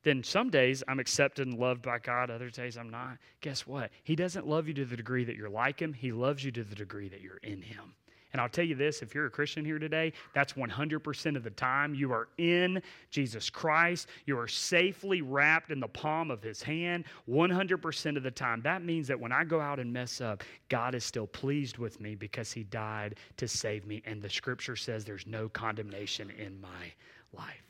then 0.03 0.23
some 0.23 0.51
days 0.51 0.83
I'm 0.87 0.99
accepted 0.99 1.47
and 1.47 1.57
loved 1.57 1.81
by 1.81 1.97
God, 1.97 2.29
other 2.29 2.51
days 2.51 2.77
I'm 2.77 2.91
not. 2.91 3.17
Guess 3.41 3.65
what? 3.65 3.89
He 4.03 4.15
doesn't 4.15 4.47
love 4.47 4.67
you 4.67 4.73
to 4.75 4.85
the 4.85 4.95
degree 4.95 5.23
that 5.25 5.35
you're 5.35 5.49
like 5.49 5.81
him. 5.81 5.93
He 5.93 6.11
loves 6.11 6.45
you 6.45 6.51
to 6.51 6.63
the 6.63 6.75
degree 6.75 7.09
that 7.09 7.21
you're 7.21 7.37
in 7.37 7.63
him. 7.63 7.95
And 8.35 8.41
I'll 8.41 8.49
tell 8.49 8.65
you 8.65 8.75
this 8.75 9.01
if 9.01 9.15
you're 9.15 9.27
a 9.27 9.29
Christian 9.29 9.63
here 9.63 9.79
today, 9.79 10.11
that's 10.33 10.51
100% 10.51 11.37
of 11.37 11.43
the 11.43 11.51
time. 11.51 11.95
You 11.95 12.11
are 12.11 12.27
in 12.37 12.81
Jesus 13.09 13.49
Christ. 13.49 14.09
You 14.25 14.37
are 14.37 14.45
safely 14.49 15.21
wrapped 15.21 15.71
in 15.71 15.79
the 15.79 15.87
palm 15.87 16.29
of 16.29 16.43
his 16.43 16.61
hand 16.61 17.05
100% 17.29 18.17
of 18.17 18.23
the 18.23 18.31
time. 18.31 18.61
That 18.61 18.83
means 18.83 19.07
that 19.07 19.17
when 19.17 19.31
I 19.31 19.45
go 19.45 19.61
out 19.61 19.79
and 19.79 19.93
mess 19.93 20.19
up, 20.19 20.43
God 20.67 20.95
is 20.95 21.05
still 21.05 21.27
pleased 21.27 21.77
with 21.77 22.01
me 22.01 22.13
because 22.13 22.51
he 22.51 22.65
died 22.65 23.15
to 23.37 23.47
save 23.47 23.85
me. 23.87 24.03
And 24.05 24.21
the 24.21 24.29
scripture 24.29 24.75
says 24.75 25.05
there's 25.05 25.25
no 25.25 25.47
condemnation 25.47 26.29
in 26.31 26.59
my 26.59 26.91
life. 27.31 27.63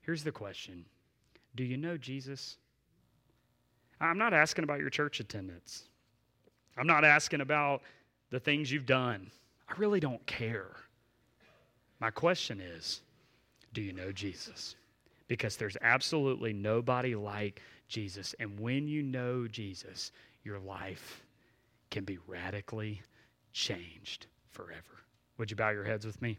Here's 0.00 0.24
the 0.24 0.32
question 0.32 0.84
Do 1.54 1.62
you 1.62 1.76
know 1.76 1.96
Jesus? 1.96 2.56
I'm 4.00 4.18
not 4.18 4.34
asking 4.34 4.64
about 4.64 4.80
your 4.80 4.90
church 4.90 5.20
attendance. 5.20 5.84
I'm 6.76 6.88
not 6.88 7.04
asking 7.04 7.40
about 7.40 7.82
the 8.30 8.40
things 8.40 8.72
you've 8.72 8.84
done. 8.84 9.30
I 9.68 9.74
really 9.78 10.00
don't 10.00 10.24
care. 10.26 10.70
My 12.00 12.10
question 12.10 12.60
is 12.60 13.02
do 13.72 13.80
you 13.80 13.92
know 13.92 14.12
Jesus? 14.12 14.76
Because 15.28 15.56
there's 15.56 15.76
absolutely 15.80 16.52
nobody 16.52 17.14
like 17.14 17.62
Jesus. 17.88 18.34
And 18.38 18.58
when 18.60 18.86
you 18.86 19.02
know 19.02 19.46
Jesus, 19.46 20.12
your 20.44 20.58
life 20.58 21.24
can 21.90 22.04
be 22.04 22.18
radically 22.26 23.00
changed 23.52 24.26
forever. 24.50 25.04
Would 25.38 25.50
you 25.50 25.56
bow 25.56 25.70
your 25.70 25.84
heads 25.84 26.04
with 26.04 26.20
me? 26.20 26.38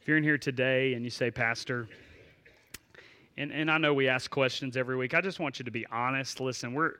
If 0.00 0.08
you're 0.08 0.16
in 0.16 0.24
here 0.24 0.38
today 0.38 0.94
and 0.94 1.04
you 1.04 1.10
say, 1.10 1.30
Pastor, 1.30 1.88
and, 3.38 3.52
and 3.52 3.70
I 3.70 3.78
know 3.78 3.94
we 3.94 4.08
ask 4.08 4.30
questions 4.30 4.76
every 4.76 4.96
week. 4.96 5.14
I 5.14 5.20
just 5.20 5.38
want 5.38 5.58
you 5.58 5.64
to 5.64 5.70
be 5.70 5.86
honest. 5.86 6.40
Listen, 6.40 6.74
we're 6.74 6.94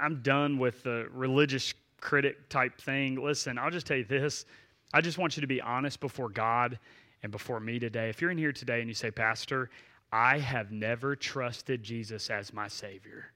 I'm 0.00 0.22
done 0.22 0.58
with 0.58 0.82
the 0.82 1.06
religious 1.12 1.74
critic 2.00 2.48
type 2.48 2.80
thing. 2.80 3.22
Listen, 3.22 3.58
I'll 3.58 3.70
just 3.70 3.86
tell 3.86 3.98
you 3.98 4.04
this. 4.04 4.46
I 4.92 5.00
just 5.00 5.18
want 5.18 5.36
you 5.36 5.42
to 5.42 5.46
be 5.46 5.60
honest 5.60 6.00
before 6.00 6.28
God 6.28 6.78
and 7.22 7.30
before 7.30 7.60
me 7.60 7.78
today. 7.78 8.08
If 8.08 8.20
you're 8.20 8.30
in 8.30 8.38
here 8.38 8.52
today 8.52 8.80
and 8.80 8.88
you 8.88 8.94
say, 8.94 9.10
Pastor, 9.10 9.70
I 10.12 10.38
have 10.38 10.72
never 10.72 11.14
trusted 11.14 11.82
Jesus 11.82 12.30
as 12.30 12.52
my 12.52 12.66
Savior. 12.66 13.32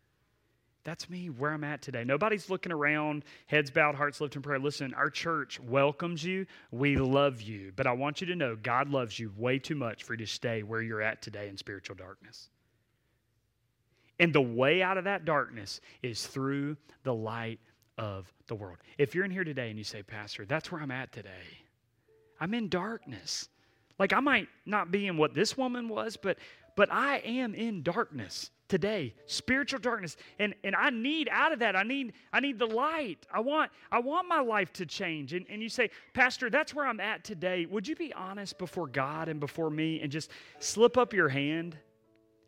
That's 0.83 1.11
me, 1.11 1.29
where 1.29 1.53
I'm 1.53 1.65
at 1.65 1.83
today. 1.83 2.05
Nobody's 2.05 2.49
looking 2.49 2.73
around, 2.73 3.25
heads 3.47 3.71
bowed, 3.71 3.95
hearts 3.95 4.21
lifted 4.21 4.39
in 4.39 4.43
prayer. 4.43 4.59
Listen, 4.59 4.95
our 4.95 5.11
church 5.11 5.61
welcomes 5.61 6.25
you. 6.25 6.47
We 6.71 6.97
love 6.97 7.43
you. 7.43 7.73
But 7.77 7.87
I 7.87 7.93
want 7.93 8.21
you 8.21 8.27
to 8.29 8.37
know 8.37 8.57
God 8.57 8.89
loves 8.89 9.19
you 9.19 9.31
way 9.37 9.59
too 9.59 9.75
much 9.75 10.05
for 10.05 10.15
you 10.15 10.19
to 10.19 10.27
stay 10.27 10.63
where 10.63 10.81
you're 10.81 11.03
at 11.03 11.21
today 11.21 11.49
in 11.49 11.57
spiritual 11.59 11.97
darkness. 11.97 12.49
And 14.19 14.33
the 14.33 14.41
way 14.41 14.83
out 14.83 14.97
of 14.97 15.05
that 15.05 15.25
darkness 15.25 15.81
is 16.03 16.27
through 16.27 16.77
the 17.03 17.15
light 17.15 17.61
of 17.99 18.33
the 18.47 18.55
world. 18.55 18.79
If 18.97 19.15
you're 19.15 19.25
in 19.25 19.31
here 19.31 19.45
today 19.45 19.69
and 19.69 19.79
you 19.79 19.85
say, 19.85 20.03
Pastor, 20.03 20.47
that's 20.47 20.73
where 20.73 20.81
I'm 20.81 20.91
at 20.91 21.13
today, 21.13 21.29
I'm 22.41 22.55
in 22.55 22.69
darkness. 22.69 23.49
Like 23.99 24.15
I 24.15 24.21
might 24.21 24.49
not 24.65 24.91
be 24.91 25.07
in 25.07 25.19
what 25.19 25.35
this 25.35 25.59
woman 25.59 25.89
was, 25.89 26.17
but 26.17 26.39
but 26.75 26.91
I 26.91 27.19
am 27.19 27.55
in 27.55 27.83
darkness. 27.83 28.51
Today 28.71 29.13
spiritual 29.27 29.81
darkness 29.81 30.17
and 30.39 30.55
and 30.63 30.77
i 30.77 30.91
need 30.91 31.29
out 31.33 31.53
of 31.53 31.59
that 31.59 31.75
i 31.75 31.83
need 31.83 32.13
i 32.33 32.39
need 32.39 32.57
the 32.57 32.67
light. 32.67 33.27
I 33.35 33.41
want 33.41 33.73
i 33.91 33.99
want 33.99 34.29
my 34.29 34.41
life 34.41 34.73
to 34.75 34.87
change. 34.87 35.33
And, 35.33 35.45
and 35.51 35.61
you 35.61 35.69
say 35.69 35.91
pastor 36.15 36.49
that's 36.49 36.73
where 36.73 36.87
i'm 36.87 37.01
at 37.01 37.25
today. 37.25 37.67
Would 37.67 37.89
you 37.89 37.97
be 37.97 38.13
honest 38.15 38.59
before 38.59 38.87
god 38.87 39.29
and 39.29 39.41
before 39.41 39.71
me 39.71 40.01
and 40.01 40.11
just 40.11 40.31
slip 40.61 40.97
up 40.97 41.13
your 41.13 41.29
hand 41.29 41.77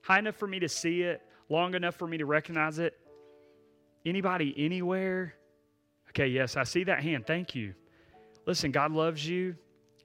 high 0.02 0.20
enough 0.20 0.36
for 0.36 0.46
me 0.46 0.60
to 0.60 0.68
see 0.68 1.02
it 1.02 1.22
long 1.48 1.74
enough 1.74 1.96
for 1.96 2.06
me 2.06 2.18
to 2.18 2.24
recognize 2.24 2.78
it? 2.78 2.96
Anybody 4.06 4.54
anywhere? 4.56 5.34
Okay 6.10 6.28
yes 6.28 6.56
i 6.56 6.62
see 6.62 6.84
that 6.84 7.02
hand. 7.02 7.26
Thank 7.26 7.56
you. 7.56 7.74
Listen 8.46 8.70
god 8.70 8.92
loves 8.92 9.26
you 9.26 9.56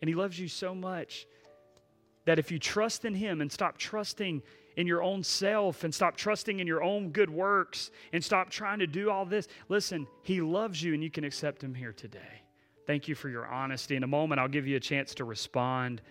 and 0.01 0.09
he 0.09 0.15
loves 0.15 0.39
you 0.39 0.47
so 0.47 0.73
much 0.73 1.27
that 2.25 2.39
if 2.39 2.51
you 2.51 2.57
trust 2.57 3.05
in 3.05 3.13
him 3.13 3.39
and 3.39 3.51
stop 3.51 3.77
trusting 3.77 4.41
in 4.77 4.87
your 4.87 5.03
own 5.03 5.23
self 5.23 5.83
and 5.83 5.93
stop 5.93 6.15
trusting 6.15 6.59
in 6.59 6.67
your 6.67 6.81
own 6.81 7.09
good 7.09 7.29
works 7.29 7.91
and 8.13 8.23
stop 8.23 8.49
trying 8.49 8.79
to 8.79 8.87
do 8.87 9.09
all 9.09 9.25
this. 9.25 9.47
Listen, 9.67 10.07
He 10.23 10.39
loves 10.39 10.81
you 10.81 10.93
and 10.93 11.03
you 11.03 11.09
can 11.09 11.25
accept 11.25 11.63
Him 11.63 11.73
here 11.73 11.91
today. 11.91 12.43
Thank 12.85 13.09
you 13.09 13.15
for 13.15 13.27
your 13.27 13.45
honesty. 13.45 13.97
In 13.97 14.03
a 14.03 14.07
moment, 14.07 14.39
I'll 14.39 14.47
give 14.47 14.67
you 14.67 14.77
a 14.77 14.79
chance 14.79 15.15
to 15.15 15.25
respond. 15.25 16.01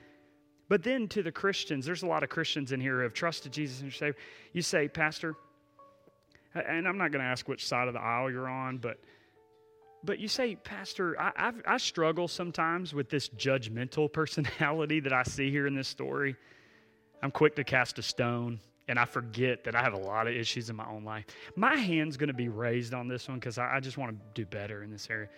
But 0.68 0.82
then 0.82 1.06
to 1.08 1.22
the 1.22 1.32
Christians, 1.32 1.86
there's 1.86 2.02
a 2.02 2.08
lot 2.08 2.24
of 2.24 2.28
Christians 2.28 2.72
in 2.72 2.80
here 2.80 2.96
who 2.96 3.02
have 3.04 3.14
trusted 3.14 3.52
Jesus 3.52 3.80
and 3.80 3.92
say, 3.92 4.12
you 4.52 4.62
say, 4.62 4.88
Pastor, 4.88 5.36
and 6.54 6.88
I'm 6.88 6.98
not 6.98 7.12
going 7.12 7.24
to 7.24 7.30
ask 7.30 7.48
which 7.48 7.64
side 7.64 7.86
of 7.86 7.94
the 7.94 8.00
aisle 8.00 8.30
you're 8.30 8.48
on, 8.48 8.78
but 8.78 8.98
but 10.04 10.20
you 10.20 10.28
say, 10.28 10.54
Pastor, 10.54 11.20
I, 11.20 11.32
I've, 11.36 11.62
I 11.66 11.76
struggle 11.78 12.28
sometimes 12.28 12.94
with 12.94 13.10
this 13.10 13.28
judgmental 13.30 14.12
personality 14.12 15.00
that 15.00 15.12
I 15.12 15.24
see 15.24 15.50
here 15.50 15.66
in 15.66 15.74
this 15.74 15.88
story. 15.88 16.36
I'm 17.22 17.30
quick 17.30 17.56
to 17.56 17.64
cast 17.64 17.98
a 17.98 18.02
stone 18.02 18.60
and 18.88 18.98
I 18.98 19.04
forget 19.04 19.64
that 19.64 19.74
I 19.74 19.82
have 19.82 19.94
a 19.94 19.98
lot 19.98 20.26
of 20.26 20.34
issues 20.34 20.70
in 20.70 20.76
my 20.76 20.86
own 20.86 21.04
life. 21.04 21.26
My 21.56 21.76
hand's 21.76 22.16
going 22.16 22.28
to 22.28 22.34
be 22.34 22.48
raised 22.48 22.94
on 22.94 23.08
this 23.08 23.28
one 23.28 23.38
because 23.38 23.58
I, 23.58 23.76
I, 23.76 23.80
just 23.80 23.98
want 23.98 24.12
to 24.12 24.24
do 24.34 24.46
better 24.46 24.84
in 24.84 24.90
this 24.90 25.08
area. 25.10 25.28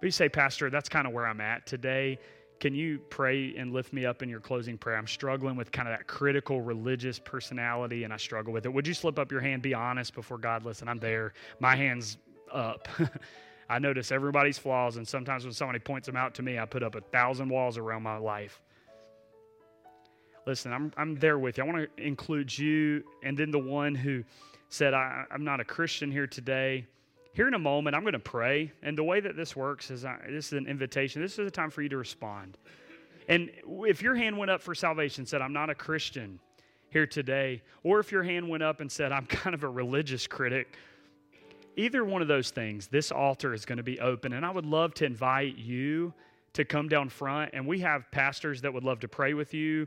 But 0.00 0.06
you 0.06 0.10
say, 0.10 0.28
Pastor, 0.28 0.70
that's 0.70 0.88
kind 0.88 1.06
of 1.06 1.12
where 1.12 1.26
I'm 1.26 1.40
at 1.40 1.66
today. 1.66 2.18
Can 2.58 2.74
you 2.74 2.98
pray 3.10 3.54
and 3.56 3.72
lift 3.72 3.92
me 3.92 4.06
up 4.06 4.22
in 4.22 4.28
your 4.28 4.40
closing 4.40 4.76
prayer? 4.78 4.96
I'm 4.96 5.06
struggling 5.06 5.56
with 5.56 5.70
kind 5.70 5.88
of 5.88 5.96
that 5.96 6.06
critical 6.06 6.60
religious 6.60 7.18
personality 7.18 8.04
and 8.04 8.12
I 8.12 8.16
struggle 8.16 8.52
with 8.52 8.66
it. 8.66 8.72
Would 8.72 8.86
you 8.86 8.94
slip 8.94 9.18
up 9.18 9.30
your 9.30 9.40
hand? 9.40 9.62
Be 9.62 9.74
honest 9.74 10.14
before 10.14 10.38
God. 10.38 10.64
Listen, 10.64 10.88
I'm 10.88 10.98
there. 10.98 11.34
My 11.60 11.76
hand's 11.76 12.16
up. 12.52 12.88
I 13.68 13.78
notice 13.80 14.12
everybody's 14.12 14.58
flaws, 14.58 14.96
and 14.96 15.06
sometimes 15.06 15.42
when 15.42 15.52
somebody 15.52 15.80
points 15.80 16.06
them 16.06 16.14
out 16.14 16.34
to 16.36 16.42
me, 16.42 16.56
I 16.56 16.66
put 16.66 16.84
up 16.84 16.94
a 16.94 17.00
thousand 17.00 17.48
walls 17.48 17.76
around 17.76 18.04
my 18.04 18.16
life 18.16 18.60
listen, 20.46 20.72
I'm, 20.72 20.92
I'm 20.96 21.16
there 21.16 21.38
with 21.38 21.58
you. 21.58 21.64
I 21.64 21.66
want 21.66 21.96
to 21.96 22.02
include 22.02 22.56
you 22.56 23.02
and 23.22 23.36
then 23.36 23.50
the 23.50 23.58
one 23.58 23.94
who 23.94 24.24
said, 24.68 24.94
I, 24.94 25.24
am 25.30 25.44
not 25.44 25.60
a 25.60 25.64
Christian 25.64 26.10
here 26.10 26.26
today. 26.26 26.86
Here 27.32 27.48
in 27.48 27.54
a 27.54 27.58
moment, 27.58 27.94
I'm 27.94 28.02
going 28.02 28.14
to 28.14 28.18
pray. 28.18 28.72
And 28.82 28.96
the 28.96 29.04
way 29.04 29.20
that 29.20 29.36
this 29.36 29.54
works 29.54 29.90
is 29.90 30.04
I, 30.04 30.18
this 30.28 30.46
is 30.46 30.52
an 30.54 30.66
invitation. 30.66 31.20
This 31.20 31.38
is 31.38 31.46
a 31.46 31.50
time 31.50 31.70
for 31.70 31.82
you 31.82 31.88
to 31.90 31.96
respond. 31.96 32.56
And 33.28 33.50
if 33.66 34.02
your 34.02 34.14
hand 34.14 34.38
went 34.38 34.50
up 34.50 34.62
for 34.62 34.74
salvation, 34.74 35.26
said, 35.26 35.42
I'm 35.42 35.52
not 35.52 35.68
a 35.68 35.74
Christian 35.74 36.38
here 36.88 37.06
today, 37.06 37.62
or 37.82 37.98
if 37.98 38.12
your 38.12 38.22
hand 38.22 38.48
went 38.48 38.62
up 38.62 38.80
and 38.80 38.90
said, 38.90 39.12
I'm 39.12 39.26
kind 39.26 39.54
of 39.54 39.64
a 39.64 39.68
religious 39.68 40.26
critic, 40.26 40.76
either 41.76 42.04
one 42.04 42.22
of 42.22 42.28
those 42.28 42.50
things, 42.50 42.86
this 42.86 43.10
altar 43.10 43.52
is 43.52 43.64
going 43.64 43.78
to 43.78 43.82
be 43.82 44.00
open. 44.00 44.32
And 44.32 44.46
I 44.46 44.50
would 44.50 44.64
love 44.64 44.94
to 44.94 45.04
invite 45.04 45.56
you 45.56 46.14
to 46.54 46.64
come 46.64 46.88
down 46.88 47.08
front. 47.08 47.50
And 47.52 47.66
we 47.66 47.80
have 47.80 48.10
pastors 48.12 48.62
that 48.62 48.72
would 48.72 48.84
love 48.84 49.00
to 49.00 49.08
pray 49.08 49.34
with 49.34 49.52
you 49.52 49.86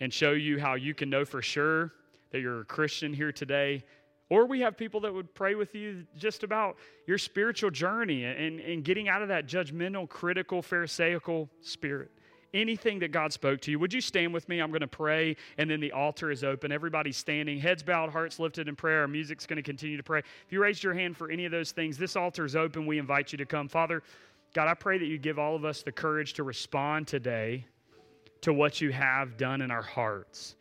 and 0.00 0.12
show 0.12 0.32
you 0.32 0.58
how 0.58 0.74
you 0.74 0.94
can 0.94 1.10
know 1.10 1.24
for 1.24 1.42
sure 1.42 1.92
that 2.30 2.40
you're 2.40 2.60
a 2.60 2.64
Christian 2.64 3.12
here 3.12 3.32
today. 3.32 3.82
Or 4.28 4.46
we 4.46 4.60
have 4.60 4.76
people 4.76 5.00
that 5.00 5.14
would 5.14 5.32
pray 5.34 5.54
with 5.54 5.74
you 5.74 6.04
just 6.16 6.42
about 6.42 6.76
your 7.06 7.18
spiritual 7.18 7.70
journey 7.70 8.24
and, 8.24 8.58
and 8.58 8.84
getting 8.84 9.08
out 9.08 9.22
of 9.22 9.28
that 9.28 9.46
judgmental, 9.46 10.08
critical, 10.08 10.62
Pharisaical 10.62 11.48
spirit. 11.60 12.10
Anything 12.52 12.98
that 13.00 13.12
God 13.12 13.32
spoke 13.32 13.60
to 13.62 13.70
you. 13.70 13.78
Would 13.78 13.92
you 13.92 14.00
stand 14.00 14.32
with 14.32 14.48
me? 14.48 14.60
I'm 14.60 14.70
going 14.70 14.80
to 14.80 14.86
pray, 14.86 15.36
and 15.58 15.70
then 15.70 15.78
the 15.78 15.92
altar 15.92 16.30
is 16.30 16.42
open. 16.42 16.72
Everybody's 16.72 17.16
standing, 17.16 17.58
heads 17.58 17.82
bowed, 17.82 18.10
hearts 18.10 18.38
lifted 18.38 18.66
in 18.66 18.74
prayer. 18.74 19.02
Our 19.02 19.08
music's 19.08 19.46
going 19.46 19.58
to 19.58 19.62
continue 19.62 19.96
to 19.96 20.02
pray. 20.02 20.20
If 20.20 20.52
you 20.52 20.62
raised 20.62 20.82
your 20.82 20.94
hand 20.94 21.16
for 21.16 21.30
any 21.30 21.44
of 21.44 21.52
those 21.52 21.72
things, 21.72 21.98
this 21.98 22.16
altar 22.16 22.44
is 22.44 22.56
open. 22.56 22.86
We 22.86 22.98
invite 22.98 23.30
you 23.30 23.38
to 23.38 23.46
come. 23.46 23.68
Father, 23.68 24.02
God, 24.54 24.68
I 24.68 24.74
pray 24.74 24.96
that 24.98 25.06
you 25.06 25.18
give 25.18 25.38
all 25.38 25.54
of 25.54 25.64
us 25.64 25.82
the 25.82 25.92
courage 25.92 26.32
to 26.34 26.44
respond 26.44 27.06
today 27.06 27.66
to 28.46 28.52
what 28.52 28.80
you 28.80 28.92
have 28.92 29.36
done 29.36 29.60
in 29.60 29.72
our 29.72 29.82
hearts. 29.82 30.54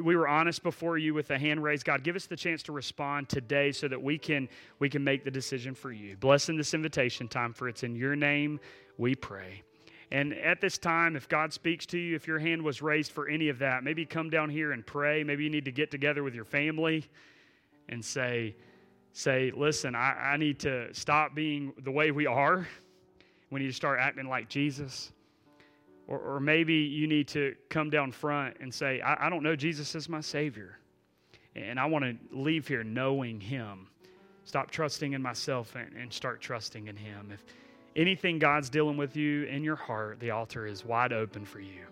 We 0.00 0.14
were 0.14 0.28
honest 0.28 0.62
before 0.62 0.96
you 0.96 1.12
with 1.12 1.28
a 1.32 1.38
hand 1.38 1.60
raised. 1.60 1.84
God, 1.84 2.04
give 2.04 2.14
us 2.14 2.26
the 2.26 2.36
chance 2.36 2.62
to 2.62 2.72
respond 2.72 3.28
today 3.28 3.72
so 3.72 3.88
that 3.88 4.00
we 4.00 4.16
can 4.16 4.48
we 4.78 4.88
can 4.88 5.02
make 5.02 5.24
the 5.24 5.30
decision 5.32 5.74
for 5.74 5.90
you. 5.90 6.16
Bless 6.16 6.48
in 6.48 6.56
this 6.56 6.72
invitation 6.72 7.26
time, 7.26 7.52
for 7.52 7.68
it's 7.68 7.82
in 7.82 7.96
your 7.96 8.14
name 8.14 8.60
we 8.96 9.16
pray. 9.16 9.64
And 10.12 10.34
at 10.34 10.60
this 10.60 10.78
time, 10.78 11.16
if 11.16 11.28
God 11.28 11.52
speaks 11.52 11.84
to 11.86 11.98
you, 11.98 12.14
if 12.14 12.28
your 12.28 12.38
hand 12.38 12.62
was 12.62 12.80
raised 12.80 13.10
for 13.10 13.28
any 13.28 13.48
of 13.48 13.58
that, 13.58 13.82
maybe 13.82 14.06
come 14.06 14.30
down 14.30 14.48
here 14.48 14.70
and 14.70 14.86
pray. 14.86 15.24
Maybe 15.24 15.42
you 15.42 15.50
need 15.50 15.64
to 15.64 15.72
get 15.72 15.90
together 15.90 16.22
with 16.22 16.32
your 16.36 16.44
family 16.44 17.10
and 17.88 18.04
say, 18.04 18.54
say, 19.14 19.50
listen, 19.50 19.96
I, 19.96 20.12
I 20.12 20.36
need 20.36 20.60
to 20.60 20.94
stop 20.94 21.34
being 21.34 21.72
the 21.82 21.90
way 21.90 22.12
we 22.12 22.26
are. 22.26 22.68
We 23.50 23.58
need 23.58 23.66
to 23.66 23.72
start 23.72 23.98
acting 24.00 24.28
like 24.28 24.48
Jesus. 24.48 25.10
Or, 26.08 26.18
or 26.18 26.40
maybe 26.40 26.74
you 26.74 27.06
need 27.06 27.28
to 27.28 27.54
come 27.68 27.90
down 27.90 28.12
front 28.12 28.56
and 28.60 28.72
say, 28.72 29.00
I, 29.00 29.26
I 29.26 29.30
don't 29.30 29.42
know 29.42 29.56
Jesus 29.56 29.94
as 29.94 30.08
my 30.08 30.20
Savior. 30.20 30.78
And 31.54 31.80
I 31.80 31.86
want 31.86 32.04
to 32.04 32.16
leave 32.36 32.68
here 32.68 32.84
knowing 32.84 33.40
Him. 33.40 33.88
Stop 34.44 34.70
trusting 34.70 35.14
in 35.14 35.22
myself 35.22 35.74
and, 35.74 35.92
and 35.96 36.12
start 36.12 36.40
trusting 36.40 36.86
in 36.86 36.96
Him. 36.96 37.30
If 37.32 37.42
anything 37.96 38.38
God's 38.38 38.68
dealing 38.70 38.96
with 38.96 39.16
you 39.16 39.44
in 39.44 39.64
your 39.64 39.76
heart, 39.76 40.20
the 40.20 40.30
altar 40.30 40.66
is 40.66 40.84
wide 40.84 41.12
open 41.12 41.44
for 41.44 41.60
you. 41.60 41.82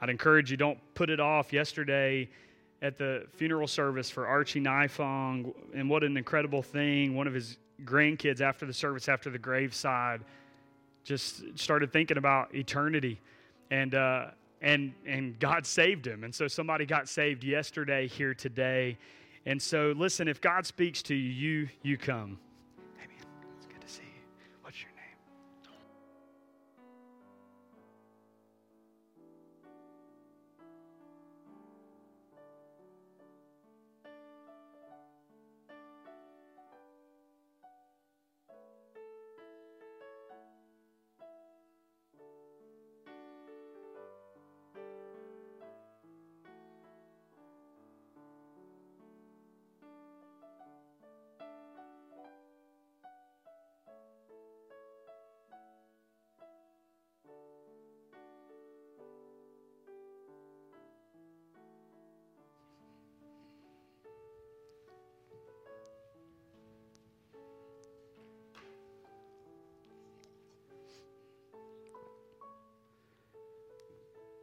I'd 0.00 0.10
encourage 0.10 0.50
you 0.50 0.56
don't 0.56 0.78
put 0.94 1.10
it 1.10 1.20
off. 1.20 1.52
Yesterday 1.52 2.28
at 2.82 2.98
the 2.98 3.26
funeral 3.36 3.66
service 3.66 4.10
for 4.10 4.26
Archie 4.26 4.60
Nifong, 4.60 5.54
and 5.74 5.88
what 5.88 6.04
an 6.04 6.16
incredible 6.16 6.62
thing. 6.62 7.14
One 7.14 7.26
of 7.26 7.32
his 7.32 7.56
grandkids 7.84 8.40
after 8.40 8.66
the 8.66 8.72
service, 8.72 9.08
after 9.08 9.30
the 9.30 9.38
graveside, 9.38 10.22
just 11.06 11.42
started 11.54 11.92
thinking 11.92 12.18
about 12.18 12.54
eternity 12.54 13.20
and 13.70 13.94
uh, 13.94 14.26
and 14.60 14.92
and 15.06 15.38
God 15.38 15.64
saved 15.64 16.06
him. 16.06 16.24
And 16.24 16.34
so 16.34 16.48
somebody 16.48 16.84
got 16.84 17.08
saved 17.08 17.44
yesterday 17.44 18.08
here 18.08 18.34
today. 18.34 18.98
And 19.46 19.62
so 19.62 19.94
listen, 19.96 20.26
if 20.28 20.40
God 20.40 20.66
speaks 20.66 21.02
to 21.02 21.14
you, 21.14 21.30
you 21.30 21.68
you 21.82 21.96
come. 21.96 22.38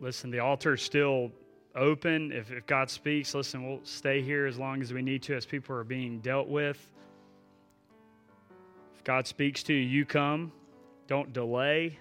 Listen, 0.03 0.29
the 0.29 0.39
altar 0.39 0.73
is 0.73 0.81
still 0.81 1.31
open. 1.75 2.31
If, 2.31 2.51
if 2.51 2.67
God 2.67 2.89
speaks, 2.89 3.33
listen, 3.33 3.65
we'll 3.65 3.79
stay 3.83 4.21
here 4.21 4.45
as 4.45 4.59
long 4.59 4.81
as 4.81 4.93
we 4.93 5.01
need 5.01 5.23
to 5.23 5.35
as 5.35 5.45
people 5.45 5.75
are 5.75 5.85
being 5.85 6.19
dealt 6.19 6.49
with. 6.49 6.89
If 8.95 9.03
God 9.03 9.25
speaks 9.25 9.63
to 9.63 9.73
you, 9.73 9.79
you 9.79 10.05
come. 10.05 10.51
Don't 11.07 11.31
delay. 11.31 11.97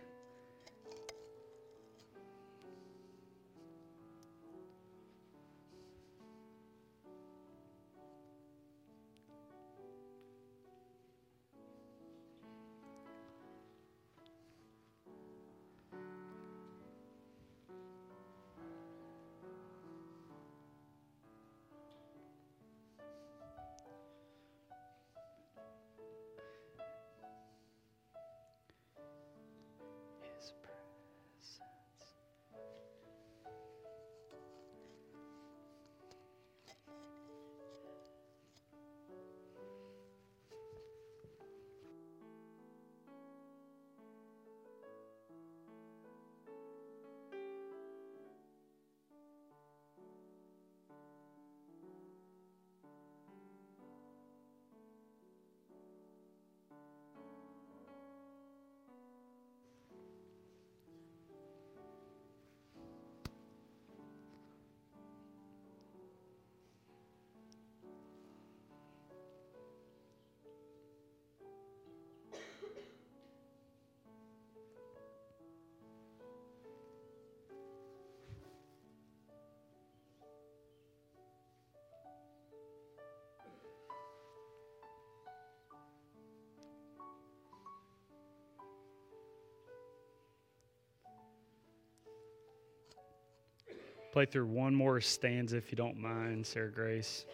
Play 94.12 94.26
through 94.26 94.44
one 94.44 94.74
more 94.74 95.00
stanza 95.00 95.56
if 95.56 95.72
you 95.72 95.76
don't 95.76 95.96
mind, 95.96 96.46
Sarah 96.46 96.70
Grace. 96.70 97.24